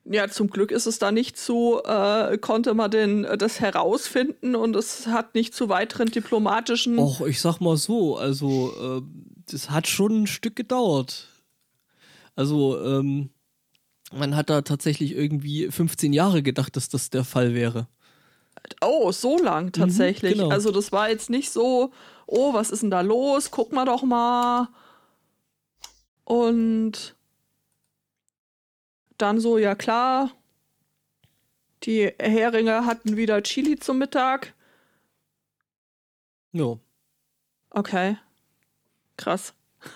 Ja, 0.07 0.27
zum 0.27 0.51
Glück 0.51 0.69
ist 0.69 0.85
es 0.85 0.99
da 0.99 1.11
nicht 1.11 1.35
zu, 1.35 1.81
äh, 1.83 2.37
konnte 2.37 2.75
man 2.75 2.91
den, 2.91 3.23
das 3.39 3.59
herausfinden 3.59 4.55
und 4.55 4.75
es 4.75 5.07
hat 5.07 5.33
nicht 5.33 5.55
zu 5.55 5.67
weiteren 5.67 6.11
diplomatischen. 6.11 6.99
Och, 6.99 7.21
ich 7.21 7.41
sag 7.41 7.59
mal 7.59 7.75
so, 7.75 8.15
also, 8.15 8.71
äh, 8.79 9.01
das 9.49 9.71
hat 9.71 9.87
schon 9.87 10.23
ein 10.23 10.27
Stück 10.27 10.55
gedauert. 10.55 11.27
Also, 12.35 12.79
ähm, 12.83 13.31
man 14.13 14.35
hat 14.35 14.51
da 14.51 14.61
tatsächlich 14.61 15.13
irgendwie 15.13 15.71
15 15.71 16.13
Jahre 16.13 16.43
gedacht, 16.43 16.75
dass 16.75 16.87
das 16.87 17.09
der 17.09 17.23
Fall 17.23 17.55
wäre. 17.55 17.87
Oh, 18.81 19.11
so 19.11 19.37
lang 19.37 19.71
tatsächlich. 19.71 20.33
genau. 20.33 20.49
Also 20.49 20.71
das 20.71 20.91
war 20.91 21.09
jetzt 21.09 21.29
nicht 21.29 21.51
so, 21.51 21.91
oh, 22.25 22.53
was 22.53 22.71
ist 22.71 22.83
denn 22.83 22.91
da 22.91 23.01
los? 23.01 23.51
Guck 23.51 23.71
mal 23.71 23.85
doch 23.85 24.03
mal. 24.03 24.69
Und 26.23 27.15
dann 29.17 29.39
so, 29.39 29.57
ja 29.57 29.75
klar, 29.75 30.31
die 31.83 32.11
Heringe 32.19 32.85
hatten 32.85 33.15
wieder 33.17 33.43
Chili 33.43 33.77
zum 33.79 33.99
Mittag. 33.99 34.53
Ja. 36.51 36.77
Okay. 37.69 38.17
Krass. 39.17 39.53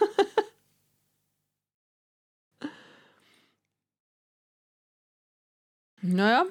naja, 6.02 6.46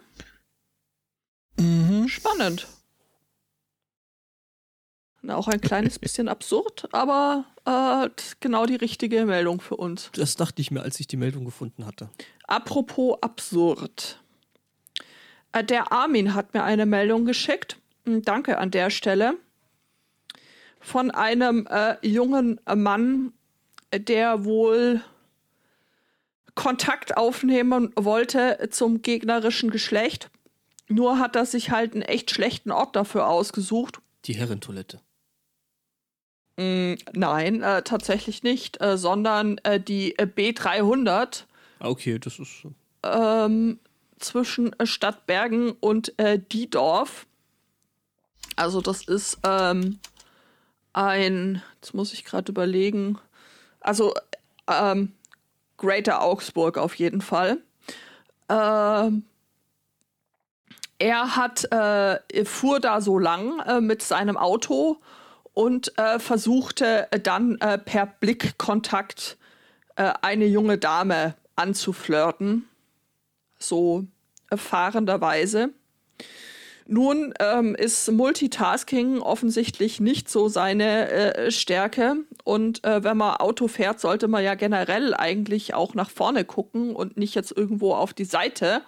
Mhm. 1.58 2.08
spannend. 2.08 2.66
Na, 5.22 5.36
auch 5.36 5.48
ein 5.48 5.60
kleines 5.60 5.98
bisschen 6.00 6.28
absurd, 6.28 6.88
aber 6.92 7.44
äh, 7.64 8.08
genau 8.40 8.66
die 8.66 8.76
richtige 8.76 9.24
Meldung 9.26 9.60
für 9.60 9.76
uns. 9.76 10.10
Das 10.14 10.36
dachte 10.36 10.62
ich 10.62 10.70
mir, 10.70 10.82
als 10.82 11.00
ich 11.00 11.06
die 11.06 11.16
Meldung 11.16 11.44
gefunden 11.44 11.84
hatte. 11.86 12.08
Apropos 12.46 13.18
absurd. 13.20 14.20
Äh, 15.52 15.64
Der 15.64 15.92
Armin 15.92 16.34
hat 16.34 16.54
mir 16.54 16.62
eine 16.62 16.86
Meldung 16.86 17.24
geschickt. 17.24 17.76
Hm, 18.04 18.22
Danke 18.22 18.58
an 18.58 18.70
der 18.70 18.90
Stelle. 18.90 19.34
Von 20.80 21.10
einem 21.10 21.66
äh, 21.66 21.96
jungen 22.06 22.60
Mann, 22.72 23.32
der 23.92 24.44
wohl 24.44 25.02
Kontakt 26.54 27.16
aufnehmen 27.16 27.92
wollte 27.96 28.68
zum 28.70 29.02
gegnerischen 29.02 29.70
Geschlecht. 29.70 30.30
Nur 30.88 31.18
hat 31.18 31.36
er 31.36 31.46
sich 31.46 31.70
halt 31.70 31.92
einen 31.92 32.02
echt 32.02 32.30
schlechten 32.30 32.70
Ort 32.70 32.96
dafür 32.96 33.28
ausgesucht. 33.28 34.00
Die 34.24 34.34
Herrentoilette. 34.34 35.00
Mm, 36.56 36.94
nein, 37.12 37.62
äh, 37.62 37.82
tatsächlich 37.82 38.42
nicht, 38.42 38.80
äh, 38.80 38.98
sondern 38.98 39.58
äh, 39.58 39.78
die 39.78 40.18
äh, 40.18 40.26
B300. 40.26 41.44
Ah, 41.78 41.88
okay, 41.88 42.18
das 42.18 42.38
ist. 42.38 42.66
Ähm, 43.04 43.78
zwischen 44.18 44.72
äh, 44.80 44.86
Stadtbergen 44.86 45.70
und 45.72 46.18
äh, 46.18 46.38
Diedorf. 46.38 47.26
Also, 48.56 48.80
das 48.80 49.06
ist 49.06 49.38
ähm, 49.44 50.00
ein. 50.92 51.62
Jetzt 51.76 51.94
muss 51.94 52.12
ich 52.12 52.24
gerade 52.24 52.50
überlegen. 52.50 53.18
Also, 53.80 54.14
ähm, 54.66 55.12
Greater 55.76 56.22
Augsburg 56.22 56.76
auf 56.76 56.96
jeden 56.96 57.20
Fall. 57.20 57.58
Ähm, 58.48 59.24
er 60.98 61.36
hat, 61.36 61.70
äh, 61.72 62.44
fuhr 62.44 62.80
da 62.80 63.00
so 63.00 63.18
lang 63.18 63.60
äh, 63.60 63.80
mit 63.80 64.02
seinem 64.02 64.36
Auto 64.36 64.98
und 65.54 65.96
äh, 65.98 66.18
versuchte 66.18 67.08
dann 67.22 67.56
äh, 67.60 67.78
per 67.78 68.06
Blickkontakt 68.06 69.38
äh, 69.96 70.12
eine 70.22 70.46
junge 70.46 70.78
Dame 70.78 71.34
anzuflirten. 71.56 72.68
So 73.58 74.06
erfahrenderweise. 74.50 75.70
Nun 76.86 77.34
ähm, 77.38 77.74
ist 77.74 78.10
Multitasking 78.10 79.20
offensichtlich 79.20 80.00
nicht 80.00 80.30
so 80.30 80.48
seine 80.48 81.10
äh, 81.10 81.50
Stärke. 81.50 82.16
Und 82.44 82.80
wenn 82.82 83.18
man 83.18 83.36
Auto 83.36 83.68
fährt, 83.68 84.00
sollte 84.00 84.26
man 84.26 84.42
ja 84.42 84.54
generell 84.54 85.12
eigentlich 85.12 85.74
auch 85.74 85.92
nach 85.92 86.08
vorne 86.08 86.46
gucken 86.46 86.96
und 86.96 87.18
nicht 87.18 87.34
jetzt 87.34 87.54
irgendwo 87.54 87.92
auf 87.92 88.14
die 88.14 88.24
Seite. 88.24 88.80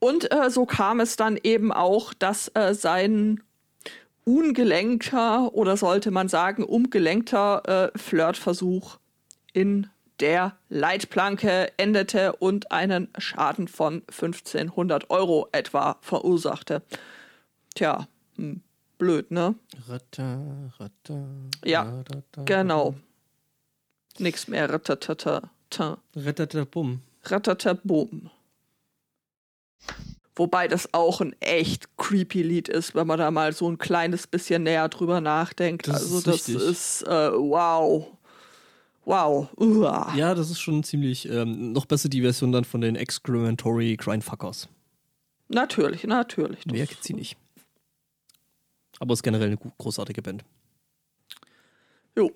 Und 0.00 0.32
äh, 0.32 0.50
so 0.50 0.66
kam 0.66 0.98
es 0.98 1.14
dann 1.16 1.38
eben 1.42 1.72
auch, 1.72 2.12
dass 2.14 2.48
äh, 2.54 2.74
sein 2.74 3.42
ungelenkter 4.24 5.54
oder 5.54 5.76
sollte 5.76 6.10
man 6.10 6.28
sagen 6.28 6.64
umgelenkter 6.64 7.92
äh, 7.94 7.98
Flirtversuch 7.98 8.98
in 9.52 9.88
der 10.20 10.56
Leitplanke 10.68 11.72
endete 11.76 12.34
und 12.36 12.72
einen 12.72 13.08
Schaden 13.18 13.68
von 13.68 14.02
1500 14.10 15.10
Euro 15.10 15.48
etwa 15.52 15.96
verursachte. 16.00 16.82
Tja, 17.74 18.06
hm, 18.36 18.62
blöd, 18.98 19.30
ne? 19.30 19.54
Ratta, 19.88 20.40
ratta, 20.78 21.24
Ja, 21.64 21.82
ratta, 21.82 22.44
Genau. 22.44 22.94
Nix 24.18 24.48
mehr. 24.48 24.68
Ratatata. 24.68 25.50
Rattatabum. 26.14 27.00
Ratatabum. 27.24 28.30
Wobei 30.36 30.68
das 30.68 30.94
auch 30.94 31.20
ein 31.20 31.34
echt 31.40 31.96
creepy 31.96 32.42
Lied 32.42 32.68
ist, 32.68 32.94
wenn 32.94 33.06
man 33.06 33.18
da 33.18 33.30
mal 33.30 33.52
so 33.52 33.68
ein 33.70 33.78
kleines 33.78 34.26
bisschen 34.26 34.62
näher 34.62 34.88
drüber 34.88 35.20
nachdenkt. 35.20 35.86
Das 35.88 35.96
also 35.96 36.18
ist 36.18 36.26
das 36.26 36.34
richtig. 36.48 36.56
ist 36.56 37.02
äh, 37.02 37.32
wow. 37.32 38.06
Wow. 39.04 39.48
Uah. 39.58 40.14
Ja, 40.14 40.34
das 40.34 40.50
ist 40.50 40.60
schon 40.60 40.82
ziemlich. 40.82 41.28
Ähm, 41.28 41.72
noch 41.72 41.84
besser 41.84 42.08
die 42.08 42.22
Version 42.22 42.52
dann 42.52 42.64
von 42.64 42.80
den 42.80 42.96
Excrementory 42.96 43.96
Grindfuckers. 43.96 44.68
Natürlich, 45.48 46.04
natürlich. 46.04 46.64
Mehr 46.64 46.86
kennt 46.86 47.02
sie 47.02 47.14
nicht. 47.14 47.36
Aber 49.00 49.14
ist 49.14 49.22
generell 49.22 49.48
eine 49.48 49.58
großartige 49.78 50.22
Band. 50.22 50.44
Jo. 52.16 52.30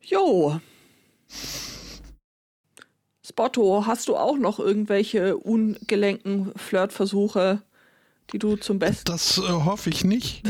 Jo. 0.00 0.60
Spotto, 3.32 3.86
hast 3.86 4.08
du 4.08 4.16
auch 4.16 4.36
noch 4.36 4.58
irgendwelche 4.58 5.38
ungelenken 5.38 6.52
Flirtversuche, 6.54 7.62
die 8.30 8.38
du 8.38 8.56
zum 8.56 8.78
Besten. 8.78 9.06
Das 9.06 9.38
äh, 9.38 9.40
hoffe 9.40 9.88
ich 9.88 10.04
nicht. 10.04 10.42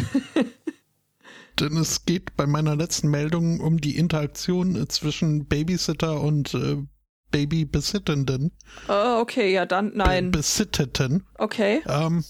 Denn 1.60 1.76
es 1.76 2.06
geht 2.06 2.36
bei 2.36 2.44
meiner 2.44 2.74
letzten 2.74 3.08
Meldung 3.08 3.60
um 3.60 3.80
die 3.80 3.96
Interaktion 3.98 4.74
äh, 4.74 4.88
zwischen 4.88 5.46
Babysitter 5.46 6.20
und 6.20 6.54
äh, 6.54 6.78
Babybesittenden. 7.30 8.50
Äh, 8.88 9.20
okay, 9.20 9.52
ja, 9.52 9.64
dann 9.64 9.92
nein. 9.94 10.32
Be 10.32 10.38
Besitteten. 10.38 11.24
Okay. 11.38 11.82
Ähm, 11.86 12.24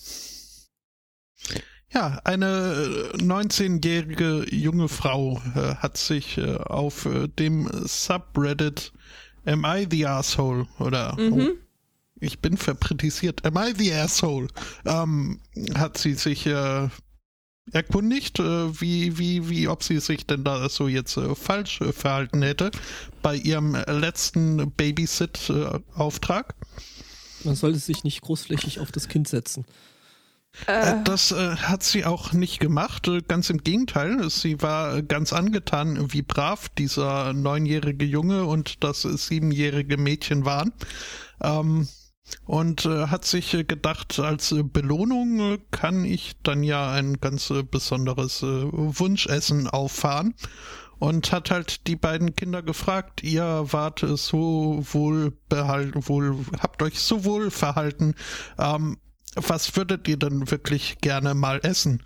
ja, 1.95 2.21
eine 2.25 3.11
äh, 3.15 3.17
19-jährige 3.17 4.55
junge 4.55 4.89
Frau 4.89 5.41
äh, 5.55 5.77
hat 5.77 5.97
sich 5.97 6.37
äh, 6.37 6.57
auf 6.57 7.07
äh, 7.07 7.29
dem 7.29 7.71
Subreddit 7.87 8.93
Am 9.45 9.65
I 9.65 9.87
the 9.91 10.07
Asshole 10.07 10.67
oder 10.79 11.17
oh, 11.19 11.21
Mhm. 11.37 11.51
ich 12.21 12.39
bin 12.41 12.57
verbritisiert, 12.57 13.45
Am 13.45 13.57
I 13.57 13.73
the 13.77 13.93
Asshole? 13.95 14.49
Ähm, 14.85 15.41
hat 15.75 15.99
sie 15.99 16.15
sich 16.15 16.47
äh, 16.47 16.89
erkundigt, 17.73 18.39
äh, 18.39 18.81
wie, 18.81 19.19
wie, 19.19 19.49
wie, 19.49 19.69
ob 19.69 19.83
sie 19.83 19.99
sich 20.01 20.27
denn 20.27 20.45
da 20.45 20.69
so 20.69 20.89
jetzt 20.89 21.17
äh, 21.17 21.35
falsch 21.35 21.81
äh, 21.81 21.93
verhalten 21.93 22.43
hätte 22.43 22.71
bei 23.23 23.37
ihrem 23.37 23.75
äh, 23.75 23.91
letzten 23.93 24.71
Babysit-Auftrag. 24.73 26.55
Man 27.45 27.55
sollte 27.57 27.79
sich 27.79 28.05
nicht 28.05 28.21
großflächig 28.23 28.81
auf 28.81 28.93
das 28.93 29.09
Kind 29.09 29.29
setzen. 29.29 29.65
Äh, 30.67 30.95
Äh, 31.01 31.05
Das 31.05 31.33
äh, 31.33 31.57
hat 31.57 31.83
sie 31.83 32.05
auch 32.05 32.33
nicht 32.33 32.61
gemacht. 32.61 33.09
Äh, 33.09 33.23
Ganz 33.23 33.51
im 33.51 33.59
Gegenteil. 33.59 34.29
Sie 34.31 34.61
war 34.63 35.03
ganz 35.03 35.33
angetan, 35.33 36.13
wie 36.13 36.23
brav 36.23 36.69
dieser 36.71 37.33
neunjährige 37.33 38.05
Junge 38.05 38.45
und 38.45 38.85
das 38.85 39.05
äh, 39.05 39.17
siebenjährige 39.17 39.97
Mädchen 39.97 40.45
waren. 40.45 40.73
Ähm, 41.43 41.89
und 42.45 42.87
äh, 42.87 43.09
hat 43.09 43.25
sich 43.25 43.51
gedacht, 43.67 44.19
als 44.19 44.55
Belohnung 44.63 45.59
kann 45.71 46.05
ich 46.05 46.35
dann 46.43 46.63
ja 46.63 46.91
ein 46.93 47.21
ganz 47.21 47.53
besonderes 47.71 48.43
Wunschessen 48.43 49.69
auffahren. 49.69 50.35
Und 50.99 51.33
hat 51.33 51.51
halt 51.51 51.89
die 51.89 51.97
beiden 51.97 52.37
Kinder 52.37 52.63
gefragt, 52.63 53.25
ihr 53.25 53.67
wart 53.73 54.05
so 54.17 54.85
wohl 54.93 55.33
behalten, 55.49 56.09
wohl, 56.09 56.37
habt 56.61 56.81
euch 56.83 57.01
so 57.01 57.25
wohl 57.25 57.51
verhalten, 57.51 58.15
ähm, 58.59 58.99
was 59.35 59.77
würdet 59.77 60.09
ihr 60.09 60.17
denn 60.17 60.51
wirklich 60.51 60.99
gerne 61.01 61.35
mal 61.35 61.61
essen? 61.63 62.03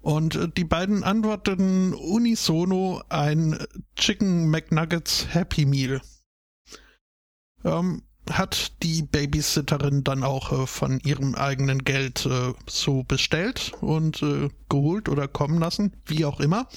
Und 0.00 0.34
äh, 0.34 0.48
die 0.48 0.64
beiden 0.64 1.04
antworteten 1.04 1.94
unisono 1.94 3.02
ein 3.08 3.58
Chicken 3.96 4.48
McNuggets 4.48 5.26
Happy 5.34 5.66
Meal. 5.66 6.00
Ähm, 7.64 8.02
hat 8.30 8.82
die 8.82 9.02
Babysitterin 9.02 10.04
dann 10.04 10.22
auch 10.22 10.52
äh, 10.52 10.66
von 10.66 11.00
ihrem 11.00 11.34
eigenen 11.34 11.84
Geld 11.84 12.26
äh, 12.26 12.54
so 12.66 13.02
bestellt 13.02 13.72
und 13.80 14.22
äh, 14.22 14.48
geholt 14.68 15.08
oder 15.08 15.28
kommen 15.28 15.58
lassen, 15.58 15.92
wie 16.06 16.24
auch 16.24 16.40
immer. 16.40 16.68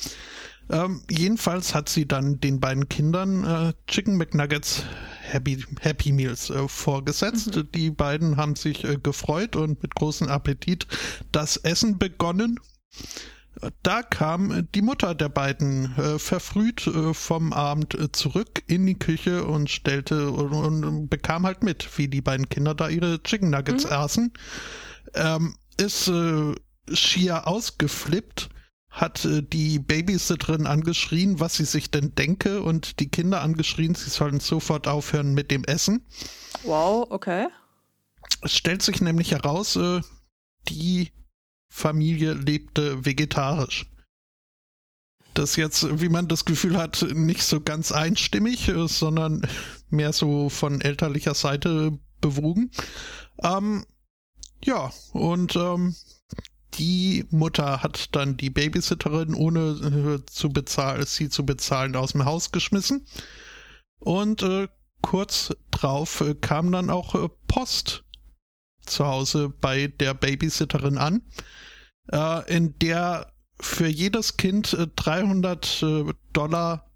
Ähm, 0.69 1.01
jedenfalls 1.09 1.75
hat 1.75 1.89
sie 1.89 2.07
dann 2.07 2.39
den 2.39 2.59
beiden 2.59 2.87
Kindern 2.89 3.43
äh, 3.43 3.73
Chicken 3.87 4.17
McNuggets 4.17 4.83
Happy, 5.21 5.63
Happy 5.81 6.11
Meals 6.11 6.49
äh, 6.49 6.67
vorgesetzt. 6.67 7.59
Die 7.73 7.89
beiden 7.89 8.37
haben 8.37 8.55
sich 8.55 8.83
äh, 8.83 8.97
gefreut 8.97 9.55
und 9.55 9.81
mit 9.81 9.95
großem 9.95 10.27
Appetit 10.27 10.87
das 11.31 11.57
Essen 11.57 11.97
begonnen. 11.97 12.59
Da 13.83 14.01
kam 14.01 14.67
die 14.73 14.81
Mutter 14.81 15.13
der 15.15 15.29
beiden 15.29 15.95
äh, 15.97 16.19
verfrüht 16.19 16.87
äh, 16.87 17.13
vom 17.13 17.53
Abend 17.53 17.93
äh, 17.93 18.11
zurück 18.11 18.63
in 18.67 18.85
die 18.85 18.97
Küche 18.97 19.45
und 19.45 19.69
stellte 19.69 20.31
und, 20.31 20.83
und 20.83 21.09
bekam 21.09 21.45
halt 21.45 21.63
mit, 21.63 21.87
wie 21.97 22.07
die 22.07 22.21
beiden 22.21 22.49
Kinder 22.49 22.73
da 22.73 22.89
ihre 22.89 23.21
Chicken 23.21 23.51
Nuggets 23.51 23.85
aßen. 23.85 24.33
Ähm, 25.15 25.55
ist 25.77 26.11
schier 26.91 27.47
ausgeflippt, 27.47 28.49
hat 28.93 29.25
äh, 29.25 29.41
die 29.41 29.79
Babysitterin 29.79 30.67
angeschrien, 30.67 31.39
was 31.39 31.55
sie 31.55 31.65
sich 31.65 31.89
denn 31.89 32.13
denke 32.15 32.61
und 32.61 32.99
die 32.99 33.09
Kinder 33.09 33.41
angeschrien, 33.41 33.95
sie 33.95 34.11
sollen 34.11 34.39
sofort 34.39 34.87
aufhören 34.87 35.33
mit 35.33 35.51
dem 35.51 35.63
Essen. 35.65 36.05
wow, 36.63 37.07
okay. 37.09 37.47
Es 38.41 38.55
stellt 38.55 38.83
sich 38.83 39.01
nämlich 39.01 39.31
heraus, 39.31 39.75
äh, 39.75 40.01
die 40.69 41.11
Familie 41.69 42.33
lebte 42.33 43.03
vegetarisch. 43.03 43.89
Das 45.33 45.55
jetzt, 45.55 45.99
wie 45.99 46.09
man 46.09 46.27
das 46.27 46.45
Gefühl 46.45 46.77
hat, 46.77 47.01
nicht 47.01 47.41
so 47.41 47.59
ganz 47.59 47.91
einstimmig, 47.91 48.67
äh, 48.67 48.87
sondern 48.87 49.41
mehr 49.89 50.13
so 50.13 50.49
von 50.49 50.81
elterlicher 50.81 51.33
Seite 51.33 51.97
bewogen. 52.21 52.69
Ähm, 53.41 53.85
ja, 54.63 54.91
und 55.13 55.55
ähm, 55.55 55.95
die 56.77 57.25
Mutter 57.29 57.83
hat 57.83 58.15
dann 58.15 58.37
die 58.37 58.49
Babysitterin, 58.49 59.33
ohne 59.33 60.19
äh, 60.21 60.25
zu 60.25 60.49
bezahlen, 60.49 61.05
sie 61.05 61.29
zu 61.29 61.45
bezahlen, 61.45 61.95
aus 61.95 62.13
dem 62.13 62.25
Haus 62.25 62.51
geschmissen. 62.51 63.05
Und 63.99 64.43
äh, 64.43 64.67
kurz 65.01 65.53
drauf 65.71 66.21
äh, 66.21 66.35
kam 66.35 66.71
dann 66.71 66.89
auch 66.89 67.15
äh, 67.15 67.29
Post 67.47 68.03
zu 68.85 69.05
Hause 69.05 69.49
bei 69.49 69.87
der 69.87 70.13
Babysitterin 70.13 70.97
an, 70.97 71.21
äh, 72.11 72.53
in 72.53 72.77
der 72.79 73.31
für 73.59 73.87
jedes 73.87 74.37
Kind 74.37 74.73
äh, 74.73 74.87
300 74.95 75.83
äh, 75.83 76.13
Dollar 76.33 76.92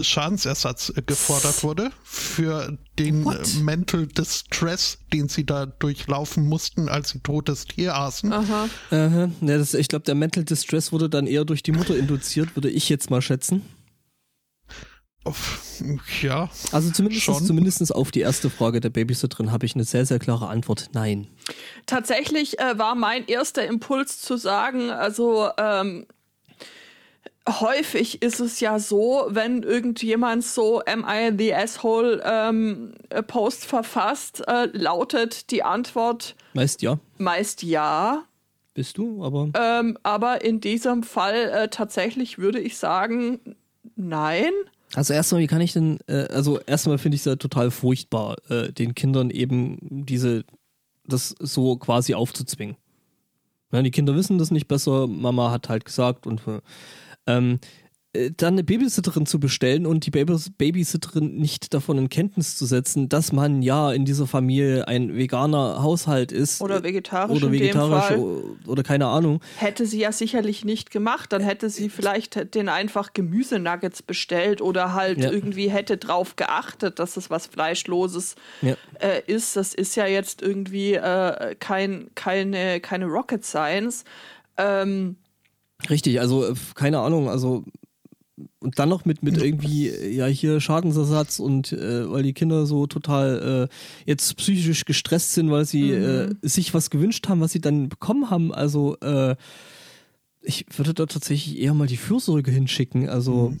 Schadensersatz 0.00 0.92
gefordert 1.06 1.64
wurde 1.64 1.90
für 2.04 2.78
den 2.98 3.24
What? 3.24 3.56
Mental 3.62 4.06
Distress, 4.06 4.98
den 5.12 5.28
sie 5.28 5.44
da 5.44 5.66
durchlaufen 5.66 6.48
mussten, 6.48 6.88
als 6.88 7.10
sie 7.10 7.20
totes 7.20 7.64
Tier 7.66 7.96
aßen. 7.96 8.32
Aha. 8.32 8.68
Aha. 8.90 9.30
Ja, 9.40 9.58
das, 9.58 9.74
ich 9.74 9.88
glaube, 9.88 10.04
der 10.04 10.14
Mental 10.14 10.44
Distress 10.44 10.92
wurde 10.92 11.08
dann 11.08 11.26
eher 11.26 11.44
durch 11.44 11.62
die 11.62 11.72
Mutter 11.72 11.96
induziert, 11.96 12.54
würde 12.54 12.70
ich 12.70 12.88
jetzt 12.88 13.10
mal 13.10 13.22
schätzen. 13.22 13.62
Ja. 16.20 16.50
Also 16.72 16.90
zumindest, 16.90 17.46
zumindest 17.46 17.94
auf 17.94 18.10
die 18.10 18.20
erste 18.20 18.50
Frage 18.50 18.80
der 18.80 18.90
Babysitterin 18.90 19.52
habe 19.52 19.66
ich 19.66 19.74
eine 19.74 19.84
sehr, 19.84 20.04
sehr 20.04 20.18
klare 20.18 20.48
Antwort. 20.48 20.90
Nein. 20.94 21.28
Tatsächlich 21.86 22.58
äh, 22.58 22.76
war 22.78 22.94
mein 22.94 23.26
erster 23.26 23.64
Impuls 23.64 24.20
zu 24.20 24.36
sagen, 24.36 24.90
also 24.90 25.48
ähm, 25.58 26.06
häufig 27.48 28.22
ist 28.22 28.40
es 28.40 28.60
ja 28.60 28.78
so, 28.78 29.26
wenn 29.28 29.62
irgendjemand 29.62 30.44
so 30.44 30.82
Am 30.84 31.04
I 31.08 31.32
the 31.36 31.54
Asshole 31.54 32.22
ähm, 32.24 32.94
Post 33.26 33.64
verfasst, 33.64 34.42
äh, 34.46 34.66
lautet 34.72 35.50
die 35.50 35.62
Antwort 35.62 36.36
meist 36.54 36.82
ja. 36.82 36.98
Meist 37.18 37.62
ja. 37.62 38.24
Bist 38.74 38.96
du, 38.96 39.22
aber. 39.22 39.50
Ähm, 39.54 39.98
aber 40.02 40.44
in 40.44 40.60
diesem 40.60 41.02
Fall 41.02 41.50
äh, 41.50 41.68
tatsächlich 41.68 42.38
würde 42.38 42.58
ich 42.58 42.78
sagen, 42.78 43.56
nein. 43.96 44.50
Also 44.94 45.12
erstmal, 45.12 45.42
wie 45.42 45.46
kann 45.46 45.60
ich 45.60 45.72
denn, 45.72 45.98
äh, 46.06 46.26
also 46.30 46.58
erstmal 46.60 46.98
finde 46.98 47.16
ich 47.16 47.22
es 47.22 47.26
ja 47.26 47.36
total 47.36 47.70
furchtbar, 47.70 48.36
äh, 48.48 48.72
den 48.72 48.94
Kindern 48.94 49.30
eben 49.30 49.78
diese, 49.80 50.44
das 51.06 51.34
so 51.38 51.76
quasi 51.76 52.14
aufzuzwingen. 52.14 52.76
Ja, 53.72 53.82
die 53.82 53.90
Kinder 53.90 54.14
wissen 54.14 54.38
das 54.38 54.50
nicht 54.50 54.68
besser, 54.68 55.06
Mama 55.06 55.50
hat 55.50 55.68
halt 55.68 55.84
gesagt 55.84 56.26
und 56.26 56.46
äh, 56.46 56.60
ähm, 57.26 57.58
äh, 58.14 58.30
dann 58.36 58.54
eine 58.54 58.64
Babysitterin 58.64 59.24
zu 59.24 59.40
bestellen 59.40 59.86
und 59.86 60.04
die 60.04 60.10
Babysitterin 60.10 61.36
nicht 61.36 61.72
davon 61.72 61.96
in 61.96 62.08
Kenntnis 62.10 62.56
zu 62.56 62.66
setzen, 62.66 63.08
dass 63.08 63.32
man 63.32 63.62
ja 63.62 63.90
in 63.92 64.04
dieser 64.04 64.26
Familie 64.26 64.86
ein 64.86 65.16
veganer 65.16 65.82
Haushalt 65.82 66.30
ist. 66.30 66.60
Oder 66.60 66.82
vegetarisch. 66.82 67.42
Oder 67.42 67.50
vegetarisch 67.50 68.18
oder 68.66 68.82
keine 68.82 69.06
Ahnung. 69.06 69.40
Hätte 69.56 69.86
sie 69.86 70.00
ja 70.00 70.12
sicherlich 70.12 70.62
nicht 70.62 70.90
gemacht. 70.90 71.32
Dann 71.32 71.40
hätte 71.40 71.70
sie 71.70 71.88
vielleicht 71.88 72.54
den 72.54 72.68
einfach 72.68 73.14
Gemüsenuggets 73.14 74.02
bestellt 74.02 74.60
oder 74.60 74.92
halt 74.92 75.18
ja. 75.18 75.30
irgendwie 75.30 75.70
hätte 75.70 75.96
drauf 75.96 76.36
geachtet, 76.36 76.98
dass 76.98 77.16
es 77.16 77.30
was 77.30 77.46
Fleischloses 77.46 78.34
ja. 78.60 78.74
äh, 79.00 79.22
ist. 79.26 79.56
Das 79.56 79.72
ist 79.72 79.96
ja 79.96 80.06
jetzt 80.06 80.42
irgendwie 80.42 80.94
äh, 80.94 81.54
kein, 81.58 82.10
keine, 82.14 82.80
keine 82.80 83.06
Rocket 83.06 83.42
Science. 83.42 84.04
Ähm, 84.58 85.16
Richtig, 85.90 86.20
also 86.20 86.46
äh, 86.46 86.54
keine 86.74 87.00
Ahnung, 87.00 87.28
also 87.28 87.64
und 88.58 88.78
dann 88.78 88.88
noch 88.88 89.04
mit, 89.04 89.22
mit 89.22 89.36
irgendwie, 89.36 89.90
ja, 89.90 90.26
hier 90.26 90.60
Schadensersatz 90.60 91.38
und 91.38 91.72
äh, 91.72 92.10
weil 92.10 92.22
die 92.22 92.32
Kinder 92.32 92.66
so 92.66 92.86
total 92.86 93.68
äh, 93.68 93.74
jetzt 94.06 94.36
psychisch 94.36 94.84
gestresst 94.84 95.34
sind, 95.34 95.50
weil 95.50 95.64
sie 95.64 95.92
mhm. 95.92 96.38
äh, 96.42 96.48
sich 96.48 96.72
was 96.72 96.90
gewünscht 96.90 97.28
haben, 97.28 97.40
was 97.40 97.52
sie 97.52 97.60
dann 97.60 97.88
bekommen 97.88 98.30
haben. 98.30 98.54
Also 98.54 98.96
äh, 99.00 99.36
ich 100.40 100.66
würde 100.76 100.94
da 100.94 101.06
tatsächlich 101.06 101.58
eher 101.58 101.74
mal 101.74 101.86
die 101.86 101.96
Fürsorge 101.96 102.50
hinschicken. 102.50 103.08
Also. 103.08 103.50
Mhm. 103.50 103.60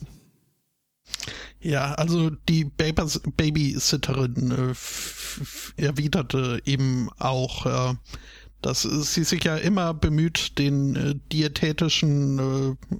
Ja, 1.60 1.94
also 1.94 2.30
die 2.48 2.64
Babys 2.64 3.20
Babysitterin 3.36 4.50
äh, 4.50 5.82
erwiderte 5.82 6.60
eben 6.64 7.08
auch, 7.18 7.66
äh, 7.66 7.94
dass 8.62 8.82
sie 8.82 9.24
sich 9.24 9.44
ja 9.44 9.56
immer 9.56 9.94
bemüht, 9.94 10.58
den 10.58 10.96
äh, 10.96 11.14
diätetischen 11.32 12.76
äh, 12.90 12.96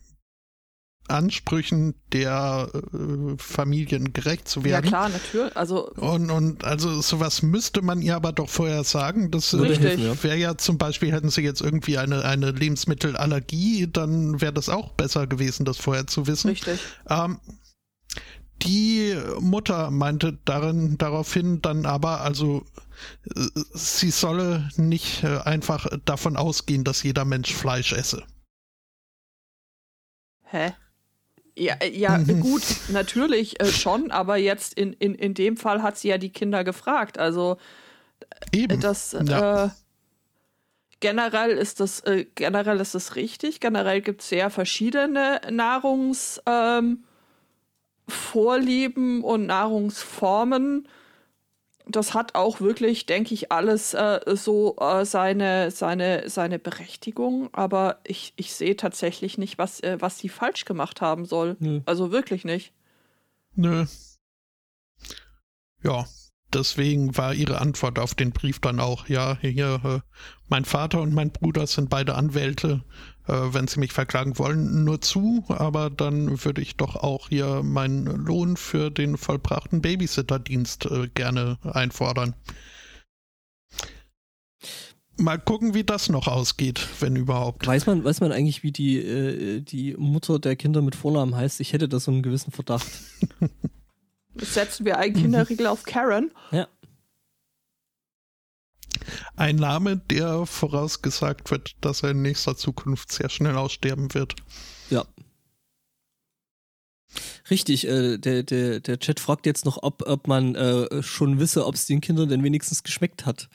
Ansprüchen 1.08 1.94
der 2.12 2.68
äh, 2.72 3.36
Familien 3.36 4.12
gerecht 4.12 4.48
zu 4.48 4.64
werden. 4.64 4.84
Ja 4.84 4.88
klar, 4.88 5.08
natürlich. 5.08 5.56
Also 5.56 5.90
und, 5.90 6.30
und 6.30 6.64
also 6.64 7.00
sowas 7.00 7.42
müsste 7.42 7.82
man 7.82 8.00
ihr 8.00 8.16
aber 8.16 8.32
doch 8.32 8.48
vorher 8.48 8.84
sagen. 8.84 9.30
Das 9.30 9.52
äh, 9.52 9.58
wäre 10.22 10.36
ja 10.36 10.56
zum 10.56 10.78
Beispiel, 10.78 11.12
hätten 11.12 11.30
sie 11.30 11.42
jetzt 11.42 11.60
irgendwie 11.60 11.98
eine, 11.98 12.24
eine 12.24 12.52
Lebensmittelallergie, 12.52 13.88
dann 13.92 14.40
wäre 14.40 14.52
das 14.52 14.68
auch 14.68 14.92
besser 14.92 15.26
gewesen, 15.26 15.64
das 15.64 15.78
vorher 15.78 16.06
zu 16.06 16.26
wissen. 16.26 16.50
Richtig. 16.50 16.80
Ähm, 17.08 17.38
die 18.62 19.16
Mutter 19.40 19.90
meinte 19.90 20.38
darin 20.44 20.98
daraufhin 20.98 21.62
dann 21.62 21.86
aber, 21.86 22.20
also 22.20 22.64
äh, 23.34 23.46
sie 23.74 24.10
solle 24.10 24.68
nicht 24.76 25.24
äh, 25.24 25.38
einfach 25.38 25.86
davon 26.04 26.36
ausgehen, 26.36 26.84
dass 26.84 27.02
jeder 27.02 27.24
Mensch 27.24 27.52
Fleisch 27.52 27.92
esse. 27.92 28.24
Hä? 30.44 30.72
Ja, 31.56 31.74
äh, 31.74 31.90
ja 31.96 32.18
mhm. 32.18 32.40
gut, 32.40 32.62
natürlich 32.88 33.60
äh, 33.60 33.66
schon, 33.66 34.10
aber 34.10 34.36
jetzt 34.36 34.74
in, 34.74 34.92
in, 34.94 35.14
in 35.14 35.34
dem 35.34 35.56
Fall 35.56 35.82
hat 35.82 35.98
sie 35.98 36.08
ja 36.08 36.18
die 36.18 36.30
Kinder 36.30 36.64
gefragt. 36.64 37.18
Also 37.18 37.58
Eben. 38.52 38.80
das 38.80 39.12
ja. 39.12 39.66
äh, 39.66 39.70
generell 41.00 41.50
ist 41.50 41.80
das 41.80 42.00
äh, 42.00 42.26
generell 42.34 42.80
ist 42.80 42.94
das 42.94 43.16
richtig. 43.16 43.60
Generell 43.60 44.00
gibt 44.00 44.22
es 44.22 44.28
sehr 44.28 44.48
verschiedene 44.50 45.40
Nahrungsvorlieben 45.50 47.02
ähm, 47.02 47.04
und 49.22 49.46
Nahrungsformen 49.46 50.86
das 51.86 52.14
hat 52.14 52.34
auch 52.34 52.60
wirklich, 52.60 53.06
denke 53.06 53.34
ich, 53.34 53.50
alles 53.50 53.94
äh, 53.94 54.20
so 54.34 54.76
äh, 54.78 55.04
seine, 55.04 55.70
seine, 55.70 56.28
seine 56.28 56.58
Berechtigung. 56.58 57.48
Aber 57.52 57.98
ich, 58.04 58.32
ich 58.36 58.52
sehe 58.54 58.76
tatsächlich 58.76 59.38
nicht, 59.38 59.58
was, 59.58 59.80
äh, 59.80 59.96
was 60.00 60.18
sie 60.18 60.28
falsch 60.28 60.64
gemacht 60.64 61.00
haben 61.00 61.24
soll. 61.24 61.56
Nö. 61.58 61.80
Also 61.86 62.12
wirklich 62.12 62.44
nicht. 62.44 62.72
Nö. 63.54 63.86
Ja, 65.82 66.06
deswegen 66.52 67.16
war 67.16 67.34
ihre 67.34 67.60
Antwort 67.60 67.98
auf 67.98 68.14
den 68.14 68.30
Brief 68.30 68.60
dann 68.60 68.78
auch, 68.78 69.08
ja, 69.08 69.36
hier, 69.40 69.80
äh, 69.84 70.00
mein 70.48 70.64
Vater 70.64 71.00
und 71.00 71.12
mein 71.12 71.32
Bruder 71.32 71.66
sind 71.66 71.90
beide 71.90 72.14
Anwälte 72.14 72.84
wenn 73.32 73.66
sie 73.68 73.80
mich 73.80 73.92
verklagen 73.92 74.38
wollen, 74.38 74.84
nur 74.84 75.00
zu, 75.00 75.44
aber 75.48 75.90
dann 75.90 76.44
würde 76.44 76.60
ich 76.60 76.76
doch 76.76 76.96
auch 76.96 77.28
hier 77.28 77.62
meinen 77.62 78.06
Lohn 78.06 78.56
für 78.56 78.90
den 78.90 79.16
vollbrachten 79.16 79.80
Babysitterdienst 79.80 80.86
äh, 80.86 81.08
gerne 81.08 81.58
einfordern. 81.62 82.34
Mal 85.18 85.38
gucken, 85.38 85.74
wie 85.74 85.84
das 85.84 86.08
noch 86.08 86.26
ausgeht, 86.26 86.86
wenn 87.00 87.16
überhaupt. 87.16 87.66
Weiß 87.66 87.86
man, 87.86 88.02
weiß 88.02 88.20
man 88.20 88.32
eigentlich, 88.32 88.62
wie 88.62 88.72
die, 88.72 88.98
äh, 88.98 89.60
die 89.60 89.94
Mutter 89.98 90.38
der 90.38 90.56
Kinder 90.56 90.82
mit 90.82 90.94
Vornamen 90.94 91.36
heißt? 91.36 91.60
Ich 91.60 91.72
hätte 91.72 91.88
da 91.88 92.00
so 92.00 92.10
einen 92.10 92.22
gewissen 92.22 92.50
Verdacht. 92.50 92.88
setzen 94.36 94.86
wir 94.86 94.98
einen 94.98 95.14
Kinderriegel 95.14 95.66
auf 95.66 95.84
Karen. 95.84 96.30
Ja. 96.50 96.68
Ein 99.36 99.56
Name, 99.56 99.96
der 99.96 100.46
vorausgesagt 100.46 101.50
wird, 101.50 101.72
dass 101.80 102.02
er 102.02 102.10
in 102.10 102.22
nächster 102.22 102.56
Zukunft 102.56 103.12
sehr 103.12 103.30
schnell 103.30 103.56
aussterben 103.56 104.12
wird. 104.14 104.36
Ja. 104.90 105.04
Richtig, 107.50 107.86
äh, 107.86 108.18
der, 108.18 108.42
der, 108.42 108.80
der 108.80 108.98
Chat 108.98 109.20
fragt 109.20 109.46
jetzt 109.46 109.64
noch, 109.64 109.82
ob, 109.82 110.06
ob 110.06 110.28
man 110.28 110.54
äh, 110.54 111.02
schon 111.02 111.40
wisse, 111.40 111.66
ob 111.66 111.74
es 111.74 111.86
den 111.86 112.00
Kindern 112.00 112.28
denn 112.28 112.44
wenigstens 112.44 112.82
geschmeckt 112.82 113.26
hat. 113.26 113.48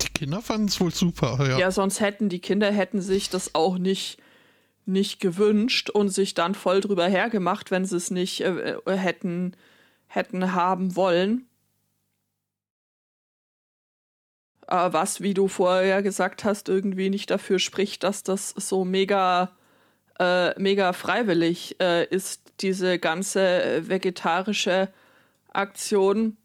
Die 0.00 0.08
Kinder 0.08 0.40
fanden 0.40 0.68
es 0.68 0.80
wohl 0.80 0.94
super, 0.94 1.36
ja. 1.48 1.58
Ja, 1.58 1.70
sonst 1.70 2.00
hätten 2.00 2.28
die 2.28 2.38
Kinder 2.38 2.70
hätten 2.70 3.00
sich 3.02 3.30
das 3.30 3.54
auch 3.54 3.78
nicht, 3.78 4.18
nicht 4.86 5.20
gewünscht 5.20 5.90
und 5.90 6.10
sich 6.10 6.34
dann 6.34 6.54
voll 6.54 6.80
drüber 6.80 7.08
hergemacht, 7.08 7.70
wenn 7.70 7.84
sie 7.84 7.96
es 7.96 8.10
nicht 8.10 8.42
äh, 8.42 8.76
äh 8.86 8.96
hätten, 8.96 9.56
hätten 10.06 10.54
haben 10.54 10.94
wollen. 10.94 11.47
Was, 14.68 15.22
wie 15.22 15.34
du 15.34 15.48
vorher 15.48 16.02
gesagt 16.02 16.44
hast, 16.44 16.68
irgendwie 16.68 17.10
nicht 17.10 17.30
dafür 17.30 17.58
spricht, 17.58 18.04
dass 18.04 18.22
das 18.22 18.50
so 18.50 18.84
mega, 18.84 19.50
äh, 20.18 20.58
mega 20.60 20.92
freiwillig 20.92 21.76
äh, 21.80 22.04
ist, 22.04 22.42
diese 22.60 22.98
ganze 22.98 23.82
vegetarische 23.88 24.88
Aktion. 25.52 26.36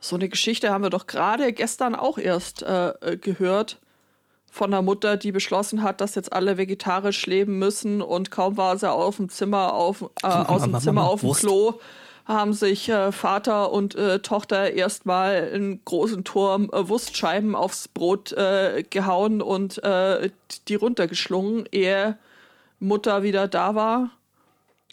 So 0.00 0.16
eine 0.16 0.28
Geschichte 0.28 0.70
haben 0.70 0.82
wir 0.82 0.90
doch 0.90 1.06
gerade 1.06 1.52
gestern 1.52 1.94
auch 1.94 2.18
erst 2.18 2.62
äh, 2.62 3.16
gehört 3.20 3.78
von 4.50 4.72
einer 4.72 4.82
Mutter, 4.82 5.16
die 5.16 5.32
beschlossen 5.32 5.82
hat, 5.82 6.00
dass 6.00 6.14
jetzt 6.14 6.32
alle 6.32 6.56
vegetarisch 6.56 7.26
leben 7.26 7.58
müssen 7.58 8.00
und 8.02 8.30
kaum 8.30 8.56
war 8.56 8.76
sie 8.78 8.90
auf 8.90 9.16
dem 9.16 9.28
Zimmer 9.28 9.74
auf, 9.74 10.02
äh, 10.22 10.26
aus 10.26 10.62
dem 10.62 10.78
Zimmer 10.80 11.04
auf 11.04 11.20
dem 11.20 11.32
Klo, 11.32 11.80
haben 12.28 12.52
sich 12.52 12.90
äh, 12.90 13.10
Vater 13.10 13.72
und 13.72 13.94
äh, 13.94 14.18
Tochter 14.20 14.72
erstmal 14.72 15.50
einen 15.52 15.82
großen 15.84 16.24
Turm 16.24 16.70
äh, 16.72 16.86
Wurstscheiben 16.86 17.56
aufs 17.56 17.88
Brot 17.88 18.32
äh, 18.32 18.84
gehauen 18.88 19.40
und 19.40 19.82
äh, 19.82 20.30
die 20.68 20.74
runtergeschlungen, 20.74 21.66
ehe 21.72 22.18
Mutter 22.78 23.22
wieder 23.22 23.48
da 23.48 23.74
war. 23.74 24.10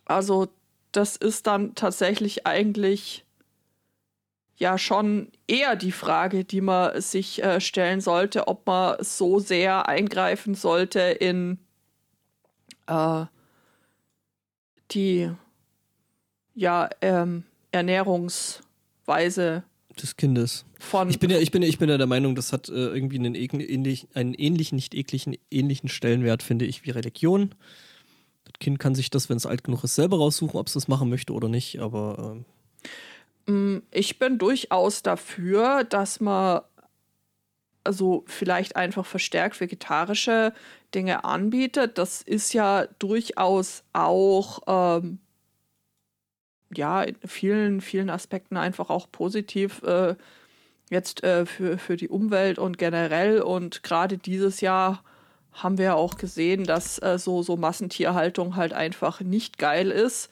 Also 0.05 0.47
das 0.93 1.17
ist 1.17 1.45
dann 1.45 1.75
tatsächlich 1.75 2.47
eigentlich 2.47 3.25
ja 4.55 4.77
schon 4.77 5.29
eher 5.45 5.75
die 5.75 5.91
Frage, 5.91 6.45
die 6.45 6.61
man 6.61 7.01
sich 7.01 7.43
äh, 7.43 7.59
stellen 7.59 7.99
sollte, 7.99 8.47
ob 8.47 8.65
man 8.65 8.95
so 9.03 9.39
sehr 9.39 9.89
eingreifen 9.89 10.55
sollte 10.55 11.01
in 11.01 11.59
die 14.91 15.31
ja, 16.55 16.89
ähm, 17.01 17.43
Ernährungsweise 17.71 19.63
des 20.01 20.17
Kindes. 20.17 20.65
von. 20.79 21.09
Ich 21.09 21.19
bin 21.19 21.29
ja, 21.29 21.37
ich 21.37 21.51
bin 21.51 21.61
ich 21.61 21.77
bin 21.77 21.89
ja 21.89 21.97
der 21.97 22.07
Meinung, 22.07 22.35
das 22.35 22.51
hat 22.51 22.67
äh, 22.69 22.73
irgendwie 22.73 23.19
einen, 23.19 23.35
ähnlich, 23.35 24.07
einen 24.13 24.33
ähnlichen, 24.33 24.75
nicht 24.75 24.93
ekligen, 24.95 25.37
ähnlichen 25.51 25.87
Stellenwert, 25.89 26.43
finde 26.43 26.65
ich, 26.65 26.83
wie 26.85 26.91
Religion. 26.91 27.55
Das 28.45 28.59
Kind 28.59 28.79
kann 28.79 28.95
sich 28.95 29.09
das, 29.09 29.29
wenn 29.29 29.37
es 29.37 29.45
alt 29.45 29.63
genug 29.63 29.83
ist, 29.83 29.95
selber 29.95 30.17
raussuchen, 30.17 30.59
ob 30.59 30.67
es 30.67 30.73
das 30.73 30.87
machen 30.87 31.09
möchte 31.09 31.33
oder 31.33 31.47
nicht, 31.47 31.79
aber 31.79 32.17
ähm, 32.19 32.45
Mm, 33.47 33.79
Ich 33.91 34.19
bin 34.19 34.37
durchaus 34.37 35.03
dafür, 35.03 35.83
dass 35.83 36.19
man 36.19 36.61
also 37.83 38.23
vielleicht 38.25 38.75
einfach 38.75 39.05
verstärkt 39.05 39.59
vegetarische 39.61 40.53
Dinge 40.95 41.23
anbietet. 41.23 41.97
Das 41.97 42.21
ist 42.23 42.53
ja 42.53 42.87
durchaus 42.97 43.83
auch 43.93 44.61
ähm, 44.67 45.19
ja 46.73 47.03
in 47.03 47.15
vielen, 47.25 47.81
vielen 47.81 48.09
Aspekten 48.09 48.57
einfach 48.57 48.89
auch 48.89 49.11
positiv 49.11 49.81
äh, 49.83 50.15
jetzt 50.89 51.23
äh, 51.23 51.45
für, 51.45 51.77
für 51.77 51.97
die 51.97 52.09
Umwelt 52.09 52.59
und 52.59 52.77
generell. 52.77 53.41
Und 53.41 53.83
gerade 53.83 54.17
dieses 54.17 54.61
Jahr 54.61 55.03
haben 55.53 55.77
wir 55.77 55.85
ja 55.85 55.93
auch 55.95 56.17
gesehen, 56.17 56.65
dass 56.65 57.01
äh, 57.01 57.17
so, 57.17 57.43
so 57.43 57.57
Massentierhaltung 57.57 58.55
halt 58.55 58.73
einfach 58.73 59.21
nicht 59.21 59.57
geil 59.57 59.91
ist. 59.91 60.29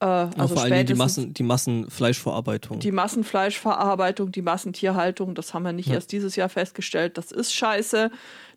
Äh, 0.00 0.04
also 0.04 0.54
vor 0.54 0.62
allem 0.64 0.86
die, 0.86 0.94
Massen, 0.94 1.32
die 1.34 1.42
Massenfleischverarbeitung. 1.42 2.80
die 2.80 2.92
Massenfleischverarbeitung, 2.92 4.32
die 4.32 4.42
Massentierhaltung, 4.42 5.34
das 5.34 5.54
haben 5.54 5.62
wir 5.64 5.72
nicht 5.72 5.88
Ja. 5.88 5.94
erst 5.94 6.12
dieses 6.12 6.36
Jahr 6.36 6.48
festgestellt, 6.48 7.16
das 7.18 7.30
ist 7.32 7.52
scheiße. 7.54 8.10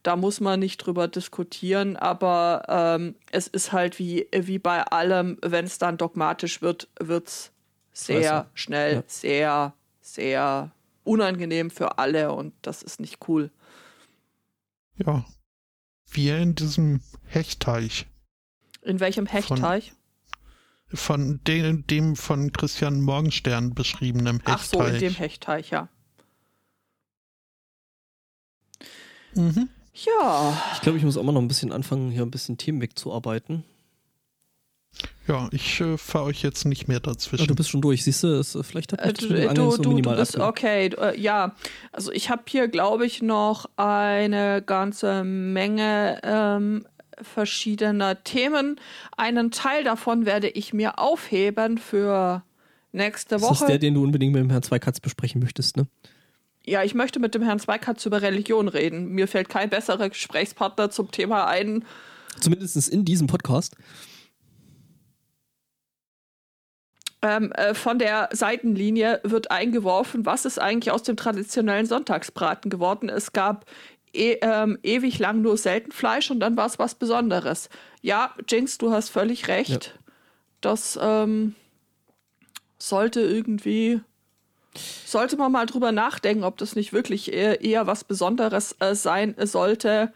Da 0.03 0.15
muss 0.15 0.39
man 0.39 0.59
nicht 0.59 0.77
drüber 0.77 1.07
diskutieren, 1.07 1.97
aber 1.97 2.63
ähm, 2.69 3.15
es 3.31 3.47
ist 3.47 3.71
halt 3.71 3.99
wie, 3.99 4.27
wie 4.33 4.59
bei 4.59 4.83
allem, 4.83 5.37
wenn 5.41 5.65
es 5.65 5.77
dann 5.79 5.97
dogmatisch 5.97 6.61
wird, 6.61 6.87
wird 6.99 7.27
es 7.27 7.51
sehr 7.93 8.21
Scheiße. 8.21 8.45
schnell, 8.53 8.93
Ja. 8.95 9.03
sehr, 9.07 9.73
sehr 10.01 10.71
unangenehm 11.03 11.69
für 11.71 11.97
alle 11.97 12.31
und 12.33 12.53
das 12.61 12.83
ist 12.83 12.99
nicht 12.99 13.27
cool. 13.27 13.49
Ja. 14.97 15.25
Wir 16.09 16.37
in 16.37 16.55
diesem 16.55 17.01
Hechtteich. 17.25 18.07
In 18.81 18.99
welchem 19.01 19.25
Hechtteich? 19.25 19.93
Von 20.93 21.41
dem, 21.45 21.85
dem 21.87 22.15
von 22.15 22.51
Christian 22.53 23.01
Morgenstern 23.01 23.73
beschriebenen 23.73 24.37
Hechtteich. 24.37 24.55
Ach 24.55 24.63
so, 24.63 24.81
in 24.83 24.99
dem 24.99 25.13
Hechtteich, 25.13 25.69
ja. 25.71 25.89
Mhm. 29.35 29.69
Ja, 29.93 30.61
ich 30.73 30.81
glaube, 30.81 30.97
ich 30.97 31.03
muss 31.03 31.17
auch 31.17 31.23
mal 31.23 31.31
noch 31.31 31.41
ein 31.41 31.47
bisschen 31.47 31.71
anfangen, 31.71 32.11
hier 32.11 32.21
ein 32.21 32.31
bisschen 32.31 32.57
Themen 32.57 32.81
wegzuarbeiten. 32.81 33.63
Ja, 35.27 35.49
ich 35.51 35.81
äh, 35.81 35.97
fahre 35.97 36.25
euch 36.25 36.41
jetzt 36.41 36.65
nicht 36.65 36.87
mehr 36.87 36.97
Ah, 36.97 37.01
dazwischen. 37.01 37.47
du 37.47 37.55
bist 37.55 37.69
schon 37.69 37.81
durch, 37.81 38.03
siehst 38.03 38.23
du? 38.23 38.27
Es, 38.39 38.55
äh, 38.55 38.63
vielleicht 38.63 38.93
hat 38.93 39.01
Äh, 39.01 39.13
Du, 39.13 39.27
du, 39.53 39.71
so 39.71 39.81
du, 39.83 40.01
du 40.01 40.15
bist 40.15 40.39
okay. 40.39 40.89
du, 40.89 40.97
Äh, 40.97 41.19
ja, 41.19 41.55
also 41.91 42.11
ich 42.11 42.29
habe 42.29 42.43
hier, 42.47 42.67
glaube 42.67 43.05
ich, 43.05 43.21
noch 43.21 43.69
eine 43.75 44.61
ganze 44.61 45.23
Menge 45.23 46.19
ähm, 46.23 46.87
verschiedener 47.21 48.23
Themen. 48.23 48.79
Einen 49.15 49.51
Teil 49.51 49.83
davon 49.83 50.25
werde 50.25 50.49
ich 50.49 50.73
mir 50.73 50.99
aufheben 50.99 51.77
für 51.77 52.43
nächste 52.91 53.35
Das 53.35 53.43
ist 53.43 53.49
Woche. 53.61 53.65
der, 53.67 53.79
den 53.79 53.93
du 53.93 54.03
unbedingt 54.03 54.33
mit 54.33 54.41
dem 54.41 54.49
Herrn 54.49 54.63
Zweikatz 54.63 54.99
besprechen 54.99 55.41
möchtest, 55.41 55.77
ne? 55.77 55.87
ja, 56.67 56.83
ich 56.83 56.93
möchte 56.93 57.19
mit 57.19 57.33
dem 57.33 57.43
Herrn 57.43 57.59
Zweikatz 57.59 58.05
über 58.05 58.21
Religion 58.21 58.67
reden. 58.67 59.07
Mir 59.09 59.27
fällt 59.27 59.47
kein 59.47 59.69
besserer 59.69 60.09
Gesprächspartner 60.09 60.89
zum 60.89 61.11
Thema 61.11 61.47
ein. 61.47 61.85
Zumindest 62.41 62.89
in 62.89 63.05
diesem 63.05 63.27
Podcast. 63.27 63.75
Ähm, 67.21 67.51
äh, 67.53 67.73
von 67.73 67.97
der 67.97 68.29
Seitenlinie 68.31 69.21
wird 69.23 69.49
eingeworfen, 69.49 70.25
was 70.25 70.45
ist 70.45 70.59
eigentlich 70.59 70.91
aus 70.91 71.03
dem 71.03 71.15
traditionellen 71.15 71.85
Sonntagsbraten 71.85 72.69
geworden? 72.69 73.09
Es 73.09 73.31
gab 73.31 73.65
e 74.17 74.39
ähm, 74.41 74.79
ewig 74.83 75.19
lang 75.19 75.41
nur 75.41 75.57
selten 75.57 75.91
Fleisch 75.91 76.31
und 76.31 76.39
dann 76.39 76.57
war 76.57 76.65
es 76.65 76.79
was 76.79 76.95
Besonderes. 76.95 77.69
Ja, 78.01 78.33
Jinx, 78.49 78.77
du 78.77 78.91
hast 78.91 79.09
völlig 79.09 79.47
recht. 79.47 79.97
Das 80.61 80.97
ähm, 81.01 81.55
sollte 82.79 83.21
irgendwie, 83.21 84.01
sollte 85.05 85.37
man 85.37 85.51
mal 85.51 85.65
drüber 85.65 85.91
nachdenken, 85.91 86.43
ob 86.43 86.57
das 86.57 86.75
nicht 86.75 86.93
wirklich 86.93 87.31
eher, 87.31 87.61
eher 87.61 87.87
was 87.87 88.03
Besonderes 88.03 88.75
äh, 88.79 88.95
sein 88.95 89.35
sollte, 89.43 90.13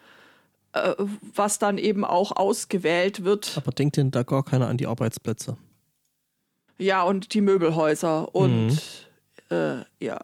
äh, 0.74 0.94
was 1.36 1.60
dann 1.60 1.78
eben 1.78 2.04
auch 2.04 2.32
ausgewählt 2.36 3.24
wird. 3.24 3.54
Aber 3.58 3.72
denkt 3.72 3.98
denn 3.98 4.12
da 4.12 4.24
gar 4.24 4.44
keiner 4.44 4.68
an 4.68 4.78
die 4.78 4.88
Arbeitsplätze? 4.88 5.58
Ja, 6.78 7.04
und 7.04 7.34
die 7.34 7.42
Möbelhäuser 7.42 8.34
und 8.34 8.68
Mhm. 9.50 9.56
äh, 9.56 9.84
ja, 10.04 10.20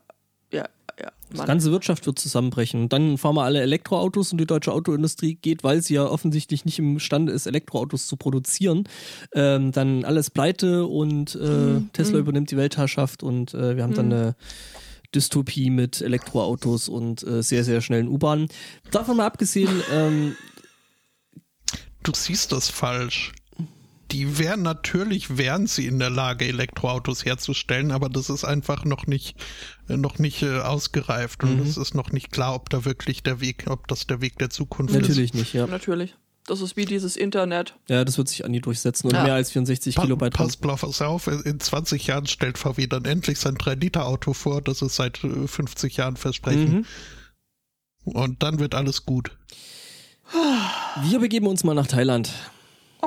ja, 1.00 1.06
ja. 1.06 1.12
Die 1.32 1.38
Mann. 1.38 1.48
ganze 1.48 1.72
Wirtschaft 1.72 2.06
wird 2.06 2.18
zusammenbrechen. 2.20 2.82
Und 2.84 2.93
dann 2.93 3.18
fahren 3.18 3.36
wir 3.36 3.43
alle 3.43 3.62
Elektroautos 3.62 4.32
und 4.32 4.38
die 4.39 4.45
deutsche 4.48 4.72
Autoindustrie 4.72 5.36
geht, 5.36 5.64
weil 5.64 5.82
sie 5.82 5.95
ja 5.95 6.06
offensichtlich 6.06 6.64
nicht 6.66 6.80
imstande 6.80 7.34
ist, 7.34 7.45
Elektroautos 7.48 8.08
zu 8.08 8.16
produzieren, 8.16 8.86
ähm, 9.34 9.72
dann 9.72 10.06
alles 10.06 10.30
pleite 10.32 10.86
und 10.86 11.36
äh, 11.36 11.39
Mhm. 11.39 11.89
Tesla 11.93 12.20
übernimmt 12.20 12.52
die 12.52 12.58
Weltherrschaft 12.58 13.24
und 13.24 13.54
äh, 13.54 13.76
wir 13.76 13.84
haben 13.84 13.93
dann 13.93 14.12
eine 14.12 14.36
Dystopie 15.16 15.70
mit 15.70 16.02
Elektroautos 16.02 16.89
und 16.89 17.24
äh, 17.24 17.41
sehr, 17.43 17.64
sehr 17.64 17.82
schnellen 17.82 18.08
U-Bahnen. 18.08 18.48
Davon 18.91 19.18
mal 19.18 19.26
abgesehen, 19.26 19.82
ähm, 19.91 20.36
Du 22.04 22.14
siehst 22.16 22.52
das 22.54 22.70
falsch. 22.70 23.34
Die 24.12 24.38
wären 24.39 24.62
natürlich, 24.62 25.38
wären 25.38 25.68
sie 25.68 25.86
in 25.86 25.99
der 25.99 26.10
Lage, 26.10 26.45
Elektroautos 26.45 27.26
herzustellen, 27.26 27.91
aber 27.91 28.08
das 28.10 28.30
ist 28.30 28.45
einfach 28.45 28.86
noch 28.86 29.05
nicht, 29.08 29.36
äh, 29.89 29.97
noch 29.97 30.18
nicht 30.20 30.43
äh, 30.43 30.60
ausgereift 30.60 31.43
und 31.43 31.58
Mhm. 31.58 31.64
es 31.64 31.76
ist 31.78 31.93
noch 31.93 32.12
nicht 32.12 32.32
klar, 32.32 32.55
ob 32.55 32.70
da 32.70 32.86
wirklich 32.86 33.22
der 33.24 33.41
Weg, 33.41 33.66
ob 33.68 33.88
das 33.88 34.08
der 34.08 34.22
Weg 34.22 34.38
der 34.39 34.49
Zukunft 34.49 34.93
natürlich 34.93 35.34
nicht, 35.34 35.53
ja. 35.53 35.68
Natürlich. 35.68 36.16
Das 36.45 36.62
ist 36.62 36.78
wie 36.78 36.86
dieses 36.86 37.18
Internet. 37.18 37.76
Ja, 37.89 38.05
das 38.05 38.18
wird 38.18 38.30
sich 38.30 38.45
an 38.45 38.53
die 38.53 38.62
durchsetzen 38.62 39.08
und 39.08 39.16
Ja. 39.16 39.24
mehr 39.24 39.34
als 39.34 39.51
64 39.51 39.89
ist. 39.89 39.95
Pa 39.95 40.03
Kilobyte 40.03 40.34
pass 40.34 40.55
bloß 40.55 41.01
auf, 41.01 41.28
in 41.28 41.60
20 41.60 42.08
Jahren 42.08 42.26
stellt 42.26 42.58
VW 42.58 42.88
dann 42.88 43.03
endlich 43.03 43.38
sein 43.39 43.58
3-Liter-Auto 43.58 44.32
vor, 44.32 44.62
das 44.62 44.82
es 44.82 44.95
seit 44.95 45.22
äh, 45.26 45.45
50 45.47 45.97
Jahren 45.97 46.16
versprechen. 46.16 46.86
Mhm. 48.05 48.14
Und 48.14 48.41
dann 48.43 48.60
wird 48.60 48.74
alles 48.76 49.05
gut. 49.05 49.32
Wir 51.03 51.20
begeben 51.20 51.47
uns 51.47 51.66
mal 51.66 51.74
nach 51.74 51.88
Thailand. 51.88 52.32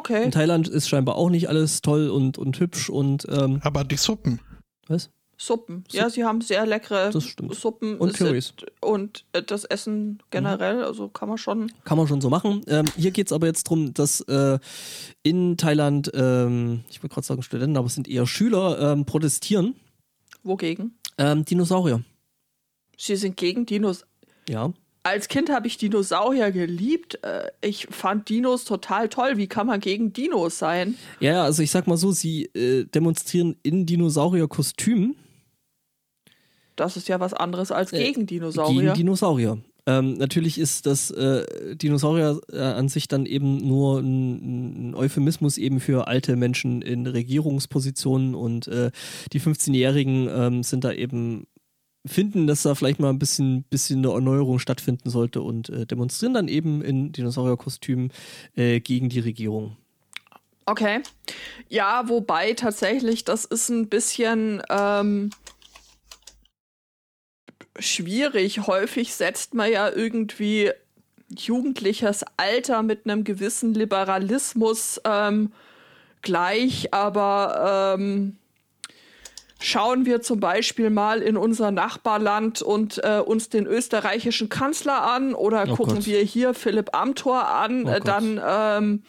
Okay. 0.00 0.24
In 0.24 0.30
Thailand 0.30 0.66
ist 0.66 0.88
scheinbar 0.88 1.16
auch 1.16 1.28
nicht 1.28 1.48
alles 1.50 1.82
toll 1.82 2.08
und, 2.08 2.38
und 2.38 2.58
hübsch 2.58 2.88
und 2.88 3.26
ähm, 3.28 3.60
Aber 3.62 3.84
die 3.84 3.96
Suppen, 3.98 4.40
was? 4.88 5.10
Suppen. 5.36 5.84
Ja, 5.90 6.08
sie 6.10 6.24
haben 6.24 6.40
sehr 6.42 6.64
leckere 6.66 7.10
Das 7.10 7.24
stimmt. 7.24 7.54
Suppen 7.54 7.96
Und 7.98 8.14
Currys. 8.14 8.52
und 8.82 9.24
äh, 9.32 9.42
das 9.42 9.64
Essen 9.64 10.22
generell, 10.30 10.84
also 10.84 11.08
kann 11.08 11.28
man 11.30 11.38
schon. 11.38 11.70
Kann 11.84 11.96
man 11.98 12.06
schon 12.08 12.20
so 12.20 12.28
machen. 12.30 12.62
Ähm, 12.66 12.84
hier 12.96 13.10
geht 13.10 13.26
es 13.28 13.32
aber 13.32 13.46
jetzt 13.46 13.64
darum, 13.66 13.92
dass 13.94 14.20
äh, 14.22 14.58
in 15.22 15.56
Thailand, 15.56 16.10
ähm, 16.14 16.84
ich 16.90 17.02
wollte 17.02 17.14
gerade 17.14 17.26
sagen 17.26 17.42
Studenten, 17.42 17.76
aber 17.78 17.86
es 17.86 17.94
sind 17.94 18.06
eher 18.08 18.26
Schüler, 18.26 18.92
ähm, 18.92 19.04
protestieren. 19.06 19.74
Wogegen? 20.42 20.98
Ähm, 21.18 21.44
Dinosaurier. 21.44 22.02
Sie 22.98 23.16
sind 23.16 23.36
gegen 23.38 23.64
Dinos. 23.66 24.04
Ja. 24.48 24.72
Als 25.02 25.28
Kind 25.28 25.48
habe 25.50 25.66
ich 25.66 25.78
Dinosaurier 25.78 26.50
geliebt. 26.50 27.18
Äh, 27.24 27.48
Ich 27.62 27.86
fand 27.90 28.28
Dinos 28.28 28.64
total 28.64 29.08
toll. 29.08 29.36
Wie 29.38 29.46
kann 29.46 29.66
man 29.66 29.80
gegen 29.80 30.12
Dinos 30.12 30.58
sein? 30.58 30.96
Ja, 31.20 31.44
also 31.44 31.62
ich 31.62 31.70
sag 31.70 31.86
mal 31.86 31.96
so, 31.96 32.12
sie 32.12 32.44
äh, 32.54 32.84
demonstrieren 32.84 33.56
in 33.62 33.86
Dinosaurier-Kostümen 33.86 35.16
Das 36.76 36.96
ist 36.96 37.08
ja 37.08 37.18
was 37.20 37.32
anderes 37.34 37.72
als 37.72 37.92
Äh, 37.92 38.04
gegen 38.04 38.26
Dinosaurier. 38.26 38.82
gegen 38.82 38.94
Dinosaurier. 38.94 39.58
Ähm, 39.86 40.14
natürlich 40.18 40.58
ist 40.58 40.84
das 40.84 41.10
äh, 41.10 41.74
Dinosaurier 41.76 42.38
äh, 42.52 42.58
an 42.60 42.88
sich 42.88 43.08
dann 43.08 43.24
eben 43.24 43.56
nur 43.66 44.00
ein, 44.00 44.90
ein 44.90 44.94
Euphemismus 44.94 45.56
eben 45.56 45.80
für 45.80 46.06
alte 46.08 46.36
Menschen 46.36 46.82
in 46.82 47.06
Regierungspositionen 47.06 48.34
und 48.34 48.68
äh, 48.68 48.90
die 49.32 49.40
15-Jährigen 49.40 50.28
ähm, 50.30 50.62
sind 50.62 50.84
da 50.84 50.92
eben 50.92 51.46
finden, 52.06 52.46
dass 52.46 52.62
da 52.62 52.74
vielleicht 52.74 52.98
mal 52.98 53.10
ein 53.10 53.18
bisschen, 53.18 53.64
bisschen 53.64 54.04
eine 54.04 54.14
Erneuerung 54.14 54.58
stattfinden 54.58 55.10
sollte 55.10 55.42
und 55.42 55.68
äh, 55.68 55.86
demonstrieren 55.86 56.34
dann 56.34 56.48
eben 56.48 56.82
in 56.82 57.12
Dinosaurierkostümen 57.12 58.12
äh, 58.56 58.80
gegen 58.80 59.08
die 59.08 59.20
Regierung. 59.20 59.76
Okay. 60.66 61.02
Ja, 61.68 62.08
wobei 62.08 62.52
tatsächlich, 62.54 63.24
das 63.24 63.44
ist 63.44 63.68
ein 63.68 63.88
bisschen 63.88 64.62
ähm, 64.70 65.30
schwierig. 67.78 68.66
Häufig 68.66 69.14
setzt 69.14 69.54
man 69.54 69.70
ja 69.70 69.90
irgendwie 69.90 70.70
jugendliches 71.28 72.24
Alter 72.36 72.82
mit 72.82 73.04
einem 73.04 73.24
gewissen 73.24 73.74
Liberalismus 73.74 75.00
ähm, 75.04 75.52
gleich, 76.22 76.92
aber 76.92 77.96
ähm, 77.98 78.36
schauen 79.60 80.06
wir 80.06 80.22
zum 80.22 80.40
Beispiel 80.40 80.90
mal 80.90 81.22
in 81.22 81.36
unser 81.36 81.70
Nachbarland 81.70 82.62
und 82.62 82.98
äh, 83.04 83.20
uns 83.20 83.48
den 83.48 83.66
österreichischen 83.66 84.48
Kanzler 84.48 85.02
an 85.02 85.34
oder 85.34 85.64
Oh 85.68 85.76
gucken 85.76 85.96
Gott. 85.96 86.06
wir 86.06 86.20
hier 86.22 86.54
Philipp 86.54 86.94
Amthor 86.96 87.46
an, 87.46 87.84
Oh 87.86 87.90
äh, 87.90 88.00
dann 88.00 88.40
ähm, 88.44 89.02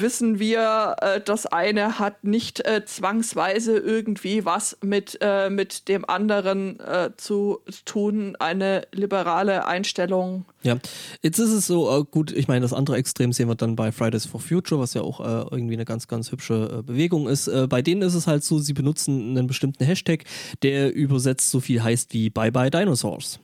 wissen 0.00 0.38
wir, 0.38 0.96
äh, 1.00 1.20
das 1.20 1.46
eine 1.46 1.98
hat 1.98 2.24
nicht 2.24 2.66
äh, 2.66 2.84
zwangsweise 2.84 3.76
irgendwie 3.76 4.44
was 4.44 4.78
mit, 4.82 5.18
äh, 5.20 5.50
mit 5.50 5.88
dem 5.88 6.08
anderen 6.08 6.80
äh, 6.80 7.10
zu 7.16 7.60
tun, 7.84 8.36
eine 8.36 8.86
liberale 8.92 9.66
Einstellung. 9.66 10.44
Ja, 10.62 10.78
jetzt 11.22 11.38
ist 11.38 11.52
es 11.52 11.66
so, 11.66 11.90
äh, 11.90 12.04
gut, 12.10 12.32
ich 12.32 12.48
meine, 12.48 12.60
das 12.62 12.72
andere 12.72 12.96
Extrem 12.96 13.32
sehen 13.32 13.48
wir 13.48 13.54
dann 13.54 13.76
bei 13.76 13.92
Fridays 13.92 14.26
for 14.26 14.40
Future, 14.40 14.80
was 14.80 14.94
ja 14.94 15.02
auch 15.02 15.20
äh, 15.20 15.46
irgendwie 15.50 15.74
eine 15.74 15.84
ganz, 15.84 16.08
ganz 16.08 16.32
hübsche 16.32 16.82
Bewegung 16.82 17.28
ist. 17.28 17.50
bei 17.68 17.82
denen 17.82 18.02
ist 18.02 18.14
es 18.14 18.26
halt 18.26 18.44
so, 18.44 18.58
sie 18.58 18.72
benutzen 18.72 19.30
einen 19.30 19.46
bestimmten 19.46 19.84
Hashtag, 19.84 20.24
der 20.62 20.94
übersetzt 20.94 21.50
so 21.50 21.60
viel 21.60 21.82
heißt 21.82 22.12
wie 22.12 22.30
Bye 22.30 22.52
Bye 22.52 22.70
Dinosaurs. 22.70 23.40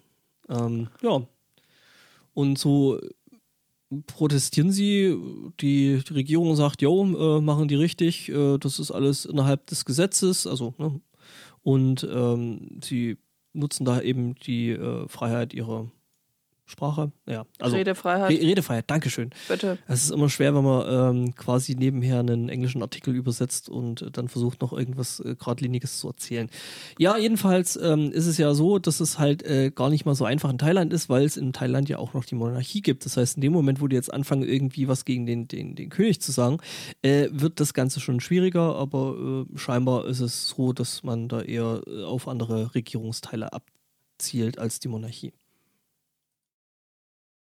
Ähm, 0.48 0.88
ja. 1.02 1.22
Und 2.34 2.58
so 2.58 2.98
protestieren 4.06 4.72
sie. 4.72 5.16
Die, 5.60 6.02
Regierung 6.10 6.56
sagt, 6.56 6.82
jo, 6.82 7.04
äh, 7.04 7.40
machen 7.40 7.68
die 7.68 7.74
richtig, 7.74 8.28
äh, 8.28 8.58
das 8.58 8.78
ist 8.78 8.90
alles 8.90 9.24
innerhalb 9.24 9.66
des 9.66 9.84
Gesetzes, 9.84 10.46
also 10.46 10.74
ne? 10.78 11.00
und 11.62 12.06
ähm, 12.10 12.80
sie 12.82 13.18
nutzen 13.52 13.84
da 13.84 14.00
eben 14.00 14.34
die 14.34 14.70
äh, 14.70 15.06
Freiheit 15.08 15.54
ihrer 15.54 15.90
Sprache, 16.64 17.12
ja. 17.26 17.44
Also 17.58 17.76
Redefreiheit. 17.76 18.30
Re 18.30 18.40
Redefreiheit, 18.40 18.90
Dankeschön. 18.90 19.30
Bitte. 19.48 19.78
Es 19.88 20.04
ist 20.04 20.10
immer 20.10 20.28
schwer, 20.28 20.54
wenn 20.54 20.64
man 20.64 21.16
ähm, 21.16 21.34
quasi 21.34 21.74
nebenher 21.74 22.20
einen 22.20 22.48
englischen 22.48 22.82
Artikel 22.82 23.14
übersetzt 23.14 23.68
und 23.68 24.08
dann 24.16 24.28
versucht 24.28 24.62
noch 24.62 24.72
irgendwas 24.72 25.20
äh, 25.20 25.34
geradliniges 25.34 25.98
zu 25.98 26.08
erzählen. 26.08 26.48
Ja, 26.98 27.18
jedenfalls 27.18 27.76
ähm, 27.76 28.12
ist 28.12 28.26
es 28.26 28.38
ja 28.38 28.54
so, 28.54 28.78
dass 28.78 29.00
es 29.00 29.18
halt 29.18 29.42
äh, 29.42 29.70
gar 29.70 29.90
nicht 29.90 30.06
mal 30.06 30.14
so 30.14 30.24
einfach 30.24 30.50
in 30.50 30.58
Thailand 30.58 30.92
ist, 30.92 31.08
weil 31.08 31.24
es 31.24 31.36
in 31.36 31.52
Thailand 31.52 31.88
ja 31.88 31.98
auch 31.98 32.14
noch 32.14 32.24
die 32.24 32.36
Monarchie 32.36 32.80
gibt. 32.80 33.04
Das 33.04 33.16
heißt, 33.16 33.36
in 33.36 33.40
dem 33.42 33.52
Moment, 33.52 33.80
wo 33.80 33.88
die 33.88 33.96
jetzt 33.96 34.12
anfangen, 34.12 34.48
irgendwie 34.48 34.88
was 34.88 35.04
gegen 35.04 35.26
den, 35.26 35.48
den, 35.48 35.74
den 35.74 35.90
König 35.90 36.20
zu 36.22 36.32
sagen, 36.32 36.58
äh, 37.02 37.28
wird 37.32 37.60
das 37.60 37.74
Ganze 37.74 38.00
schon 38.00 38.20
schwieriger, 38.20 38.76
aber 38.76 39.46
äh, 39.52 39.58
scheinbar 39.58 40.06
ist 40.06 40.20
es 40.20 40.48
so, 40.48 40.72
dass 40.72 41.02
man 41.02 41.28
da 41.28 41.42
eher 41.42 41.82
äh, 41.86 42.04
auf 42.04 42.28
andere 42.28 42.74
Regierungsteile 42.74 43.52
abzielt 43.52 44.58
als 44.58 44.78
die 44.78 44.88
Monarchie. 44.88 45.32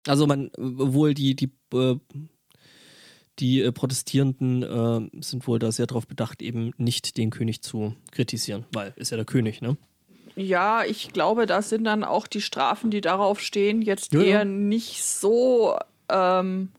Also 0.09 0.25
man 0.25 0.49
wohl 0.57 1.13
die, 1.13 1.35
die, 1.35 1.51
äh, 1.73 1.95
die 3.37 3.61
äh, 3.61 3.71
Protestierenden 3.71 4.63
äh, 4.63 5.21
sind 5.21 5.47
wohl 5.47 5.59
da 5.59 5.71
sehr 5.71 5.85
darauf 5.85 6.07
bedacht, 6.07 6.41
eben 6.41 6.73
nicht 6.77 7.17
den 7.17 7.29
König 7.29 7.61
zu 7.61 7.95
kritisieren, 8.11 8.65
weil 8.73 8.93
ist 8.95 9.11
ja 9.11 9.17
der 9.17 9.25
König, 9.25 9.61
ne? 9.61 9.77
Ja, 10.35 10.83
ich 10.83 11.11
glaube, 11.13 11.45
da 11.45 11.61
sind 11.61 11.83
dann 11.83 12.03
auch 12.03 12.25
die 12.25 12.41
Strafen, 12.41 12.91
die 12.91 13.01
darauf 13.01 13.39
stehen, 13.39 13.81
jetzt 13.81 14.13
ja, 14.13 14.21
eher 14.21 14.39
ja. 14.39 14.45
nicht 14.45 15.03
so. 15.03 15.77
Ähm, 16.07 16.69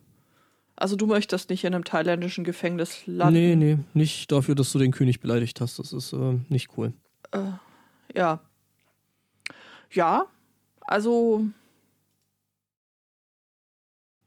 also 0.77 0.97
du 0.97 1.07
möchtest 1.07 1.51
nicht 1.51 1.63
in 1.65 1.75
einem 1.75 1.85
thailändischen 1.85 2.43
Gefängnis 2.43 3.03
landen. 3.07 3.35
Nee, 3.35 3.55
nee, 3.55 3.79
nicht 3.93 4.33
dafür, 4.33 4.55
dass 4.55 4.73
du 4.73 4.79
den 4.79 4.93
König 4.93 5.21
beleidigt 5.21 5.61
hast. 5.61 5.79
Das 5.79 5.93
ist 5.93 6.13
äh, 6.15 6.39
nicht 6.49 6.71
cool. 6.77 6.95
Ja. 8.15 8.41
Ja, 9.93 10.27
also 10.81 11.45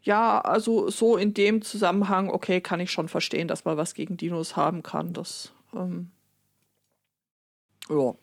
ja, 0.03 0.41
also 0.41 0.89
so 0.89 1.15
in 1.17 1.33
dem 1.33 1.61
Zusammenhang, 1.61 2.29
okay, 2.29 2.61
kann 2.61 2.79
ich 2.81 2.91
schon 2.91 3.07
verstehen, 3.07 3.47
dass 3.47 3.65
man 3.65 3.77
was 3.77 3.93
gegen 3.93 4.17
Dinos 4.17 4.55
haben 4.55 4.83
kann. 4.83 5.13
Das, 5.13 5.51
ähm, 5.73 6.11
ja. 7.89 8.13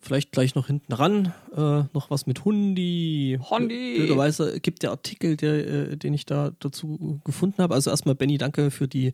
Vielleicht 0.00 0.30
gleich 0.30 0.54
noch 0.54 0.68
hinten 0.68 0.92
ran, 0.92 1.34
äh, 1.56 1.82
noch 1.92 2.08
was 2.08 2.26
mit 2.26 2.44
Hundi. 2.44 3.38
Hundi. 3.50 3.96
Blöderweise 3.96 4.60
gibt 4.60 4.84
der 4.84 4.90
Artikel, 4.90 5.36
der, 5.36 5.66
äh, 5.66 5.96
den 5.96 6.14
ich 6.14 6.24
da 6.24 6.52
dazu 6.60 7.20
gefunden 7.24 7.60
habe. 7.60 7.74
Also 7.74 7.90
erstmal, 7.90 8.14
Benny, 8.14 8.38
danke 8.38 8.70
für 8.70 8.86
die, 8.86 9.12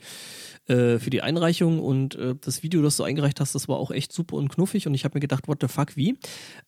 äh, 0.67 0.99
für 0.99 1.09
die 1.09 1.23
Einreichung 1.23 1.81
und 1.81 2.17
äh, 2.17 2.35
das 2.39 2.63
Video, 2.63 2.83
das 2.83 2.99
du 2.99 3.03
eingereicht 3.03 3.41
hast, 3.41 3.55
das 3.55 3.67
war 3.67 3.79
auch 3.79 3.91
echt 3.91 4.13
super 4.13 4.37
und 4.37 4.51
knuffig 4.51 4.87
und 4.87 4.93
ich 4.93 5.05
habe 5.05 5.17
mir 5.17 5.21
gedacht, 5.21 5.49
what 5.49 5.59
the 5.63 5.69
fuck, 5.69 5.97
wie? 5.97 6.19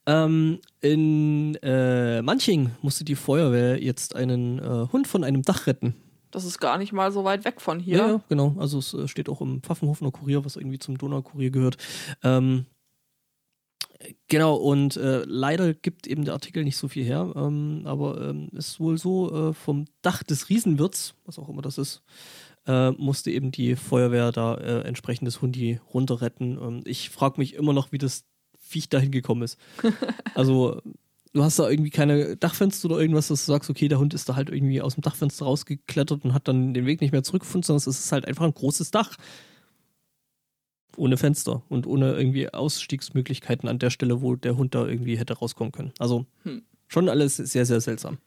Ähm, 0.07 0.61
in 0.81 1.57
äh, 1.57 2.23
Manching 2.23 2.71
musste 2.81 3.05
die 3.05 3.17
Feuerwehr 3.17 3.83
jetzt 3.83 4.17
einen 4.17 4.59
äh, 4.59 4.87
Hund 4.93 5.07
von 5.07 5.25
einem 5.25 5.43
Dach 5.43 5.67
retten. 5.67 5.95
Das 6.31 6.45
ist 6.45 6.59
gar 6.59 6.79
nicht 6.79 6.93
mal 6.93 7.12
so 7.12 7.25
weit 7.25 7.45
weg 7.45 7.61
von 7.61 7.81
hier. 7.81 7.97
Ja, 7.97 8.21
genau. 8.29 8.57
Also 8.59 8.79
es 8.79 9.11
steht 9.11 9.29
auch 9.29 9.41
im 9.41 9.62
Pfaffenhofener 9.62 10.11
Kurier, 10.11 10.45
was 10.45 10.57
irgendwie 10.57 10.79
zum 10.79 10.99
Donaukurier 10.99 11.51
gehört. 11.51 11.77
Ähm, 12.23 12.67
Genau, 14.28 14.57
und 14.57 14.97
äh, 14.97 15.24
leider 15.26 15.72
gibt 15.72 16.07
eben 16.07 16.24
der 16.24 16.34
Artikel 16.34 16.64
nicht 16.64 16.76
so 16.76 16.88
viel 16.88 17.05
her, 17.05 17.32
ähm, 17.34 17.82
aber 17.84 18.28
ähm, 18.28 18.49
ist 18.53 18.78
wohl 18.80 18.99
so, 18.99 19.51
äh, 19.51 19.55
vom 19.55 19.86
Dach 20.03 20.22
des 20.22 20.49
Riesenwirts, 20.49 21.14
was 21.24 21.38
auch 21.38 21.49
immer 21.49 21.62
das 21.62 21.78
ist, 21.78 22.03
äh, 22.66 22.90
musste 22.92 23.30
eben 23.30 23.53
die 23.53 23.76
Feuerwehr 23.76 24.32
da 24.32 24.55
äh, 24.57 24.80
entsprechendes 24.82 25.40
Hundi 25.40 25.80
runterretten. 25.94 26.59
Ähm, 26.61 26.82
ich 26.84 27.11
frage 27.11 27.38
mich 27.38 27.55
immer 27.55 27.72
noch, 27.72 27.92
wie 27.92 27.99
das 27.99 28.24
Viech 28.59 28.88
da 28.88 28.99
hingekommen 28.99 29.44
ist. 29.44 29.59
also, 30.34 30.82
du 31.32 31.42
hast 31.44 31.59
da 31.59 31.70
irgendwie 31.70 31.90
keine 31.90 32.36
Dachfenster 32.36 32.86
oder 32.90 33.01
irgendwas, 33.01 33.28
dass 33.28 33.47
du 33.47 33.53
sagst, 33.53 33.70
okay, 33.70 33.88
der 33.88 33.99
Hund 33.99 34.12
ist 34.12 34.28
da 34.28 34.36
halt 34.36 34.51
irgendwie 34.51 34.82
aus 34.82 34.94
dem 34.94 35.03
Dachfenster 35.03 35.44
rausgeklettert 35.47 36.24
und 36.24 36.34
hat 36.34 36.49
dann 36.49 36.74
den 36.74 36.86
Weg 36.86 37.01
nicht 37.01 37.12
mehr 37.12 37.22
zurückgefunden, 37.22 37.64
sondern 37.64 37.78
es 37.78 37.86
ist 37.86 38.12
halt 38.12 38.26
einfach 38.26 38.44
ein 38.44 38.55
großes 38.55 38.90
Dach 38.90 39.16
ohne 40.97 41.16
Fenster 41.16 41.62
und 41.68 41.86
ohne 41.86 42.14
irgendwie 42.14 42.53
Ausstiegsmöglichkeiten 42.53 43.68
an 43.68 43.78
der 43.78 43.90
Stelle, 43.90 44.22
wo 44.22 44.36
der 44.36 44.57
Hund 44.57 44.74
da 44.74 44.86
irgendwie 44.86 45.18
hätte 45.18 45.34
rauskommen 45.34 45.72
können. 45.72 45.92
Also 45.99 46.26
hm. 46.42 46.62
schon 46.88 47.09
alles 47.09 47.36
sehr, 47.36 47.66
sehr 47.66 47.80
seltsam. 47.80 48.18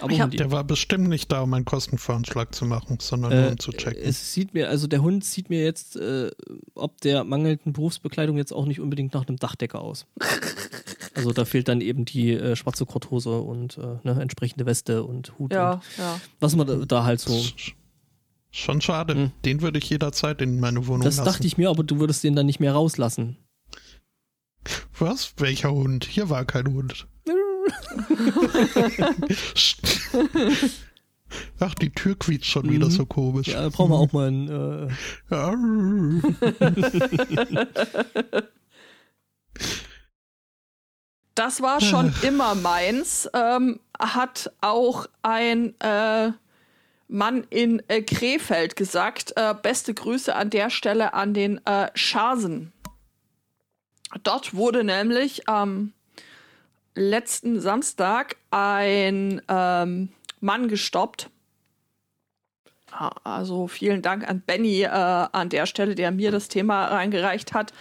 Aber 0.00 0.12
ja, 0.12 0.26
der 0.26 0.50
war 0.50 0.64
bestimmt 0.64 1.08
nicht 1.08 1.30
da, 1.30 1.42
um 1.42 1.54
einen 1.54 1.64
Kostenvoranschlag 1.64 2.54
zu 2.54 2.64
machen, 2.64 2.98
sondern 3.00 3.32
äh, 3.32 3.40
nur 3.42 3.50
um 3.52 3.58
zu 3.58 3.72
checken. 3.72 4.02
Es 4.02 4.32
sieht 4.32 4.54
mir, 4.54 4.68
also 4.68 4.86
der 4.86 5.02
Hund 5.02 5.24
sieht 5.24 5.50
mir 5.50 5.62
jetzt, 5.62 5.96
äh, 5.96 6.30
ob 6.74 7.00
der 7.02 7.24
mangelnden 7.24 7.72
Berufsbekleidung 7.72 8.36
jetzt 8.36 8.52
auch 8.52 8.66
nicht 8.66 8.80
unbedingt 8.80 9.14
nach 9.14 9.26
einem 9.28 9.36
Dachdecker 9.36 9.80
aus. 9.80 10.06
also 11.14 11.32
da 11.32 11.44
fehlt 11.44 11.68
dann 11.68 11.80
eben 11.80 12.04
die 12.04 12.32
äh, 12.32 12.56
schwarze 12.56 12.86
Korthose 12.86 13.38
und 13.38 13.78
äh, 13.78 13.98
ne, 14.02 14.20
entsprechende 14.20 14.66
Weste 14.66 15.04
und 15.04 15.38
Hut. 15.38 15.52
Ja, 15.52 15.74
und 15.74 15.82
ja. 15.98 16.20
Was 16.40 16.56
man 16.56 16.66
da, 16.66 16.76
da 16.76 17.04
halt 17.04 17.20
so 17.20 17.44
Schon 18.56 18.80
schade. 18.80 19.14
Hm. 19.14 19.30
Den 19.44 19.60
würde 19.60 19.78
ich 19.78 19.90
jederzeit 19.90 20.40
in 20.40 20.58
meine 20.60 20.86
Wohnung 20.86 21.02
das 21.02 21.18
lassen. 21.18 21.26
Das 21.26 21.34
dachte 21.34 21.46
ich 21.46 21.58
mir, 21.58 21.68
aber 21.68 21.84
du 21.84 21.98
würdest 21.98 22.24
den 22.24 22.34
dann 22.34 22.46
nicht 22.46 22.58
mehr 22.58 22.72
rauslassen. 22.72 23.36
Was? 24.98 25.34
Welcher 25.36 25.72
Hund? 25.72 26.06
Hier 26.06 26.30
war 26.30 26.46
kein 26.46 26.72
Hund. 26.72 27.06
Ach, 31.60 31.74
die 31.74 31.90
Tür 31.90 32.18
quietscht 32.18 32.50
schon 32.50 32.68
mhm. 32.68 32.72
wieder 32.72 32.90
so 32.90 33.04
komisch. 33.04 33.48
Ja, 33.48 33.60
da 33.60 33.68
brauchen 33.68 33.90
wir 33.90 33.96
auch 33.96 34.12
mal 34.12 34.28
einen. 34.28 34.48
Äh 34.48 34.88
das 41.34 41.60
war 41.60 41.82
schon 41.82 42.14
immer 42.22 42.54
meins. 42.54 43.28
Ähm, 43.34 43.80
hat 43.98 44.50
auch 44.62 45.06
ein 45.20 45.78
äh, 45.80 46.32
Mann 47.08 47.46
in 47.50 47.82
äh, 47.88 48.02
Krefeld 48.02 48.76
gesagt. 48.76 49.32
Äh, 49.36 49.54
beste 49.60 49.94
Grüße 49.94 50.34
an 50.34 50.50
der 50.50 50.70
Stelle 50.70 51.14
an 51.14 51.34
den 51.34 51.64
äh, 51.66 51.90
Schasen. 51.94 52.72
Dort 54.22 54.54
wurde 54.54 54.84
nämlich 54.84 55.48
am 55.48 55.92
letzten 56.94 57.60
Samstag 57.60 58.36
ein 58.50 59.42
ähm, 59.48 60.08
Mann 60.40 60.68
gestoppt. 60.68 61.30
Also 63.24 63.66
vielen 63.68 64.00
Dank 64.00 64.26
an 64.26 64.40
Benny 64.40 64.82
äh, 64.82 64.88
an 64.88 65.48
der 65.50 65.66
Stelle, 65.66 65.94
der 65.94 66.10
mir 66.12 66.30
das 66.30 66.48
Thema 66.48 66.86
reingereicht 66.86 67.52
hat. 67.52 67.72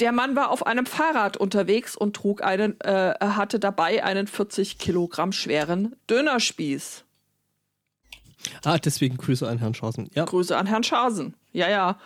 Der 0.00 0.12
Mann 0.12 0.36
war 0.36 0.50
auf 0.50 0.66
einem 0.66 0.86
Fahrrad 0.86 1.36
unterwegs 1.36 1.96
und 1.96 2.16
trug 2.16 2.42
einen, 2.42 2.80
äh, 2.80 3.14
hatte 3.20 3.58
dabei 3.58 4.04
einen 4.04 4.26
40 4.26 4.78
Kilogramm 4.78 5.32
schweren 5.32 5.96
Dönerspieß. 6.08 7.05
Ah, 8.64 8.78
deswegen 8.78 9.16
Grüße 9.16 9.48
an 9.48 9.58
Herrn 9.58 9.74
Schasen. 9.74 10.10
Ja. 10.14 10.24
Grüße 10.24 10.56
an 10.56 10.66
Herrn 10.66 10.84
Schasen. 10.84 11.34
Ja, 11.52 11.68
ja. 11.68 11.98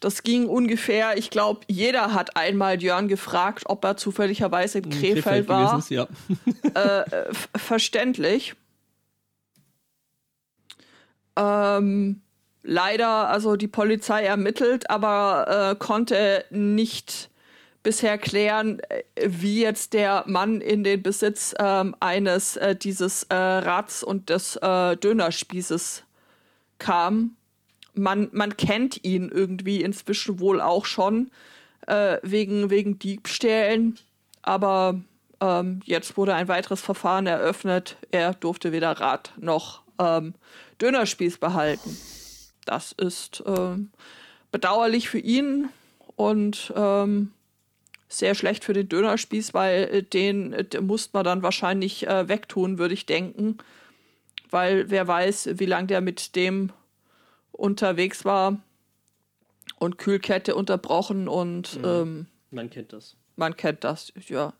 Das 0.00 0.22
ging 0.22 0.46
ungefähr, 0.46 1.18
ich 1.18 1.30
glaube, 1.30 1.60
jeder 1.66 2.14
hat 2.14 2.36
einmal 2.36 2.80
Jörn 2.80 3.08
gefragt, 3.08 3.64
ob 3.66 3.84
er 3.84 3.96
zufälligerweise 3.96 4.78
in 4.78 4.90
Krefeld, 4.90 5.24
Krefeld 5.24 5.48
war. 5.48 5.78
Ist, 5.78 5.90
ja. 5.90 6.06
äh, 6.74 7.04
verständlich. 7.56 8.54
Ähm, 11.36 12.20
leider, 12.62 13.28
also 13.28 13.56
die 13.56 13.68
Polizei 13.68 14.24
ermittelt, 14.24 14.88
aber 14.88 15.72
äh, 15.72 15.76
konnte 15.76 16.44
nicht 16.50 17.30
bisher 17.88 18.18
klären, 18.18 18.80
äh, 18.90 19.02
wie 19.26 19.62
jetzt 19.62 19.94
der 19.94 20.22
Mann 20.26 20.60
in 20.60 20.84
den 20.84 21.02
Besitz 21.02 21.54
ähm, 21.58 21.96
eines 22.00 22.58
äh, 22.58 22.76
dieses 22.76 23.22
äh, 23.22 23.34
Rads 23.34 24.02
und 24.02 24.28
des 24.28 24.56
äh, 24.56 24.94
Dönerspießes 24.98 26.02
kam. 26.78 27.34
Man, 27.94 28.28
man 28.32 28.58
kennt 28.58 29.02
ihn 29.04 29.30
irgendwie 29.30 29.80
inzwischen 29.80 30.38
wohl 30.38 30.60
auch 30.60 30.84
schon 30.84 31.30
äh, 31.86 32.18
wegen, 32.22 32.68
wegen 32.68 32.98
Diebstählen, 32.98 33.98
aber 34.42 35.00
ähm, 35.40 35.80
jetzt 35.86 36.18
wurde 36.18 36.34
ein 36.34 36.48
weiteres 36.48 36.82
Verfahren 36.82 37.26
eröffnet. 37.26 37.96
Er 38.10 38.34
durfte 38.34 38.70
weder 38.70 39.00
Rad 39.00 39.32
noch 39.38 39.80
ähm, 39.98 40.34
Dönerspieß 40.78 41.38
behalten. 41.38 41.96
Das 42.66 42.92
ist 42.92 43.42
ähm, 43.46 43.92
bedauerlich 44.52 45.08
für 45.08 45.20
ihn 45.20 45.70
und 46.16 46.70
ähm, 46.76 47.32
sehr 48.08 48.34
schlecht 48.34 48.64
für 48.64 48.72
den 48.72 48.88
Dönerspieß, 48.88 49.52
weil 49.54 50.02
den, 50.02 50.52
den 50.72 50.86
muss 50.86 51.12
man 51.12 51.24
dann 51.24 51.42
wahrscheinlich 51.42 52.06
äh, 52.06 52.28
wegtun, 52.28 52.78
würde 52.78 52.94
ich 52.94 53.06
denken. 53.06 53.58
Weil 54.50 54.88
wer 54.90 55.06
weiß, 55.06 55.50
wie 55.54 55.66
lange 55.66 55.88
der 55.88 56.00
mit 56.00 56.34
dem 56.34 56.72
unterwegs 57.52 58.24
war 58.24 58.58
und 59.78 59.98
Kühlkette 59.98 60.54
unterbrochen 60.54 61.28
und 61.28 61.76
Mhm. 61.78 61.84
ähm, 61.84 62.26
Man 62.50 62.70
kennt 62.70 62.92
das. 62.92 63.16
man 63.36 63.56
kennt 63.56 63.84
das, 63.84 64.12
ja. 64.28 64.54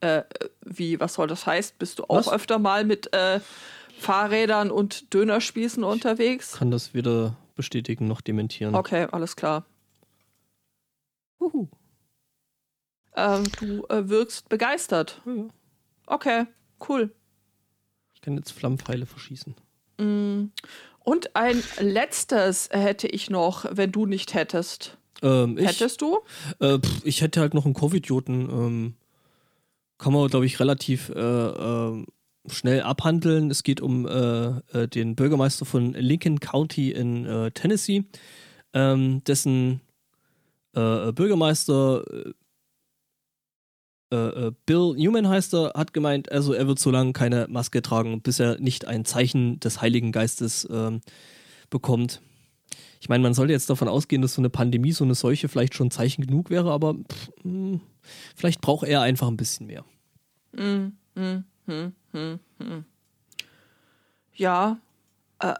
Äh, 0.00 0.22
wie, 0.64 0.98
was 1.00 1.14
soll 1.14 1.26
das 1.26 1.44
heißen? 1.46 1.74
Bist 1.78 1.98
du 1.98 2.04
auch 2.04 2.16
Was? 2.26 2.28
öfter 2.32 2.58
mal 2.58 2.84
mit 2.84 3.12
äh, 3.12 3.40
Fahrrädern 3.98 4.70
und 4.70 5.12
Dönerspießen 5.12 5.82
unterwegs? 5.84 6.52
Kann 6.52 6.70
das 6.70 6.94
weder 6.94 7.36
bestätigen 7.56 8.06
noch 8.06 8.20
dementieren. 8.20 8.74
Okay, 8.76 9.08
alles 9.10 9.34
klar. 9.34 9.64
Huhu. 11.40 11.66
Ähm, 13.18 13.44
du 13.58 13.84
äh, 13.88 14.08
wirkst 14.08 14.48
begeistert. 14.48 15.20
Okay, 16.06 16.46
cool. 16.88 17.12
Ich 18.14 18.20
kann 18.20 18.36
jetzt 18.36 18.52
Flammenpfeile 18.52 19.06
verschießen. 19.06 19.56
Mm. 19.98 20.52
Und 21.00 21.34
ein 21.34 21.62
letztes 21.80 22.68
hätte 22.70 23.08
ich 23.08 23.28
noch, 23.28 23.66
wenn 23.70 23.90
du 23.90 24.06
nicht 24.06 24.34
hättest. 24.34 24.98
Ähm, 25.22 25.58
ich, 25.58 25.66
Hättest 25.66 26.00
du? 26.00 26.20
Äh, 26.60 26.78
pff, 26.78 27.04
ich 27.04 27.22
hätte 27.22 27.40
halt 27.40 27.54
noch 27.54 27.64
einen 27.64 27.74
Covid-Joten. 27.74 28.48
Ähm, 28.50 28.94
kann 29.98 30.12
man, 30.12 30.28
glaube 30.28 30.46
ich, 30.46 30.60
relativ 30.60 31.08
äh, 31.08 31.18
äh, 31.18 32.04
schnell 32.48 32.82
abhandeln. 32.82 33.50
Es 33.50 33.64
geht 33.64 33.80
um 33.80 34.06
äh, 34.06 34.58
äh, 34.72 34.86
den 34.86 35.16
Bürgermeister 35.16 35.64
von 35.64 35.92
Lincoln 35.94 36.38
County 36.38 36.92
in 36.92 37.50
Tennessee, 37.54 38.04
ähm, 38.72 39.24
dessen 39.24 39.80
Bürgermeister 40.72 42.04
äh, 44.10 44.16
äh, 44.16 44.52
Bill 44.66 44.94
Newman 44.96 45.28
heißt 45.28 45.54
er, 45.54 45.72
hat 45.74 45.92
gemeint, 45.92 46.32
also 46.32 46.52
er 46.52 46.66
wird 46.66 46.78
so 46.78 46.90
lange 46.90 47.12
keine 47.12 47.46
Maske 47.48 47.82
tragen, 47.82 48.20
bis 48.22 48.40
er 48.40 48.58
nicht 48.58 48.86
ein 48.86 49.04
Zeichen 49.04 49.60
des 49.60 49.80
Heiligen 49.80 50.12
Geistes 50.12 50.66
ähm, 50.70 51.00
bekommt. 51.70 52.22
Ich 53.00 53.08
meine, 53.08 53.22
man 53.22 53.34
sollte 53.34 53.52
jetzt 53.52 53.70
davon 53.70 53.88
ausgehen, 53.88 54.22
dass 54.22 54.34
so 54.34 54.40
eine 54.40 54.50
Pandemie, 54.50 54.92
so 54.92 55.04
eine 55.04 55.14
Seuche 55.14 55.48
vielleicht 55.48 55.74
schon 55.74 55.90
Zeichen 55.90 56.26
genug 56.26 56.50
wäre, 56.50 56.72
aber 56.72 56.94
pff, 56.94 57.30
mh, 57.44 57.80
vielleicht 58.34 58.60
braucht 58.60 58.86
er 58.86 59.02
einfach 59.02 59.28
ein 59.28 59.36
bisschen 59.36 59.66
mehr. 59.66 59.84
Mm, 60.52 60.92
mm, 61.14 61.44
hm, 61.66 61.92
hm, 62.12 62.40
hm. 62.58 62.84
Ja, 64.34 64.78
äh, 65.40 65.54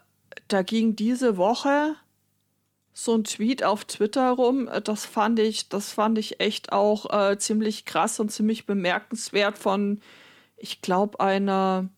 da 0.48 0.62
ging 0.62 0.96
diese 0.96 1.36
Woche 1.36 1.94
so 2.98 3.14
ein 3.14 3.22
Tweet 3.22 3.62
auf 3.62 3.84
Twitter 3.84 4.30
rum. 4.32 4.66
Äh, 4.68 4.82
Das 4.82 5.04
fand 5.04 5.38
ich, 5.38 5.68
das 5.68 5.92
fand 5.92 6.18
ich 6.18 6.40
echt 6.40 6.72
auch 6.72 7.30
äh, 7.30 7.38
ziemlich 7.38 7.84
krass 7.84 8.18
und 8.18 8.30
ziemlich 8.30 8.66
bemerkenswert 8.66 9.56
von, 9.56 10.00
ich 10.56 10.82
glaube, 10.82 11.20
einer 11.20 11.88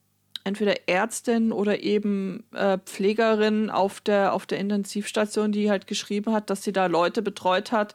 entweder 0.44 0.88
Ärztin 0.88 1.53
oder 1.53 1.80
eben 1.80 2.44
äh, 2.53 2.78
Pflegerin 2.78 3.70
auf 3.70 4.01
der, 4.01 4.34
auf 4.34 4.46
der 4.46 4.59
Intensivstation, 4.59 5.53
die 5.53 5.70
halt 5.70 5.86
geschrieben 5.86 6.32
hat, 6.32 6.51
dass 6.51 6.62
sie 6.62 6.72
da 6.72 6.86
Leute 6.86 7.22
betreut 7.22 7.72
hat, 7.72 7.94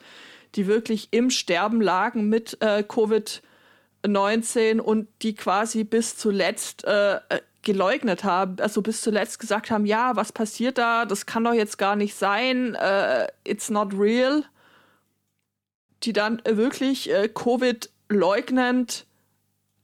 die 0.56 0.68
wirklich 0.68 1.10
im 1.12 1.30
Sterben 1.30 1.82
lagen 1.82 2.28
mit 2.30 2.58
äh, 2.62 2.84
Covid-19 2.88 4.80
und 4.80 5.08
die 5.22 5.36
quasi 5.36 5.84
bis 5.84 6.18
zuletzt 6.18 6.86
äh, 6.86 7.16
äh, 7.16 7.42
geleugnet 7.66 8.24
haben, 8.24 8.58
also 8.60 8.82
bis 8.82 9.02
zuletzt 9.02 9.40
gesagt 9.40 9.70
haben, 9.70 9.86
ja, 9.86 10.16
was 10.16 10.32
passiert 10.32 10.78
da? 10.78 11.06
Das 11.06 11.26
kann 11.26 11.44
doch 11.44 11.54
jetzt 11.54 11.78
gar 11.78 11.98
nicht 11.98 12.16
sein. 12.16 12.76
Äh, 12.76 13.28
it's 13.44 13.70
not 13.70 13.94
real. 13.94 14.44
Die 16.04 16.14
dann 16.14 16.40
äh, 16.46 16.56
wirklich 16.56 17.12
äh, 17.12 17.28
Covid 17.28 17.90
leugnend 18.08 19.06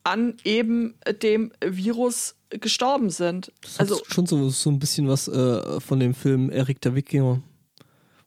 an 0.04 0.38
eben 0.46 0.96
äh, 1.04 1.14
dem 1.14 1.52
Virus 1.64 2.36
gestorben 2.50 3.10
sind. 3.10 3.52
Das 3.62 3.80
Also 3.80 4.02
schon 4.08 4.26
so, 4.26 4.50
so 4.50 4.70
ein 4.70 4.80
bisschen 4.80 5.08
was 5.08 5.28
äh, 5.28 5.80
von 5.80 6.00
dem 6.00 6.14
Film 6.14 6.50
Erik 6.50 6.82
der 6.82 6.96
Wikinger, 6.96 7.42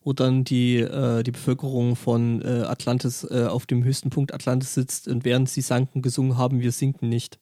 wo 0.04 0.12
dann 0.12 0.44
die, 0.44 0.78
äh, 0.78 1.22
die 1.22 1.32
Bevölkerung 1.32 1.96
von 1.96 2.42
äh, 2.42 2.62
Atlantis 2.66 3.26
äh, 3.30 3.46
auf 3.46 3.66
dem 3.66 3.82
höchsten 3.82 4.10
Punkt 4.10 4.32
Atlantis 4.32 4.74
sitzt 4.74 5.08
und 5.08 5.24
während 5.24 5.48
sie 5.48 5.62
sanken 5.62 6.02
gesungen 6.02 6.36
haben, 6.36 6.60
wir 6.60 6.72
sinken 6.72 7.08
nicht. 7.08 7.38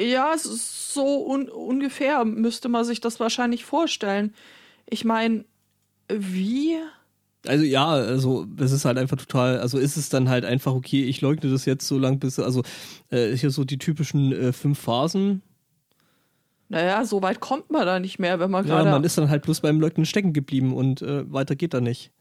Ja, 0.00 0.34
so 0.38 1.26
un 1.26 1.48
ungefähr 1.48 2.24
müsste 2.24 2.68
man 2.68 2.84
sich 2.84 3.00
das 3.00 3.20
wahrscheinlich 3.20 3.64
vorstellen. 3.64 4.34
Ich 4.88 5.04
meine, 5.04 5.44
wie? 6.08 6.76
Also 7.46 7.64
ja, 7.64 7.88
also 7.88 8.46
es 8.58 8.72
ist 8.72 8.84
halt 8.84 8.98
einfach 8.98 9.18
total, 9.18 9.60
also 9.60 9.78
ist 9.78 9.96
es 9.96 10.08
dann 10.08 10.28
halt 10.28 10.44
einfach, 10.44 10.72
okay, 10.72 11.04
ich 11.04 11.20
leugne 11.20 11.50
das 11.50 11.66
jetzt 11.66 11.86
so 11.86 11.98
lang 11.98 12.18
bis, 12.18 12.38
also 12.38 12.62
äh, 13.10 13.36
hier 13.36 13.50
so 13.50 13.64
die 13.64 13.78
typischen 13.78 14.32
äh, 14.32 14.52
fünf 14.52 14.78
Phasen. 14.78 15.42
Naja, 16.68 17.04
so 17.04 17.22
weit 17.22 17.40
kommt 17.40 17.70
man 17.70 17.86
da 17.86 17.98
nicht 17.98 18.18
mehr, 18.18 18.40
wenn 18.40 18.50
man 18.50 18.66
Ja, 18.66 18.76
gerade. 18.76 18.90
man 18.90 19.04
ist 19.04 19.16
dann 19.16 19.30
halt 19.30 19.42
bloß 19.42 19.62
beim 19.62 19.80
Leugnen 19.80 20.04
stecken 20.04 20.32
geblieben 20.32 20.74
und 20.74 21.00
äh, 21.02 21.30
weiter 21.32 21.56
geht 21.56 21.72
da 21.72 21.80
nicht. 21.80 22.12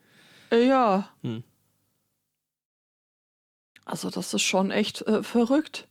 Äh, 0.51 0.67
ja. 0.67 1.09
Hm. 1.21 1.43
Also, 3.83 4.09
das 4.09 4.33
ist 4.33 4.41
schon 4.41 4.71
echt 4.71 5.01
äh, 5.03 5.23
verrückt. 5.23 5.87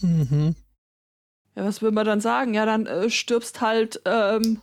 Mhm. 0.00 0.54
Ja, 1.56 1.64
was 1.64 1.82
will 1.82 1.92
man 1.92 2.04
dann 2.06 2.20
sagen? 2.20 2.54
Ja, 2.54 2.66
dann 2.66 2.86
äh, 2.86 3.10
stirbst 3.10 3.60
halt, 3.60 4.00
ähm, 4.04 4.60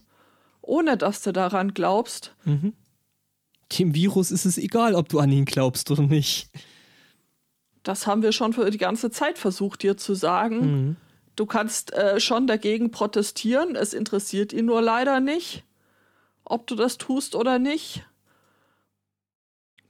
ohne 0.62 0.98
dass 0.98 1.22
du 1.24 1.32
daran 1.32 1.74
glaubst. 1.74 2.36
Mhm. 2.44 2.74
Dem 3.78 3.96
Virus 3.96 4.32
ist 4.32 4.46
es 4.46 4.58
egal, 4.58 4.96
ob 4.96 5.08
du 5.08 5.20
an 5.20 5.32
ihn 5.32 5.46
glaubst 5.46 5.90
oder 5.90 6.04
nicht. 6.04 6.50
Das 7.84 8.06
haben 8.08 8.22
wir 8.22 8.34
schon 8.34 8.52
für 8.52 8.70
die 8.70 8.78
ganze 8.78 9.10
Zeit 9.10 9.38
versucht, 9.38 9.84
dir 9.84 9.96
zu 9.96 10.14
sagen. 10.14 10.60
Mhm. 10.60 10.96
Du 11.42 11.48
kannst 11.48 11.92
äh, 11.94 12.20
schon 12.20 12.46
dagegen 12.46 12.92
protestieren. 12.92 13.76
Es 13.76 13.96
interessiert 13.96 14.54
ihn 14.54 14.68
nur 14.68 14.80
leider 14.80 15.20
nicht, 15.20 15.64
ob 16.46 16.68
du 16.68 16.76
das 16.76 17.00
tust 17.00 17.34
oder 17.34 17.58
nicht. 17.58 18.06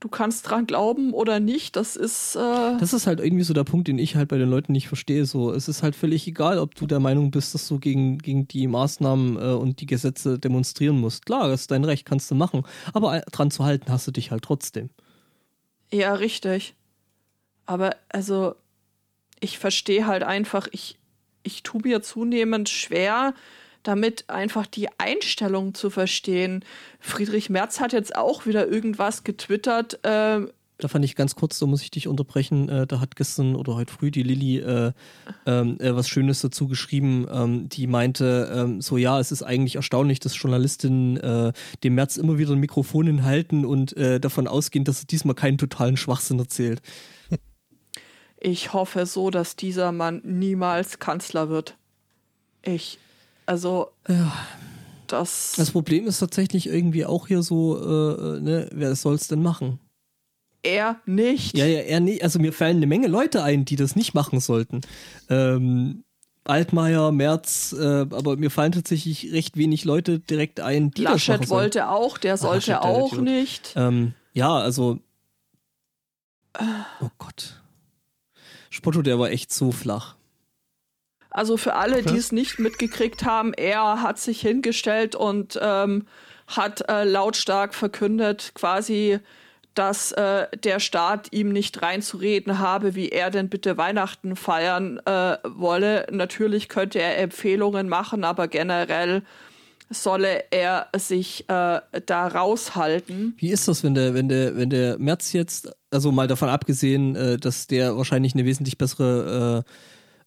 Du 0.00 0.08
kannst 0.08 0.48
dran 0.48 0.66
glauben 0.66 1.12
oder 1.12 1.40
nicht. 1.40 1.76
Das 1.76 1.94
ist. 1.94 2.36
Äh, 2.36 2.78
Das 2.78 2.94
ist 2.94 3.06
halt 3.06 3.20
irgendwie 3.20 3.44
so 3.44 3.52
der 3.52 3.64
Punkt, 3.64 3.86
den 3.86 3.98
ich 3.98 4.16
halt 4.16 4.30
bei 4.30 4.38
den 4.38 4.48
Leuten 4.48 4.72
nicht 4.72 4.88
verstehe. 4.88 5.26
So, 5.26 5.52
es 5.52 5.68
ist 5.68 5.82
halt 5.82 5.94
völlig 5.94 6.26
egal, 6.26 6.56
ob 6.58 6.74
du 6.74 6.86
der 6.86 7.00
Meinung 7.00 7.30
bist, 7.30 7.52
dass 7.52 7.68
du 7.68 7.78
gegen, 7.78 8.16
gegen 8.16 8.48
die 8.48 8.66
Maßnahmen 8.66 9.36
äh, 9.36 9.52
und 9.52 9.82
die 9.82 9.86
Gesetze 9.86 10.38
demonstrieren 10.38 10.98
musst. 10.98 11.26
Klar, 11.26 11.48
das 11.48 11.60
ist 11.60 11.70
dein 11.70 11.84
Recht, 11.84 12.06
kannst 12.06 12.30
du 12.30 12.34
machen. 12.34 12.62
Aber 12.94 13.14
äh, 13.18 13.22
dran 13.30 13.50
zu 13.50 13.62
halten 13.62 13.92
hast 13.92 14.06
du 14.06 14.10
dich 14.10 14.30
halt 14.30 14.42
trotzdem. 14.42 14.88
Ja, 15.92 16.14
richtig. 16.14 16.74
Aber 17.66 17.94
also, 18.08 18.54
ich 19.38 19.58
verstehe 19.58 20.06
halt 20.06 20.22
einfach, 20.22 20.66
ich, 20.72 20.98
ich 21.42 21.62
tue 21.62 21.82
mir 21.82 22.02
zunehmend 22.02 22.68
schwer, 22.68 23.34
damit 23.82 24.30
einfach 24.30 24.66
die 24.66 24.88
Einstellung 24.98 25.74
zu 25.74 25.90
verstehen. 25.90 26.64
Friedrich 27.00 27.50
Merz 27.50 27.80
hat 27.80 27.92
jetzt 27.92 28.14
auch 28.14 28.46
wieder 28.46 28.68
irgendwas 28.68 29.24
getwittert. 29.24 29.94
Äh, 30.04 30.46
Da 30.78 30.88
fand 30.88 31.04
ich 31.04 31.14
ganz 31.14 31.34
kurz, 31.36 31.58
da 31.58 31.66
muss 31.66 31.82
ich 31.82 31.90
dich 31.90 32.08
unterbrechen, 32.08 32.68
äh, 32.68 32.86
da 32.86 33.00
hat 33.00 33.14
gestern 33.14 33.54
oder 33.54 33.74
heute 33.76 33.92
früh 33.92 34.10
die 34.10 34.22
Lilly 34.24 34.58
äh, 34.58 34.92
ähm, 35.46 35.78
äh, 35.80 35.94
was 35.94 36.08
Schönes 36.08 36.40
dazu 36.40 36.66
geschrieben, 36.66 37.26
ähm, 37.32 37.68
die 37.68 37.86
meinte, 37.86 38.50
ähm, 38.52 38.80
so 38.80 38.96
ja, 38.96 39.20
es 39.20 39.30
ist 39.30 39.42
eigentlich 39.42 39.76
erstaunlich, 39.76 40.18
dass 40.20 40.40
Journalistinnen 40.40 41.16
äh, 41.18 41.52
dem 41.84 41.94
März 41.94 42.16
immer 42.16 42.38
wieder 42.38 42.52
ein 42.52 42.58
Mikrofon 42.58 43.06
hinhalten 43.06 43.64
und 43.64 43.96
äh, 43.96 44.18
davon 44.18 44.48
ausgehen, 44.48 44.84
dass 44.84 45.02
er 45.02 45.06
diesmal 45.06 45.34
keinen 45.36 45.58
totalen 45.58 45.96
Schwachsinn 45.96 46.38
erzählt. 46.38 46.82
Ich 48.42 48.72
hoffe 48.72 49.06
so, 49.06 49.30
dass 49.30 49.56
dieser 49.56 49.92
Mann 49.92 50.20
niemals 50.24 50.98
Kanzler 50.98 51.48
wird. 51.48 51.76
Ich, 52.62 52.98
also, 53.46 53.90
das. 55.06 55.54
Das 55.56 55.70
Problem 55.70 56.06
ist 56.06 56.18
tatsächlich 56.18 56.66
irgendwie 56.66 57.06
auch 57.06 57.28
hier 57.28 57.42
so, 57.42 57.78
äh, 57.78 58.36
äh, 58.36 58.40
ne, 58.40 58.68
wer 58.72 58.94
soll's 58.96 59.28
denn 59.28 59.42
machen? 59.42 59.78
er 60.62 61.00
nicht. 61.06 61.56
Ja, 61.56 61.66
ja, 61.66 61.80
er 61.80 62.00
nicht. 62.00 62.22
Also 62.22 62.38
mir 62.38 62.52
fallen 62.52 62.76
eine 62.76 62.86
Menge 62.86 63.08
Leute 63.08 63.42
ein, 63.42 63.64
die 63.64 63.76
das 63.76 63.96
nicht 63.96 64.14
machen 64.14 64.40
sollten. 64.40 64.82
Ähm, 65.28 66.04
Altmaier, 66.44 67.12
Merz, 67.12 67.72
äh, 67.72 68.06
aber 68.10 68.36
mir 68.36 68.50
fallen 68.50 68.72
tatsächlich 68.72 69.32
recht 69.32 69.56
wenig 69.56 69.84
Leute 69.84 70.18
direkt 70.18 70.60
ein, 70.60 70.90
die 70.90 71.02
das 71.02 71.12
machen 71.12 71.14
Laschet 71.14 71.48
sollen. 71.48 71.60
wollte 71.62 71.88
auch, 71.88 72.18
der 72.18 72.36
sollte 72.36 72.72
Laschet, 72.72 72.84
der 72.84 72.84
auch 72.84 73.12
Idiot. 73.12 73.24
nicht. 73.24 73.72
Ähm, 73.76 74.14
ja, 74.32 74.56
also. 74.56 74.98
Oh 77.00 77.08
Gott. 77.18 77.61
Spotto, 78.72 79.02
der 79.02 79.18
war 79.18 79.30
echt 79.30 79.52
so 79.52 79.70
flach. 79.70 80.16
Also 81.30 81.58
für 81.58 81.74
alle, 81.74 81.98
Okay. 81.98 82.10
die 82.12 82.16
es 82.16 82.32
nicht 82.32 82.58
mitgekriegt 82.58 83.24
haben, 83.24 83.52
er 83.52 84.00
hat 84.02 84.18
sich 84.18 84.40
hingestellt 84.40 85.14
und 85.14 85.58
ähm, 85.62 86.06
hat 86.46 86.88
äh, 86.88 87.04
lautstark 87.04 87.74
verkündet, 87.74 88.52
quasi, 88.54 89.18
dass 89.74 90.12
äh, 90.12 90.46
der 90.56 90.80
Staat 90.80 91.32
ihm 91.32 91.50
nicht 91.52 91.82
reinzureden 91.82 92.58
habe, 92.60 92.94
wie 92.94 93.10
er 93.10 93.30
denn 93.30 93.50
bitte 93.50 93.76
Weihnachten 93.76 94.36
feiern 94.36 95.00
äh, 95.04 95.36
wolle. 95.44 96.06
Natürlich 96.10 96.70
könnte 96.70 96.98
er 96.98 97.18
Empfehlungen 97.18 97.90
machen, 97.90 98.24
aber 98.24 98.48
generell 98.48 99.22
solle 99.92 100.44
er 100.50 100.88
sich 100.96 101.48
äh, 101.48 101.80
da 102.06 102.26
raushalten. 102.26 103.34
Wie 103.38 103.50
ist 103.50 103.68
das, 103.68 103.82
wenn 103.84 103.94
der, 103.94 104.14
wenn 104.14 104.28
der, 104.28 104.56
wenn 104.56 104.70
der 104.70 104.98
März 104.98 105.32
jetzt, 105.32 105.72
also 105.90 106.12
mal 106.12 106.28
davon 106.28 106.48
abgesehen, 106.48 107.16
äh, 107.16 107.36
dass 107.36 107.66
der 107.66 107.96
wahrscheinlich 107.96 108.34
eine 108.34 108.44
wesentlich 108.44 108.78
bessere 108.78 109.64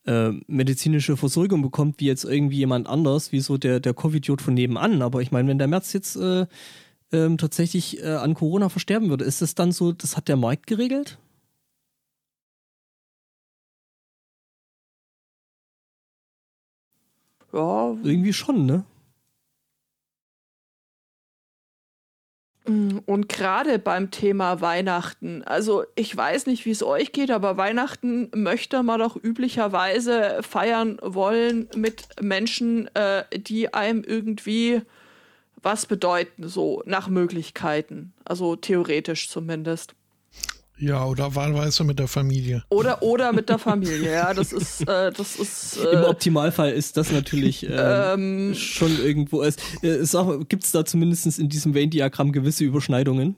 äh, 0.05 0.11
äh, 0.11 0.33
medizinische 0.47 1.17
Versorgung 1.17 1.61
bekommt, 1.61 1.99
wie 1.99 2.05
jetzt 2.05 2.25
irgendwie 2.25 2.57
jemand 2.57 2.87
anders, 2.87 3.31
wie 3.31 3.39
so 3.39 3.57
der, 3.57 3.79
der 3.79 3.93
Covidiot 3.93 4.41
von 4.41 4.53
nebenan. 4.53 5.01
Aber 5.01 5.21
ich 5.21 5.31
meine, 5.31 5.47
wenn 5.47 5.57
der 5.57 5.67
März 5.67 5.93
jetzt 5.93 6.15
äh, 6.15 6.45
ähm, 7.11 7.37
tatsächlich 7.37 8.03
äh, 8.03 8.15
an 8.15 8.33
Corona 8.33 8.69
versterben 8.69 9.09
würde, 9.09 9.25
ist 9.25 9.41
das 9.41 9.55
dann 9.55 9.71
so, 9.71 9.91
das 9.91 10.17
hat 10.17 10.27
der 10.27 10.37
Markt 10.37 10.67
geregelt? 10.67 11.17
Ja. 17.53 17.95
Irgendwie 18.03 18.33
schon, 18.33 18.65
ne? 18.65 18.83
Und 22.67 23.29
gerade 23.29 23.77
beim 23.77 24.09
Thema 24.09 24.59
Weihnachten, 24.59 25.43
also 25.43 25.83
ich 25.95 26.15
weiß 26.15 26.47
nicht, 26.47 26.65
wie 26.65 26.71
es 26.71 26.81
euch 26.81 27.11
geht, 27.11 27.29
aber 27.29 27.57
Weihnachten 27.57 28.31
möchte 28.33 28.81
man 28.81 28.99
doch 28.99 29.15
üblicherweise 29.15 30.39
feiern 30.41 30.97
wollen 31.01 31.69
mit 31.75 32.07
Menschen, 32.21 32.93
äh, 32.95 33.23
die 33.35 33.73
einem 33.73 34.03
irgendwie 34.03 34.81
was 35.61 35.85
bedeuten, 35.85 36.47
so 36.47 36.81
nach 36.85 37.07
Möglichkeiten. 37.07 38.13
Also 38.23 38.55
theoretisch 38.55 39.29
zumindest. 39.29 39.93
Ja, 40.77 41.05
oder 41.05 41.35
wahlweise 41.35 41.83
mit 41.85 41.99
der 41.99 42.07
Familie. 42.07 42.63
Oder, 42.69 43.01
oder 43.01 43.31
mit 43.31 43.47
der 43.47 43.57
Familie, 43.57 44.11
ja. 44.11 44.33
Das 44.33 44.51
ist, 44.51 44.81
äh, 44.81 45.11
das 45.11 45.35
ist. 45.37 45.79
Äh, 45.85 45.89
Im 45.89 46.03
Optimalfall 46.03 46.71
ist 46.71 46.95
das 46.97 47.11
natürlich 47.11 47.67
äh, 47.67 48.13
ähm, 48.13 48.53
schon 48.55 48.97
irgendwo. 48.97 49.43
Es, 49.43 49.57
es 49.81 50.15
gibt 50.47 50.63
es 50.63 50.71
da 50.71 50.85
zumindest 50.85 51.37
in 51.37 51.49
diesem 51.49 51.73
Venn-Diagramm 51.73 52.31
gewisse 52.31 52.63
Überschneidungen. 52.63 53.35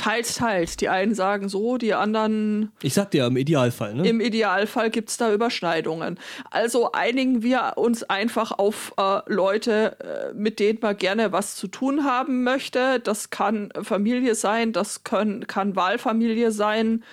Teils, 0.00 0.34
teils. 0.36 0.78
Die 0.78 0.88
einen 0.88 1.14
sagen 1.14 1.50
so, 1.50 1.76
die 1.76 1.92
anderen. 1.92 2.72
Ich 2.80 2.94
sag 2.94 3.10
dir, 3.10 3.26
im 3.26 3.36
Idealfall, 3.36 3.94
ne? 3.94 4.08
Im 4.08 4.22
Idealfall 4.22 4.88
gibt 4.88 5.10
es 5.10 5.18
da 5.18 5.30
Überschneidungen. 5.30 6.18
Also 6.50 6.92
einigen 6.92 7.42
wir 7.42 7.74
uns 7.76 8.02
einfach 8.04 8.52
auf 8.52 8.94
äh, 8.96 9.20
Leute, 9.26 9.98
äh, 10.00 10.32
mit 10.32 10.58
denen 10.58 10.78
man 10.80 10.96
gerne 10.96 11.32
was 11.32 11.56
zu 11.56 11.68
tun 11.68 12.04
haben 12.04 12.44
möchte. 12.44 12.98
Das 13.00 13.28
kann 13.28 13.70
Familie 13.82 14.34
sein, 14.34 14.72
das 14.72 15.04
können, 15.04 15.46
kann 15.46 15.76
Wahlfamilie 15.76 16.50
sein. 16.50 17.04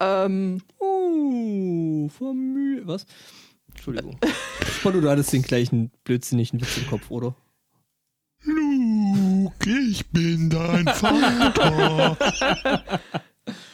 Ähm, 0.00 0.62
uh, 0.80 2.08
Familie. 2.08 2.88
Was? 2.88 3.06
Entschuldigung. 3.68 4.18
Spotto, 4.80 5.00
du 5.00 5.08
hattest 5.08 5.32
den 5.32 5.42
gleichen 5.42 5.92
blödsinnigen 6.02 6.60
Witz 6.60 6.76
im 6.76 6.88
Kopf, 6.88 7.08
oder? 7.08 7.36
Luke, 8.44 9.70
ich 9.90 10.06
bin 10.10 10.50
dein 10.50 10.86
Vater. 10.86 12.16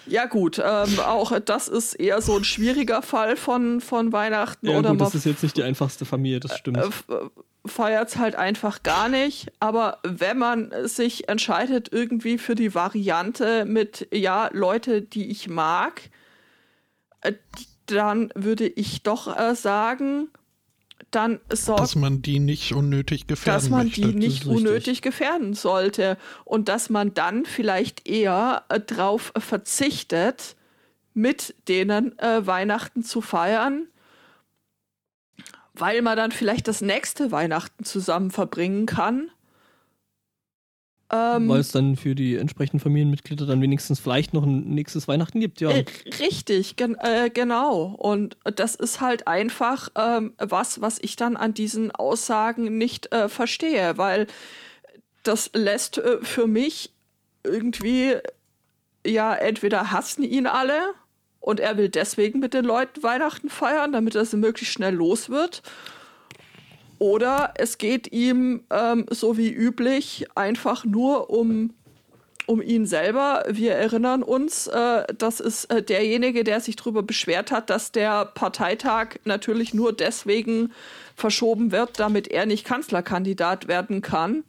Ja 0.06 0.26
gut, 0.26 0.58
ähm, 0.62 0.98
auch 1.00 1.38
das 1.40 1.68
ist 1.68 1.94
eher 1.94 2.20
so 2.20 2.36
ein 2.36 2.44
schwieriger 2.44 3.00
Fall 3.02 3.36
von, 3.36 3.80
von 3.80 4.12
Weihnachten. 4.12 4.68
Ja, 4.68 4.78
oder 4.78 4.90
gut, 4.90 5.00
das 5.00 5.14
ist 5.14 5.24
jetzt 5.24 5.42
nicht 5.42 5.56
die 5.56 5.62
einfachste 5.62 6.04
Familie, 6.04 6.40
das 6.40 6.58
stimmt. 6.58 6.78
Äh, 6.78 6.90
Feiert 7.64 8.08
es 8.08 8.16
halt 8.16 8.34
einfach 8.34 8.82
gar 8.82 9.08
nicht. 9.08 9.52
Aber 9.60 10.00
wenn 10.02 10.36
man 10.36 10.72
sich 10.82 11.28
entscheidet 11.28 11.90
irgendwie 11.92 12.36
für 12.38 12.56
die 12.56 12.74
Variante 12.74 13.64
mit, 13.64 14.08
ja, 14.12 14.50
Leute, 14.52 15.00
die 15.00 15.30
ich 15.30 15.48
mag, 15.48 16.10
äh, 17.20 17.32
dann 17.86 18.32
würde 18.34 18.66
ich 18.66 19.04
doch 19.04 19.34
äh, 19.38 19.54
sagen, 19.54 20.28
dann 21.14 21.40
sorgt, 21.50 21.80
dass 21.80 21.94
man 21.94 22.22
die 22.22 22.38
nicht 22.38 22.72
unnötig 22.72 23.26
gefährden 23.26 23.62
dass 23.62 23.70
man 23.70 23.86
möchte. 23.86 24.00
die 24.00 24.14
nicht 24.14 24.46
unnötig 24.46 25.02
gefährden 25.02 25.54
sollte 25.54 26.16
und 26.44 26.68
dass 26.68 26.90
man 26.90 27.14
dann 27.14 27.44
vielleicht 27.44 28.08
eher 28.08 28.64
äh, 28.68 28.80
darauf 28.80 29.32
verzichtet, 29.36 30.56
mit 31.14 31.54
denen 31.68 32.18
äh, 32.18 32.46
Weihnachten 32.46 33.04
zu 33.04 33.20
feiern, 33.20 33.86
weil 35.74 36.02
man 36.02 36.16
dann 36.16 36.32
vielleicht 36.32 36.68
das 36.68 36.80
nächste 36.80 37.30
Weihnachten 37.30 37.84
zusammen 37.84 38.30
verbringen 38.30 38.86
kann 38.86 39.30
ähm, 41.14 41.46
Weil 41.48 41.60
es 41.60 41.72
dann 41.72 41.96
für 41.96 42.14
die 42.14 42.36
entsprechenden 42.36 42.80
Familienmitglieder 42.80 43.44
dann 43.44 43.60
wenigstens 43.60 44.00
vielleicht 44.00 44.32
noch 44.32 44.44
ein 44.44 44.70
nächstes 44.70 45.08
Weihnachten 45.08 45.40
gibt, 45.40 45.60
ja. 45.60 45.70
Äh, 45.70 45.84
richtig, 46.18 46.76
gen 46.76 46.96
äh, 47.00 47.28
genau. 47.28 47.94
Und 47.98 48.38
das 48.44 48.74
ist 48.76 49.02
halt 49.02 49.28
einfach 49.28 49.90
ähm, 49.94 50.32
was, 50.38 50.80
was 50.80 50.98
ich 50.98 51.16
dann 51.16 51.36
an 51.36 51.52
diesen 51.52 51.90
Aussagen 51.90 52.78
nicht 52.78 53.12
äh, 53.12 53.28
verstehe, 53.28 53.98
weil 53.98 54.26
das 55.22 55.50
lässt 55.52 55.98
äh, 55.98 56.18
für 56.22 56.46
mich 56.46 56.90
irgendwie, 57.44 58.14
ja, 59.06 59.34
entweder 59.34 59.92
hassen 59.92 60.22
ihn 60.22 60.46
alle 60.46 60.80
und 61.40 61.60
er 61.60 61.76
will 61.76 61.90
deswegen 61.90 62.40
mit 62.40 62.54
den 62.54 62.64
Leuten 62.64 63.02
Weihnachten 63.02 63.50
feiern, 63.50 63.92
damit 63.92 64.14
er 64.14 64.24
sie 64.24 64.38
möglichst 64.38 64.72
schnell 64.72 64.94
los 64.94 65.28
wird. 65.28 65.62
Oder 67.02 67.54
es 67.56 67.78
geht 67.78 68.12
ihm, 68.12 68.62
ähm, 68.70 69.06
so 69.10 69.36
wie 69.36 69.50
üblich, 69.50 70.24
einfach 70.36 70.84
nur 70.84 71.30
um, 71.30 71.74
um 72.46 72.62
ihn 72.62 72.86
selber. 72.86 73.42
Wir 73.48 73.72
erinnern 73.72 74.22
uns, 74.22 74.68
äh, 74.68 75.02
das 75.18 75.40
ist 75.40 75.64
äh, 75.64 75.82
derjenige, 75.82 76.44
der 76.44 76.60
sich 76.60 76.76
darüber 76.76 77.02
beschwert 77.02 77.50
hat, 77.50 77.70
dass 77.70 77.90
der 77.90 78.26
Parteitag 78.26 79.16
natürlich 79.24 79.74
nur 79.74 79.92
deswegen 79.92 80.70
verschoben 81.16 81.72
wird, 81.72 81.98
damit 81.98 82.28
er 82.28 82.46
nicht 82.46 82.64
Kanzlerkandidat 82.64 83.66
werden 83.66 84.00
kann. 84.00 84.44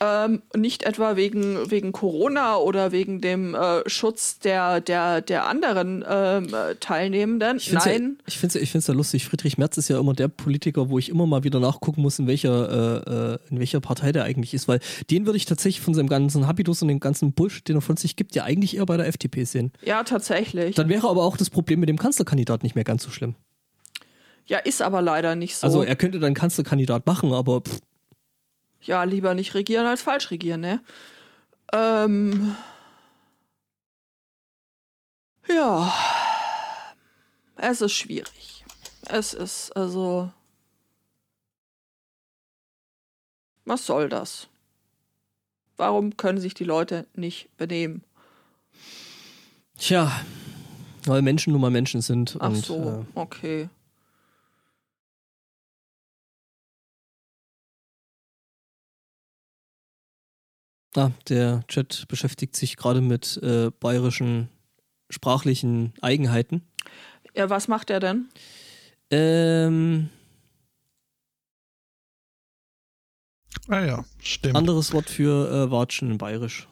Ähm, 0.00 0.42
nicht 0.54 0.84
etwa 0.84 1.16
wegen, 1.16 1.70
wegen 1.70 1.92
Corona 1.92 2.56
oder 2.56 2.92
wegen 2.92 3.20
dem 3.20 3.54
äh, 3.54 3.88
Schutz 3.88 4.38
der, 4.38 4.80
der, 4.80 5.20
der 5.20 5.46
anderen 5.46 6.04
ähm, 6.08 6.48
Teilnehmenden. 6.80 7.56
Ich 7.56 7.72
Nein. 7.72 8.18
Ja, 8.20 8.24
ich 8.26 8.38
finde 8.38 8.58
es 8.58 8.72
ja, 8.72 8.92
ja 8.92 8.96
lustig. 8.96 9.26
Friedrich 9.26 9.58
Merz 9.58 9.76
ist 9.76 9.88
ja 9.88 9.98
immer 9.98 10.14
der 10.14 10.28
Politiker, 10.28 10.88
wo 10.88 10.98
ich 10.98 11.08
immer 11.08 11.26
mal 11.26 11.42
wieder 11.44 11.58
nachgucken 11.60 12.02
muss, 12.02 12.18
in 12.18 12.26
welcher, 12.26 13.04
äh, 13.06 13.34
äh, 13.34 13.38
in 13.50 13.58
welcher 13.58 13.80
Partei 13.80 14.12
der 14.12 14.24
eigentlich 14.24 14.54
ist, 14.54 14.68
weil 14.68 14.80
den 15.10 15.26
würde 15.26 15.36
ich 15.36 15.46
tatsächlich 15.46 15.80
von 15.80 15.94
seinem 15.94 16.08
ganzen 16.08 16.46
Habitus 16.46 16.82
und 16.82 16.88
dem 16.88 17.00
ganzen 17.00 17.32
Bullshit, 17.32 17.66
den 17.68 17.76
er 17.76 17.82
von 17.82 17.96
sich 17.96 18.16
gibt, 18.16 18.34
ja 18.36 18.44
eigentlich 18.44 18.76
eher 18.76 18.86
bei 18.86 18.96
der 18.96 19.08
FDP 19.08 19.44
sehen. 19.44 19.72
Ja, 19.84 20.04
tatsächlich. 20.04 20.76
Dann 20.76 20.88
wäre 20.88 21.08
aber 21.08 21.24
auch 21.24 21.36
das 21.36 21.50
Problem 21.50 21.80
mit 21.80 21.88
dem 21.88 21.98
Kanzlerkandidat 21.98 22.62
nicht 22.62 22.74
mehr 22.74 22.84
ganz 22.84 23.02
so 23.02 23.10
schlimm. 23.10 23.34
Ja, 24.46 24.58
ist 24.58 24.80
aber 24.80 25.02
leider 25.02 25.34
nicht 25.36 25.56
so. 25.56 25.66
Also 25.66 25.82
er 25.82 25.94
könnte 25.94 26.18
dann 26.20 26.32
Kanzlerkandidat 26.32 27.06
machen, 27.06 27.32
aber 27.32 27.60
pff, 27.60 27.80
ja, 28.80 29.04
lieber 29.04 29.34
nicht 29.34 29.54
regieren 29.54 29.86
als 29.86 30.02
falsch 30.02 30.30
regieren, 30.30 30.60
ne? 30.60 30.80
Ähm. 31.72 32.56
Ja. 35.48 35.92
Es 37.56 37.80
ist 37.80 37.92
schwierig. 37.92 38.64
Es 39.08 39.34
ist 39.34 39.72
also. 39.76 40.30
Was 43.64 43.84
soll 43.84 44.08
das? 44.08 44.48
Warum 45.76 46.16
können 46.16 46.40
sich 46.40 46.54
die 46.54 46.64
Leute 46.64 47.06
nicht 47.14 47.54
benehmen? 47.56 48.02
Tja, 49.76 50.10
weil 51.04 51.22
Menschen 51.22 51.52
nun 51.52 51.62
mal 51.62 51.70
Menschen 51.70 52.00
sind. 52.00 52.36
Ach 52.40 52.48
und, 52.48 52.64
so, 52.64 53.04
äh, 53.14 53.18
okay. 53.18 53.68
Ah, 60.98 61.12
der 61.28 61.64
Chat 61.68 62.06
beschäftigt 62.08 62.56
sich 62.56 62.76
gerade 62.76 63.00
mit 63.00 63.36
äh, 63.40 63.70
bayerischen 63.78 64.48
sprachlichen 65.10 65.94
Eigenheiten. 66.02 66.66
Ja, 67.36 67.48
was 67.50 67.68
macht 67.68 67.90
er 67.90 68.00
denn? 68.00 68.28
Ähm. 69.12 70.10
Ah 73.68 73.80
ja, 73.80 74.04
stimmt. 74.20 74.56
Anderes 74.56 74.92
Wort 74.92 75.08
für 75.08 75.48
äh, 75.50 75.70
Watschen 75.70 76.10
in 76.10 76.18
Bayerisch. 76.18 76.66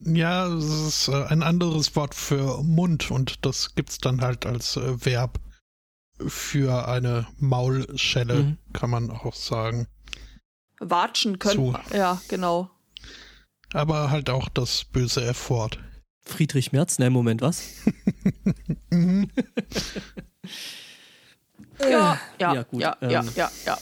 Ja, 0.00 0.48
es 0.48 0.64
ist 0.64 1.08
äh, 1.08 1.24
ein 1.26 1.44
anderes 1.44 1.94
Wort 1.94 2.16
für 2.16 2.64
Mund 2.64 3.12
und 3.12 3.46
das 3.46 3.76
gibt 3.76 3.90
es 3.90 3.98
dann 3.98 4.22
halt 4.22 4.44
als 4.44 4.76
äh, 4.76 5.04
Verb 5.04 5.38
für 6.18 6.88
eine 6.88 7.28
Maulschelle, 7.38 8.34
mhm. 8.34 8.58
kann 8.72 8.90
man 8.90 9.10
auch 9.12 9.34
sagen. 9.34 9.86
Watschen 10.80 11.38
können. 11.38 11.72
So. 11.72 11.96
Ja, 11.96 12.20
genau. 12.26 12.70
Aber 13.76 14.10
halt 14.10 14.30
auch 14.30 14.48
das 14.48 14.86
böse 14.86 15.22
F-Wort. 15.22 15.78
Friedrich 16.22 16.72
Merz? 16.72 16.98
Nein, 16.98 17.12
Moment, 17.12 17.42
was? 17.42 17.74
mhm. 18.88 19.30
ja, 21.82 22.18
ja, 22.40 22.54
ja, 22.54 22.62
gut, 22.62 22.80
ja, 22.80 22.96
ähm. 23.02 23.10
ja, 23.10 23.22
ja, 23.34 23.50
ja. 23.66 23.78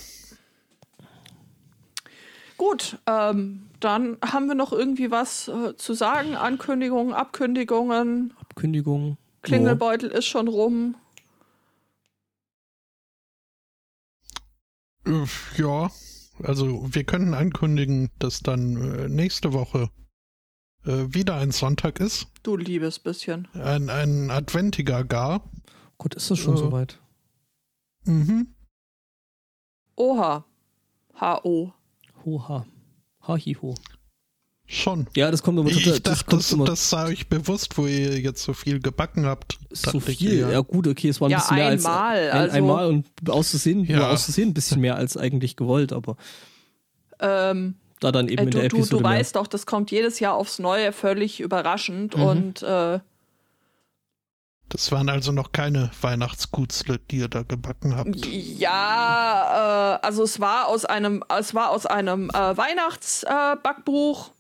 Gut, 2.57 2.99
ähm, 3.07 3.71
dann 3.79 4.19
haben 4.21 4.49
wir 4.49 4.57
noch 4.57 4.73
irgendwie 4.73 5.13
was 5.13 5.47
äh, 5.47 5.77
zu 5.77 5.95
sagen. 5.95 6.35
Ankündigungen, 6.35 7.15
Abkündigungen. 7.15 8.35
Abkündigung. 8.41 9.17
Klingelbeutel 9.43 10.11
ist 10.11 10.27
schon 10.27 10.49
rum. 10.49 10.97
Äh, 15.07 15.25
Ja, 15.57 15.89
also 16.43 16.87
wir 16.95 17.05
können 17.05 17.35
ankündigen, 17.35 18.11
dass 18.19 18.41
dann 18.41 18.77
äh, 18.77 19.09
nächste 19.09 19.53
Woche 19.53 19.91
äh, 20.85 21.05
wieder 21.15 21.37
ein 21.37 21.51
Sonntag 21.53 22.01
ist. 22.01 22.27
Du 22.43 22.57
liebes 22.57 22.99
bisschen. 22.99 23.49
Ein, 23.55 23.91
ein 23.91 24.31
Adventiger 24.31 25.05
gar. 25.05 25.49
Gut, 25.99 26.15
ist 26.15 26.31
das 26.31 26.39
schon 26.39 26.55
Äh. 26.55 26.59
soweit? 26.59 27.01
Mhm. 28.05 28.49
Oha. 29.97 30.45
H-O. 31.15 31.73
Hoha. 32.25 32.67
Hahiho. 33.27 33.75
Schon. 34.67 35.07
Ja, 35.15 35.31
das 35.31 35.43
kommt 35.43 35.59
immer 35.59 35.69
Ich, 35.69 35.77
total- 35.83 35.95
ich 35.97 36.03
dachte, 36.03 36.37
das, 36.37 36.53
immer 36.53 36.65
das 36.65 36.89
sei 36.89 37.05
euch 37.09 37.29
bewusst, 37.29 37.77
wo 37.77 37.87
ihr 37.87 38.19
jetzt 38.19 38.43
so 38.43 38.55
viel 38.55 38.81
gebacken 38.81 39.27
habt. 39.27 39.59
so 39.71 39.99
ich 39.99 40.17
viel. 40.19 40.39
Ja, 40.51 40.61
gut, 40.61 40.89
okay, 40.89 41.09
es 41.11 41.21
war 41.21 41.29
ein 41.29 41.33
Ja, 41.33 41.39
bisschen 41.39 41.57
mehr 41.57 41.67
als 41.67 41.85
einmal, 41.85 42.17
ein, 42.17 42.31
also- 42.41 42.57
einmal 42.57 42.87
und 42.89 43.07
auszusehen, 43.31 43.85
Ja. 43.85 44.09
auszusehen 44.11 44.49
ein 44.51 44.55
bisschen 44.55 44.81
mehr 44.81 44.97
als 44.97 45.17
eigentlich 45.19 45.57
gewollt, 45.57 45.93
aber 45.93 46.17
Ähm, 47.21 47.75
da 48.01 48.11
dann 48.11 48.29
eben 48.29 48.39
äh, 48.41 48.45
in 48.45 48.51
du, 48.51 48.59
der 48.61 48.69
du, 48.71 48.77
Episode 48.79 49.03
du 49.03 49.09
mehr. 49.09 49.19
weißt 49.19 49.37
doch, 49.37 49.47
das 49.47 49.67
kommt 49.67 49.91
jedes 49.91 50.19
Jahr 50.21 50.35
aufs 50.35 50.59
Neue 50.59 50.93
völlig 50.93 51.41
überraschend 51.41 52.17
Mhm. 52.17 52.23
und 52.23 52.63
äh, 52.63 53.01
Das 54.71 54.91
waren 54.93 55.09
also 55.11 55.31
noch 55.31 55.53
keine 55.53 55.91
Weihnachtsgutzle, 56.01 56.99
die 57.11 57.19
ihr 57.19 57.29
da 57.29 57.43
gebacken 57.43 57.95
habt. 57.97 58.27
ja, 58.27 59.99
äh, 60.03 60.07
also 60.07 60.23
es 60.25 60.41
war 60.41 60.69
aus 60.69 60.85
einem, 60.87 61.23
es 61.39 61.55
war 61.55 61.71
aus 61.71 61.85
einem 61.87 62.31
äh, 62.31 62.57
Weihnachtsbackbuch. 62.57 64.31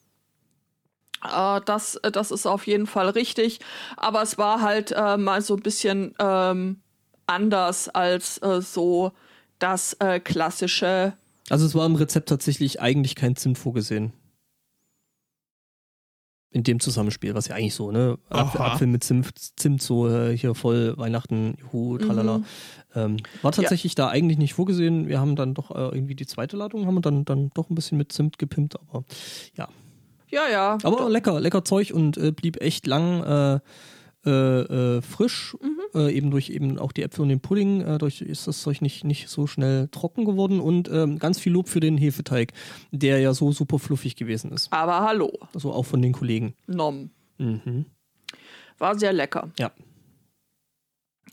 Äh, 1.24 1.60
das, 1.64 1.98
das 2.02 2.30
ist 2.30 2.46
auf 2.46 2.66
jeden 2.66 2.86
Fall 2.86 3.08
richtig, 3.08 3.60
aber 3.96 4.22
es 4.22 4.38
war 4.38 4.60
halt 4.60 4.92
äh, 4.92 5.16
mal 5.16 5.40
so 5.40 5.56
ein 5.56 5.62
bisschen 5.62 6.14
ähm, 6.18 6.80
anders 7.26 7.88
als 7.88 8.38
äh, 8.42 8.60
so 8.60 9.12
das 9.58 9.94
äh, 9.94 10.20
klassische. 10.20 11.14
Also 11.50 11.66
es 11.66 11.74
war 11.74 11.86
im 11.86 11.96
Rezept 11.96 12.28
tatsächlich 12.28 12.80
eigentlich 12.80 13.14
kein 13.14 13.36
Zimt 13.36 13.58
vorgesehen. 13.58 14.12
In 16.50 16.62
dem 16.62 16.78
Zusammenspiel, 16.78 17.34
was 17.34 17.48
ja 17.48 17.56
eigentlich 17.56 17.74
so, 17.74 17.90
ne? 17.90 18.16
Apfel. 18.30 18.60
Apfel 18.60 18.86
mit 18.86 19.02
Zimt, 19.02 19.32
Zimt 19.56 19.82
so 19.82 20.08
äh, 20.08 20.36
hier 20.36 20.54
voll 20.54 20.96
Weihnachten, 20.96 21.56
juhu, 21.60 21.98
tralala. 21.98 22.38
Mhm. 22.38 22.44
Ähm, 22.94 23.16
war 23.42 23.50
tatsächlich 23.50 23.96
da 23.96 24.08
eigentlich 24.08 24.38
nicht 24.38 24.54
vorgesehen. 24.54 25.08
Wir 25.08 25.18
haben 25.18 25.34
dann 25.34 25.54
doch 25.54 25.72
äh, 25.72 25.96
irgendwie 25.96 26.14
die 26.14 26.26
zweite 26.26 26.56
Ladung, 26.56 26.86
haben 26.86 26.94
wir 26.94 27.00
dann, 27.00 27.24
dann 27.24 27.50
doch 27.54 27.70
ein 27.70 27.74
bisschen 27.74 27.98
mit 27.98 28.12
Zimt 28.12 28.38
gepimpt, 28.38 28.78
aber 28.78 29.04
ja. 29.56 29.68
Ja, 30.34 30.48
ja. 30.50 30.78
Aber 30.82 31.08
lecker, 31.08 31.40
lecker 31.40 31.64
Zeug 31.64 31.92
und 31.94 32.16
äh, 32.16 32.32
blieb 32.32 32.60
echt 32.60 32.88
lang 32.88 33.22
äh, 33.22 33.60
äh, 34.26 34.96
äh, 34.96 35.02
frisch, 35.02 35.56
äh, 35.94 36.12
eben 36.12 36.30
durch 36.30 36.50
eben 36.50 36.78
auch 36.78 36.90
die 36.92 37.02
Äpfel 37.02 37.22
und 37.22 37.28
den 37.28 37.40
Pudding. 37.40 37.82
Äh, 37.82 37.98
durch 37.98 38.20
ist 38.20 38.48
das 38.48 38.62
Zeug 38.62 38.80
nicht, 38.80 39.04
nicht 39.04 39.28
so 39.28 39.46
schnell 39.46 39.88
trocken 39.88 40.24
geworden 40.24 40.60
und 40.60 40.88
ähm, 40.88 41.18
ganz 41.20 41.38
viel 41.38 41.52
Lob 41.52 41.68
für 41.68 41.78
den 41.78 41.96
Hefeteig, 41.96 42.52
der 42.90 43.20
ja 43.20 43.32
so 43.32 43.52
super 43.52 43.78
fluffig 43.78 44.16
gewesen 44.16 44.50
ist. 44.50 44.72
Aber 44.72 45.02
hallo, 45.02 45.30
Also 45.54 45.72
auch 45.72 45.84
von 45.84 46.02
den 46.02 46.12
Kollegen. 46.12 46.54
Nom. 46.66 47.10
Mhm. 47.38 47.84
War 48.78 48.98
sehr 48.98 49.12
lecker. 49.12 49.50
Ja. 49.58 49.70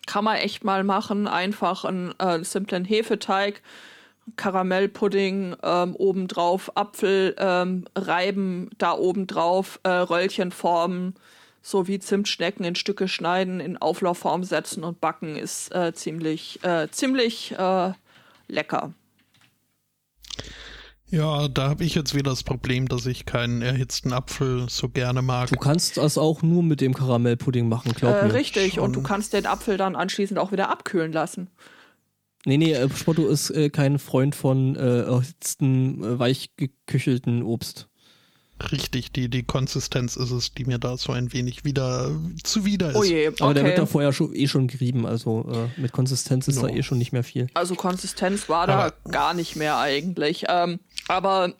Kann 0.05 0.25
man 0.25 0.35
echt 0.37 0.63
mal 0.63 0.83
machen. 0.83 1.27
Einfach 1.27 1.85
einen 1.85 2.13
simplen 2.43 2.85
Hefeteig, 2.85 3.61
Karamellpudding 4.35 5.55
ähm, 5.63 5.95
obendrauf, 5.95 6.75
Apfel 6.77 7.35
ähm, 7.37 7.85
reiben 7.95 8.69
da 8.77 8.93
obendrauf, 8.93 9.79
äh, 9.83 9.89
Röllchen 9.89 10.51
formen, 10.51 11.15
sowie 11.61 11.99
Zimtschnecken 11.99 12.65
in 12.65 12.75
Stücke 12.75 13.07
schneiden, 13.07 13.59
in 13.59 13.77
Auflaufform 13.77 14.43
setzen 14.43 14.83
und 14.83 15.01
backen 15.01 15.35
ist 15.35 15.73
äh, 15.75 15.93
ziemlich, 15.93 16.63
äh, 16.63 16.87
ziemlich 16.91 17.51
äh, 17.57 17.91
lecker. 18.47 18.93
Ja, 21.09 21.49
da 21.49 21.67
habe 21.69 21.83
ich 21.83 21.93
jetzt 21.93 22.15
wieder 22.15 22.29
das 22.29 22.43
Problem, 22.43 22.87
dass 22.87 23.05
ich 23.05 23.25
keinen 23.25 23.61
erhitzten 23.61 24.13
Apfel 24.13 24.67
so 24.69 24.87
gerne 24.87 25.21
mag. 25.21 25.49
Du 25.49 25.57
kannst 25.57 25.97
das 25.97 26.17
auch 26.17 26.41
nur 26.41 26.63
mit 26.63 26.79
dem 26.79 26.93
Karamellpudding 26.93 27.67
machen, 27.67 27.91
glaub 27.93 28.15
Äh, 28.15 28.27
mir. 28.27 28.33
richtig, 28.33 28.79
und 28.79 28.93
du 28.95 28.99
schon. 28.99 29.03
kannst 29.03 29.33
den 29.33 29.45
Apfel 29.45 29.75
dann 29.75 29.97
anschließend 29.97 30.39
auch 30.39 30.53
wieder 30.53 30.69
abkühlen 30.69 31.11
lassen. 31.11 31.49
Nee, 32.45 32.57
nee, 32.57 32.73
äh, 32.73 32.89
Spotto 32.89 33.27
ist 33.27 33.49
äh, 33.51 33.69
kein 33.69 33.99
Freund 33.99 34.35
von 34.35 34.75
äh, 34.75 35.01
erhitzten, 35.03 36.03
äh, 36.03 36.19
weich 36.19 36.51
geküchelten 36.57 37.43
Obst. 37.43 37.87
Richtig, 38.71 39.11
die, 39.11 39.27
die 39.27 39.41
Konsistenz 39.43 40.15
ist 40.15 40.29
es, 40.29 40.53
die 40.53 40.65
mir 40.65 40.77
da 40.77 40.95
so 40.95 41.11
ein 41.13 41.33
wenig 41.33 41.65
wieder 41.65 42.11
zuwider 42.43 42.91
ist. 42.91 42.95
Oh 42.95 43.03
je, 43.03 43.29
okay. 43.29 43.43
Aber 43.43 43.53
der 43.55 43.63
wird 43.63 43.77
da 43.79 43.85
vorher 43.87 44.13
schon, 44.13 44.35
eh 44.35 44.47
schon 44.47 44.67
gerieben, 44.67 45.05
also 45.07 45.49
äh, 45.51 45.81
mit 45.81 45.91
Konsistenz 45.91 46.47
ist 46.47 46.61
da 46.61 46.67
No. 46.67 46.73
eh 46.75 46.83
schon 46.83 46.99
nicht 46.99 47.11
mehr 47.11 47.23
viel. 47.23 47.47
Also 47.55 47.73
Konsistenz 47.73 48.49
war 48.49 48.67
da 48.67 48.79
Aber- 48.87 49.11
gar 49.11 49.33
nicht 49.33 49.55
mehr 49.55 49.77
eigentlich. 49.79 50.45
Ähm, 50.47 50.79
aber 51.07 51.53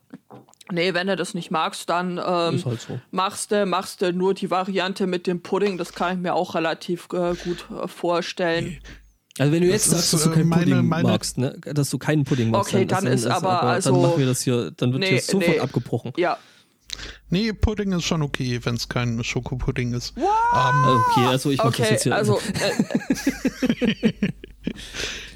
nee, 0.72 0.94
wenn 0.94 1.08
du 1.08 1.16
das 1.16 1.34
nicht 1.34 1.50
magst, 1.50 1.90
dann 1.90 2.20
ähm, 2.20 2.64
halt 2.66 2.82
so. 2.82 3.00
machst 3.10 3.52
du 3.52 3.66
machst 3.66 4.04
du 4.04 4.14
nur 4.14 4.36
die 4.36 4.52
Variante 4.52 5.08
mit 5.08 5.26
dem 5.26 5.42
Pudding. 5.42 5.80
Das 5.80 5.94
kann 5.94 6.18
ich 6.18 6.22
mir 6.22 6.36
auch 6.36 6.54
relativ 6.54 7.08
äh, 7.14 7.34
gut 7.34 7.66
äh, 7.72 7.88
vorstellen. 7.88 8.78
Also 9.40 9.52
wenn 9.54 9.62
du 9.62 9.68
Das 9.68 9.76
jetzt 9.76 9.90
sagst, 9.92 10.04
ist, 10.06 10.14
dass 10.14 10.24
du 10.24 10.30
äh, 10.30 10.34
keinen 10.34 10.50
meine- 10.50 10.64
Pudding 10.66 10.88
meine- 10.88 11.08
magst, 11.08 11.38
ne? 11.38 11.58
dass 11.64 11.90
du 11.90 11.98
keinen 11.98 12.24
Pudding 12.26 12.50
magst, 12.52 12.74
Okay, 12.74 12.86
dann 12.86 13.08
ist 13.08 13.26
aber 13.26 13.64
also- 13.64 13.92
dann 13.94 14.02
machen 14.02 14.20
wir 14.20 14.26
das 14.26 14.42
hier, 14.42 14.72
dann 14.76 14.92
wird 14.92 15.00
Nee, 15.02 15.10
hier 15.10 15.22
sofort 15.22 15.48
nee. 15.48 15.60
abgebrochen. 15.60 16.14
Ja, 16.18 16.38
Nee, 17.30 17.54
Pudding 17.54 17.94
ist 17.94 18.04
schon 18.04 18.22
okay, 18.22 18.60
wenn 18.64 18.76
es 18.76 18.90
kein 18.90 19.24
Schokopudding 19.24 19.94
ist. 19.94 20.14
Ähm, 20.18 20.26
Okay, 20.54 21.26
also 21.26 21.50
ich 21.50 21.58
mach 21.60 21.68
das 21.68 21.80
okay, 21.80 21.92
jetzt 21.94 22.04
hier. 22.04 22.14
also 22.14 22.38
äh, 22.40 24.12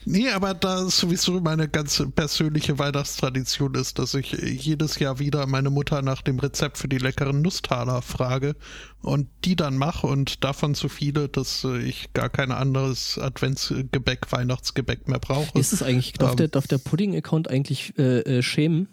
nee, 0.06 0.30
aber 0.30 0.54
da 0.54 0.84
es 0.84 0.98
sowieso 0.98 1.40
meine 1.42 1.68
ganz 1.68 2.04
persönliche 2.16 2.80
Weihnachtstradition 2.80 3.76
ist, 3.76 4.00
dass 4.00 4.14
ich 4.14 4.32
jedes 4.32 5.00
Jahr 5.00 5.20
wieder 5.20 5.46
meine 5.48 5.70
Mutter 5.70 6.02
nach 6.02 6.22
dem 6.22 6.40
Rezept 6.40 6.78
für 6.78 6.88
die 6.88 6.98
leckeren 6.98 7.42
Nusstaler 7.42 8.02
frage 8.02 8.56
und 9.02 9.28
die 9.44 9.56
dann 9.56 9.78
mache 9.78 10.08
und 10.08 10.44
davon 10.44 10.74
so 10.76 10.88
viele, 10.90 11.28
dass 11.30 11.64
ich 11.64 12.14
gar 12.14 12.30
kein 12.30 12.52
anderes 12.52 13.18
Adventsgebäck, 13.18 14.32
Weihnachtsgebäck 14.32 15.08
mehr 15.08 15.20
brauche. 15.20 15.58
ist 15.60 15.74
es 15.74 15.84
eigentlich, 15.84 16.14
darf 16.14 16.32
ähm, 16.32 16.38
der, 16.38 16.48
darf 16.50 16.68
der 16.68 16.78
Pudding-Account 16.78 17.50
eigentlich 17.50 17.98
äh, 17.98 18.20
äh, 18.20 18.42
schämen? 18.42 18.88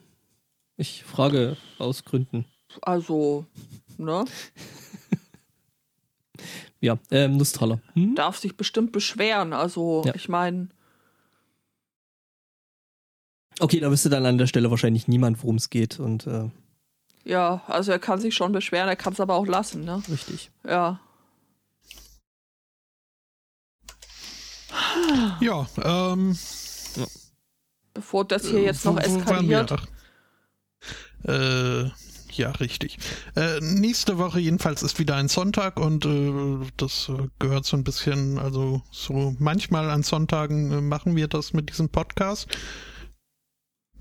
Ich 0.76 1.04
frage 1.04 1.56
aus 1.78 2.04
Gründen. 2.04 2.46
also 2.80 3.46
ne, 3.98 4.24
Ja, 6.80 6.98
ähm, 7.12 7.36
Nusstaler. 7.36 7.80
Hm? 7.94 8.16
darf 8.16 8.38
sich 8.38 8.56
bestimmt 8.56 8.90
beschweren. 8.90 9.52
Also 9.52 10.02
Ja. 10.04 10.14
ich 10.16 10.28
meine, 10.28 10.68
Okay, 13.62 13.78
da 13.78 13.92
wüsste 13.92 14.10
dann 14.10 14.26
an 14.26 14.38
der 14.38 14.48
Stelle 14.48 14.72
wahrscheinlich 14.72 15.06
niemand, 15.06 15.40
worum 15.44 15.54
es 15.54 15.70
geht 15.70 16.00
und 16.00 16.26
äh, 16.26 16.50
ja, 17.24 17.62
also 17.68 17.92
er 17.92 18.00
kann 18.00 18.20
sich 18.20 18.34
schon 18.34 18.50
beschweren, 18.50 18.88
er 18.88 18.96
kann 18.96 19.12
es 19.12 19.20
aber 19.20 19.34
auch 19.34 19.46
lassen. 19.46 19.84
Ne? 19.84 20.02
richtig. 20.08 20.50
Ja. 20.66 20.98
Ja, 25.40 25.68
ähm, 25.80 26.36
Bevor 27.94 28.24
das 28.24 28.46
hier 28.46 28.62
jetzt 28.62 28.84
noch 28.84 28.98
eskaliert. 28.98 29.76
Äh, 31.24 31.84
ja, 32.32 32.50
richtig. 32.58 32.98
Äh, 33.36 33.60
nächste 33.60 34.18
Woche 34.18 34.40
jedenfalls 34.40 34.82
ist 34.82 34.98
wieder 34.98 35.14
ein 35.14 35.28
Sonntag 35.28 35.78
und 35.78 36.04
äh, 36.04 36.66
das 36.78 37.10
äh, 37.10 37.28
gehört 37.38 37.64
so 37.64 37.76
ein 37.76 37.84
bisschen, 37.84 38.40
also 38.40 38.82
so 38.90 39.36
manchmal 39.38 39.88
an 39.88 40.02
Sonntagen 40.02 40.72
äh, 40.72 40.80
machen 40.80 41.14
wir 41.14 41.28
das 41.28 41.52
mit 41.52 41.68
diesem 41.68 41.90
Podcast. 41.90 42.48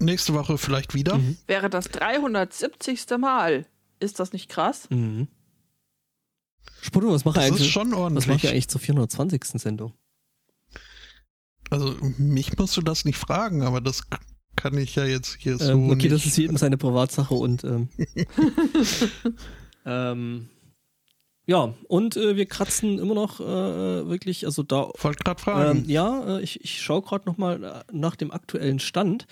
Nächste 0.01 0.33
Woche 0.33 0.57
vielleicht 0.57 0.93
wieder. 0.93 1.17
Mhm. 1.17 1.37
Wäre 1.47 1.69
das 1.69 1.89
370. 1.89 3.05
Mal. 3.19 3.65
Ist 3.99 4.19
das 4.19 4.33
nicht 4.33 4.49
krass? 4.49 4.87
Mhm. 4.89 5.27
Spotto, 6.81 7.11
was 7.11 7.25
macht 7.25 7.37
er 7.37 7.43
Das 7.43 7.51
ist 7.51 7.57
eigentlich? 7.57 7.71
schon 7.71 7.91
Was 7.91 7.97
macht 7.97 8.01
ordentlich. 8.01 8.43
er 8.45 8.51
eigentlich 8.51 8.67
zur 8.67 8.81
420. 8.81 9.43
Sendung? 9.61 9.93
Also 11.69 11.95
mich 12.17 12.57
musst 12.57 12.75
du 12.75 12.81
das 12.81 13.05
nicht 13.05 13.17
fragen, 13.17 13.61
aber 13.61 13.79
das 13.79 14.03
kann 14.55 14.77
ich 14.77 14.95
ja 14.95 15.05
jetzt 15.05 15.37
hier 15.39 15.57
so 15.57 15.71
ähm, 15.71 15.85
okay, 15.89 15.95
nicht. 16.03 16.11
das 16.11 16.25
ist 16.25 16.37
jedem 16.37 16.57
seine 16.57 16.77
Privatsache 16.77 17.33
und 17.33 17.63
ähm, 17.63 17.87
ähm, 19.85 20.49
ja, 21.51 21.73
und 21.89 22.15
äh, 22.15 22.37
wir 22.37 22.45
kratzen 22.45 22.97
immer 22.97 23.13
noch 23.13 23.41
äh, 23.41 23.43
wirklich, 23.43 24.45
also 24.45 24.63
da 24.63 24.89
Wollte 25.01 25.21
gerade 25.21 25.41
fragen. 25.41 25.79
Ähm, 25.79 25.89
ja, 25.89 26.37
äh, 26.37 26.41
ich, 26.41 26.63
ich 26.63 26.81
schaue 26.81 27.01
gerade 27.01 27.25
nochmal 27.25 27.83
nach 27.91 28.15
dem 28.15 28.31
aktuellen 28.31 28.79
Stand, 28.79 29.27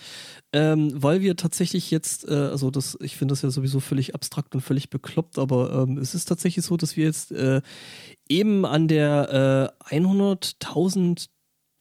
ähm, 0.52 0.92
weil 0.94 1.22
wir 1.22 1.34
tatsächlich 1.36 1.90
jetzt, 1.90 2.28
äh, 2.28 2.34
also 2.34 2.70
das, 2.70 2.98
ich 3.00 3.16
finde 3.16 3.32
das 3.32 3.40
ja 3.40 3.48
sowieso 3.48 3.80
völlig 3.80 4.14
abstrakt 4.14 4.54
und 4.54 4.60
völlig 4.60 4.90
bekloppt, 4.90 5.38
aber 5.38 5.72
ähm, 5.88 5.96
es 5.96 6.14
ist 6.14 6.26
tatsächlich 6.26 6.62
so, 6.62 6.76
dass 6.76 6.94
wir 6.98 7.06
jetzt 7.06 7.32
äh, 7.32 7.62
eben 8.28 8.66
an 8.66 8.86
der 8.86 9.72
äh, 9.90 9.96
100.000, 9.96 11.26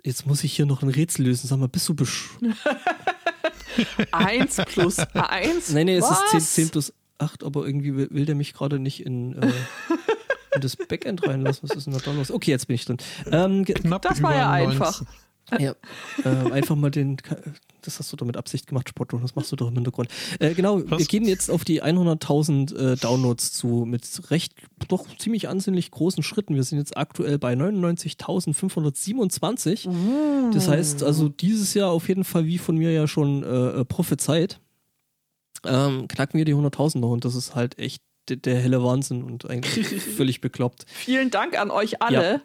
jetzt 0.05 0.25
muss 0.25 0.45
ich 0.45 0.53
hier 0.53 0.65
noch 0.65 0.83
ein 0.83 0.89
Rätsel 0.89 1.25
lösen, 1.25 1.47
sag 1.47 1.59
mal, 1.59 1.67
bist 1.67 1.89
du 1.89 1.95
besch 1.95 2.29
1 4.13 4.55
plus 4.67 4.99
1? 4.99 5.69
Nee, 5.73 5.83
nee, 5.83 5.97
es 5.97 6.05
Was? 6.05 6.33
ist 6.33 6.53
10, 6.55 6.65
10 6.67 6.69
plus 6.69 6.93
8, 7.17 7.43
aber 7.43 7.65
irgendwie 7.65 7.93
will, 7.93 8.07
will 8.11 8.25
der 8.25 8.35
mich 8.35 8.53
gerade 8.53 8.79
nicht 8.79 9.05
in, 9.05 9.33
äh, 9.33 9.51
in 10.59 10.61
das 10.61 10.75
Backend 10.75 11.25
reinlassen. 11.27 11.67
Was 11.69 11.77
ist 11.77 11.87
denn 11.87 11.97
da 11.97 12.11
los? 12.11 12.29
Okay, 12.31 12.51
jetzt 12.51 12.67
bin 12.67 12.75
ich 12.75 12.85
drin. 12.85 12.97
Ähm, 13.31 13.65
Das 13.65 14.21
war 14.21 14.35
ja 14.35 14.49
19. 14.49 14.69
einfach. 14.71 15.01
ja, 15.57 15.73
äh, 16.23 16.51
einfach 16.51 16.75
mal 16.75 16.91
den. 16.91 17.17
Das 17.81 17.97
hast 17.97 18.11
du 18.11 18.17
doch 18.17 18.25
mit 18.25 18.35
Absicht 18.35 18.67
gemacht, 18.67 18.89
Spotto. 18.89 19.17
Das 19.17 19.35
machst 19.35 19.51
du 19.51 19.55
doch 19.55 19.69
im 19.69 19.75
Hintergrund. 19.75 20.09
Äh, 20.39 20.53
genau, 20.53 20.79
wir 20.79 20.91
Was? 20.91 21.07
gehen 21.07 21.25
jetzt 21.25 21.49
auf 21.49 21.63
die 21.63 21.81
100.000 21.81 22.75
äh, 22.75 22.97
Downloads 22.97 23.53
zu 23.53 23.85
mit 23.87 24.03
recht, 24.29 24.53
doch 24.89 25.05
ziemlich 25.17 25.47
ansehnlich 25.47 25.89
großen 25.89 26.21
Schritten. 26.21 26.55
Wir 26.55 26.63
sind 26.63 26.77
jetzt 26.77 26.97
aktuell 26.97 27.39
bei 27.39 27.53
99.527. 27.53 29.89
Das 30.53 30.67
heißt 30.67 31.03
also 31.03 31.29
dieses 31.29 31.73
Jahr 31.73 31.91
auf 31.91 32.09
jeden 32.09 32.25
Fall, 32.25 32.45
wie 32.45 32.57
von 32.57 32.75
mir 32.77 32.91
ja 32.91 33.07
schon 33.07 33.43
äh, 33.43 33.79
äh, 33.79 33.85
prophezeit, 33.85 34.59
ähm, 35.65 36.07
knacken 36.07 36.37
wir 36.37 36.45
die 36.45 36.55
100.000 36.55 36.99
noch 36.99 37.11
und 37.11 37.25
das 37.25 37.35
ist 37.35 37.53
halt 37.55 37.77
echt 37.79 38.01
der, 38.29 38.37
der 38.37 38.55
helle 38.55 38.83
Wahnsinn 38.83 39.23
und 39.23 39.49
eigentlich 39.49 39.87
völlig 40.01 40.41
bekloppt. 40.41 40.85
Vielen 40.87 41.31
Dank 41.31 41.59
an 41.59 41.71
euch 41.71 42.01
alle. 42.01 42.41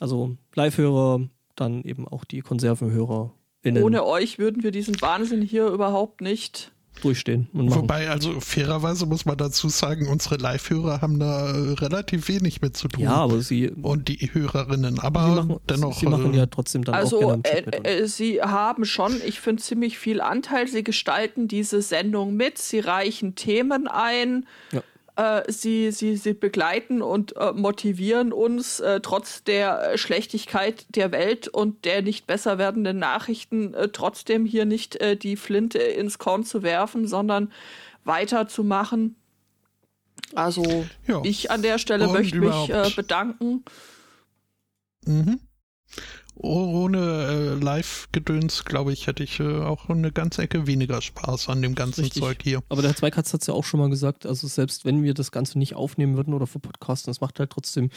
Also 0.00 0.36
Live-Hörer, 0.54 1.28
dann 1.56 1.82
eben 1.84 2.08
auch 2.08 2.24
die 2.24 2.40
Konservenhörer 2.40 3.32
Ohne 3.64 4.04
euch 4.04 4.38
würden 4.38 4.62
wir 4.62 4.70
diesen 4.70 5.00
Wahnsinn 5.00 5.42
hier 5.42 5.66
überhaupt 5.66 6.20
nicht. 6.20 6.71
Durchstehen 7.00 7.48
und 7.52 7.66
machen. 7.70 7.82
Wobei, 7.82 8.08
also 8.10 8.38
fairerweise 8.40 9.06
muss 9.06 9.24
man 9.24 9.36
dazu 9.36 9.68
sagen, 9.68 10.08
unsere 10.08 10.36
Live-Hörer 10.36 11.00
haben 11.00 11.18
da 11.18 11.50
äh, 11.50 11.72
relativ 11.72 12.28
wenig 12.28 12.60
mit 12.62 12.76
zu 12.76 12.88
tun. 12.88 13.04
ja, 13.04 13.12
aber 13.14 13.40
sie, 13.40 13.70
Und 13.70 14.08
die 14.08 14.30
Hörerinnen, 14.32 14.96
sie 14.96 15.02
aber 15.02 15.26
machen, 15.28 15.56
dennoch. 15.68 15.98
sie 15.98 16.06
machen 16.06 16.34
äh, 16.34 16.36
ja 16.38 16.46
trotzdem 16.46 16.84
dann 16.84 16.94
auch 16.94 16.98
Also, 16.98 17.18
gerne 17.18 17.34
im 17.34 17.40
äh, 17.44 17.48
Chat 17.54 17.66
mit. 17.66 17.76
uns. 17.78 17.88
äh, 17.88 18.06
sie 18.08 18.42
haben 18.42 18.84
schon, 18.84 19.20
ich 19.26 19.40
finde, 19.40 19.62
ziemlich 19.62 19.98
viel 19.98 20.20
Anteil. 20.20 20.68
Sie 20.68 20.84
gestalten 20.84 21.48
diese 21.48 21.82
Sendung 21.82 22.36
mit, 22.36 22.58
sie 22.58 22.80
reichen 22.80 23.34
Themen 23.34 23.88
ein. 23.88 24.46
Ja. 24.72 24.82
Äh, 25.14 25.42
sie, 25.52 25.92
sie, 25.92 26.16
sie 26.16 26.32
begleiten 26.32 27.02
und 27.02 27.36
äh, 27.36 27.52
motivieren 27.52 28.32
uns 28.32 28.80
äh, 28.80 29.00
trotz 29.00 29.44
der 29.44 29.92
äh, 29.92 29.98
Schlechtigkeit 29.98 30.86
der 30.88 31.12
Welt 31.12 31.48
und 31.48 31.84
der 31.84 32.00
nicht 32.00 32.26
besser 32.26 32.56
werdenden 32.56 32.98
Nachrichten 32.98 33.74
äh, 33.74 33.88
trotzdem 33.88 34.46
hier 34.46 34.64
nicht 34.64 34.98
die 35.22 35.36
Flinte 35.36 35.78
ins 35.78 36.18
Korn 36.18 36.44
zu 36.44 36.62
werfen, 36.62 37.06
sondern 37.06 37.52
weiterzumachen. 38.04 39.16
Also 40.34 40.86
ja. 41.06 41.20
ich 41.24 41.50
an 41.50 41.62
der 41.62 41.78
Stelle 41.78 42.06
Und 42.06 42.14
möchte 42.14 42.38
mich 42.38 42.72
bedanken. 42.96 43.64
Mhm. 45.04 45.40
Ohne 46.34 46.98
äh, 46.98 47.54
Live-Gedöns, 47.62 48.64
glaube 48.64 48.92
ich, 48.92 49.06
hätte 49.06 49.22
ich 49.22 49.38
äh, 49.38 49.62
auch 49.62 49.88
eine 49.88 50.12
ganze 50.12 50.42
Ecke 50.42 50.66
weniger 50.66 51.02
Spaß 51.02 51.48
an 51.50 51.60
dem 51.60 51.74
ganzen 51.74 52.02
Richtig. 52.02 52.22
Zeug 52.22 52.38
hier. 52.42 52.62
Aber 52.70 52.80
der 52.80 52.92
Herr 52.92 52.96
Zweikatz 52.96 53.32
hat 53.32 53.42
es 53.42 53.46
ja 53.46 53.54
auch 53.54 53.64
schon 53.64 53.80
mal 53.80 53.90
gesagt, 53.90 54.24
also 54.24 54.46
selbst 54.46 54.84
wenn 54.84 55.02
wir 55.02 55.12
das 55.12 55.30
Ganze 55.30 55.58
nicht 55.58 55.74
aufnehmen 55.74 56.16
würden 56.16 56.32
oder 56.32 56.46
für 56.46 56.58
Podcasten, 56.58 57.10
es 57.10 57.20
macht 57.20 57.38
halt 57.38 57.50
trotzdem 57.50 57.90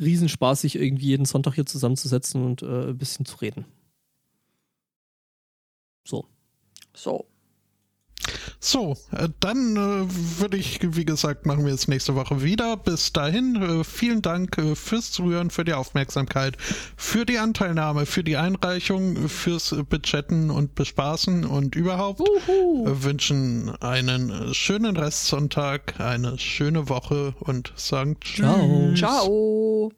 Riesenspaß, 0.00 0.62
sich 0.62 0.76
irgendwie 0.76 1.06
jeden 1.06 1.26
Sonntag 1.26 1.54
hier 1.54 1.66
zusammenzusetzen 1.66 2.44
und 2.44 2.62
äh, 2.62 2.88
ein 2.88 2.98
bisschen 2.98 3.26
zu 3.26 3.36
reden. 3.36 3.66
So. 6.04 6.26
So. 6.94 7.26
So, 8.60 8.96
äh, 9.10 9.28
dann 9.40 9.76
äh, 9.76 10.40
würde 10.40 10.56
ich, 10.56 10.78
wie 10.82 11.04
gesagt, 11.04 11.46
machen 11.46 11.66
wir 11.66 11.74
es 11.74 11.88
nächste 11.88 12.14
Woche 12.14 12.42
wieder. 12.42 12.76
Bis 12.76 13.12
dahin, 13.12 13.56
äh, 13.56 13.84
vielen 13.84 14.22
Dank 14.22 14.56
äh, 14.58 14.74
fürs 14.74 15.10
Zuhören, 15.10 15.50
für 15.50 15.64
die 15.64 15.72
Aufmerksamkeit, 15.72 16.56
für 16.96 17.26
die 17.26 17.38
Anteilnahme, 17.38 18.06
für 18.06 18.22
die 18.22 18.36
Einreichung, 18.36 19.28
fürs 19.28 19.72
äh, 19.72 19.82
Bechatten 19.82 20.50
und 20.50 20.74
Bespaßen 20.74 21.44
und 21.44 21.74
überhaupt. 21.74 22.20
Wir 22.20 23.02
wünschen 23.02 23.70
einen 23.80 24.30
äh, 24.30 24.54
schönen 24.54 24.96
Restsonntag, 24.96 25.98
eine 25.98 26.38
schöne 26.38 26.88
Woche 26.88 27.34
und 27.40 27.72
sagen 27.76 28.16
Tschüss. 28.20 28.44
Ciao. 28.44 28.94
Ciao. 28.94 29.92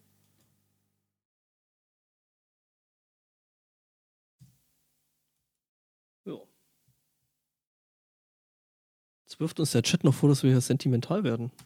Wirft 9.44 9.60
uns 9.60 9.72
der 9.72 9.82
Chat 9.82 10.04
noch 10.04 10.14
vor, 10.14 10.30
dass 10.30 10.42
wir 10.42 10.50
hier 10.50 10.60
sentimental 10.62 11.22
werden. 11.22 11.50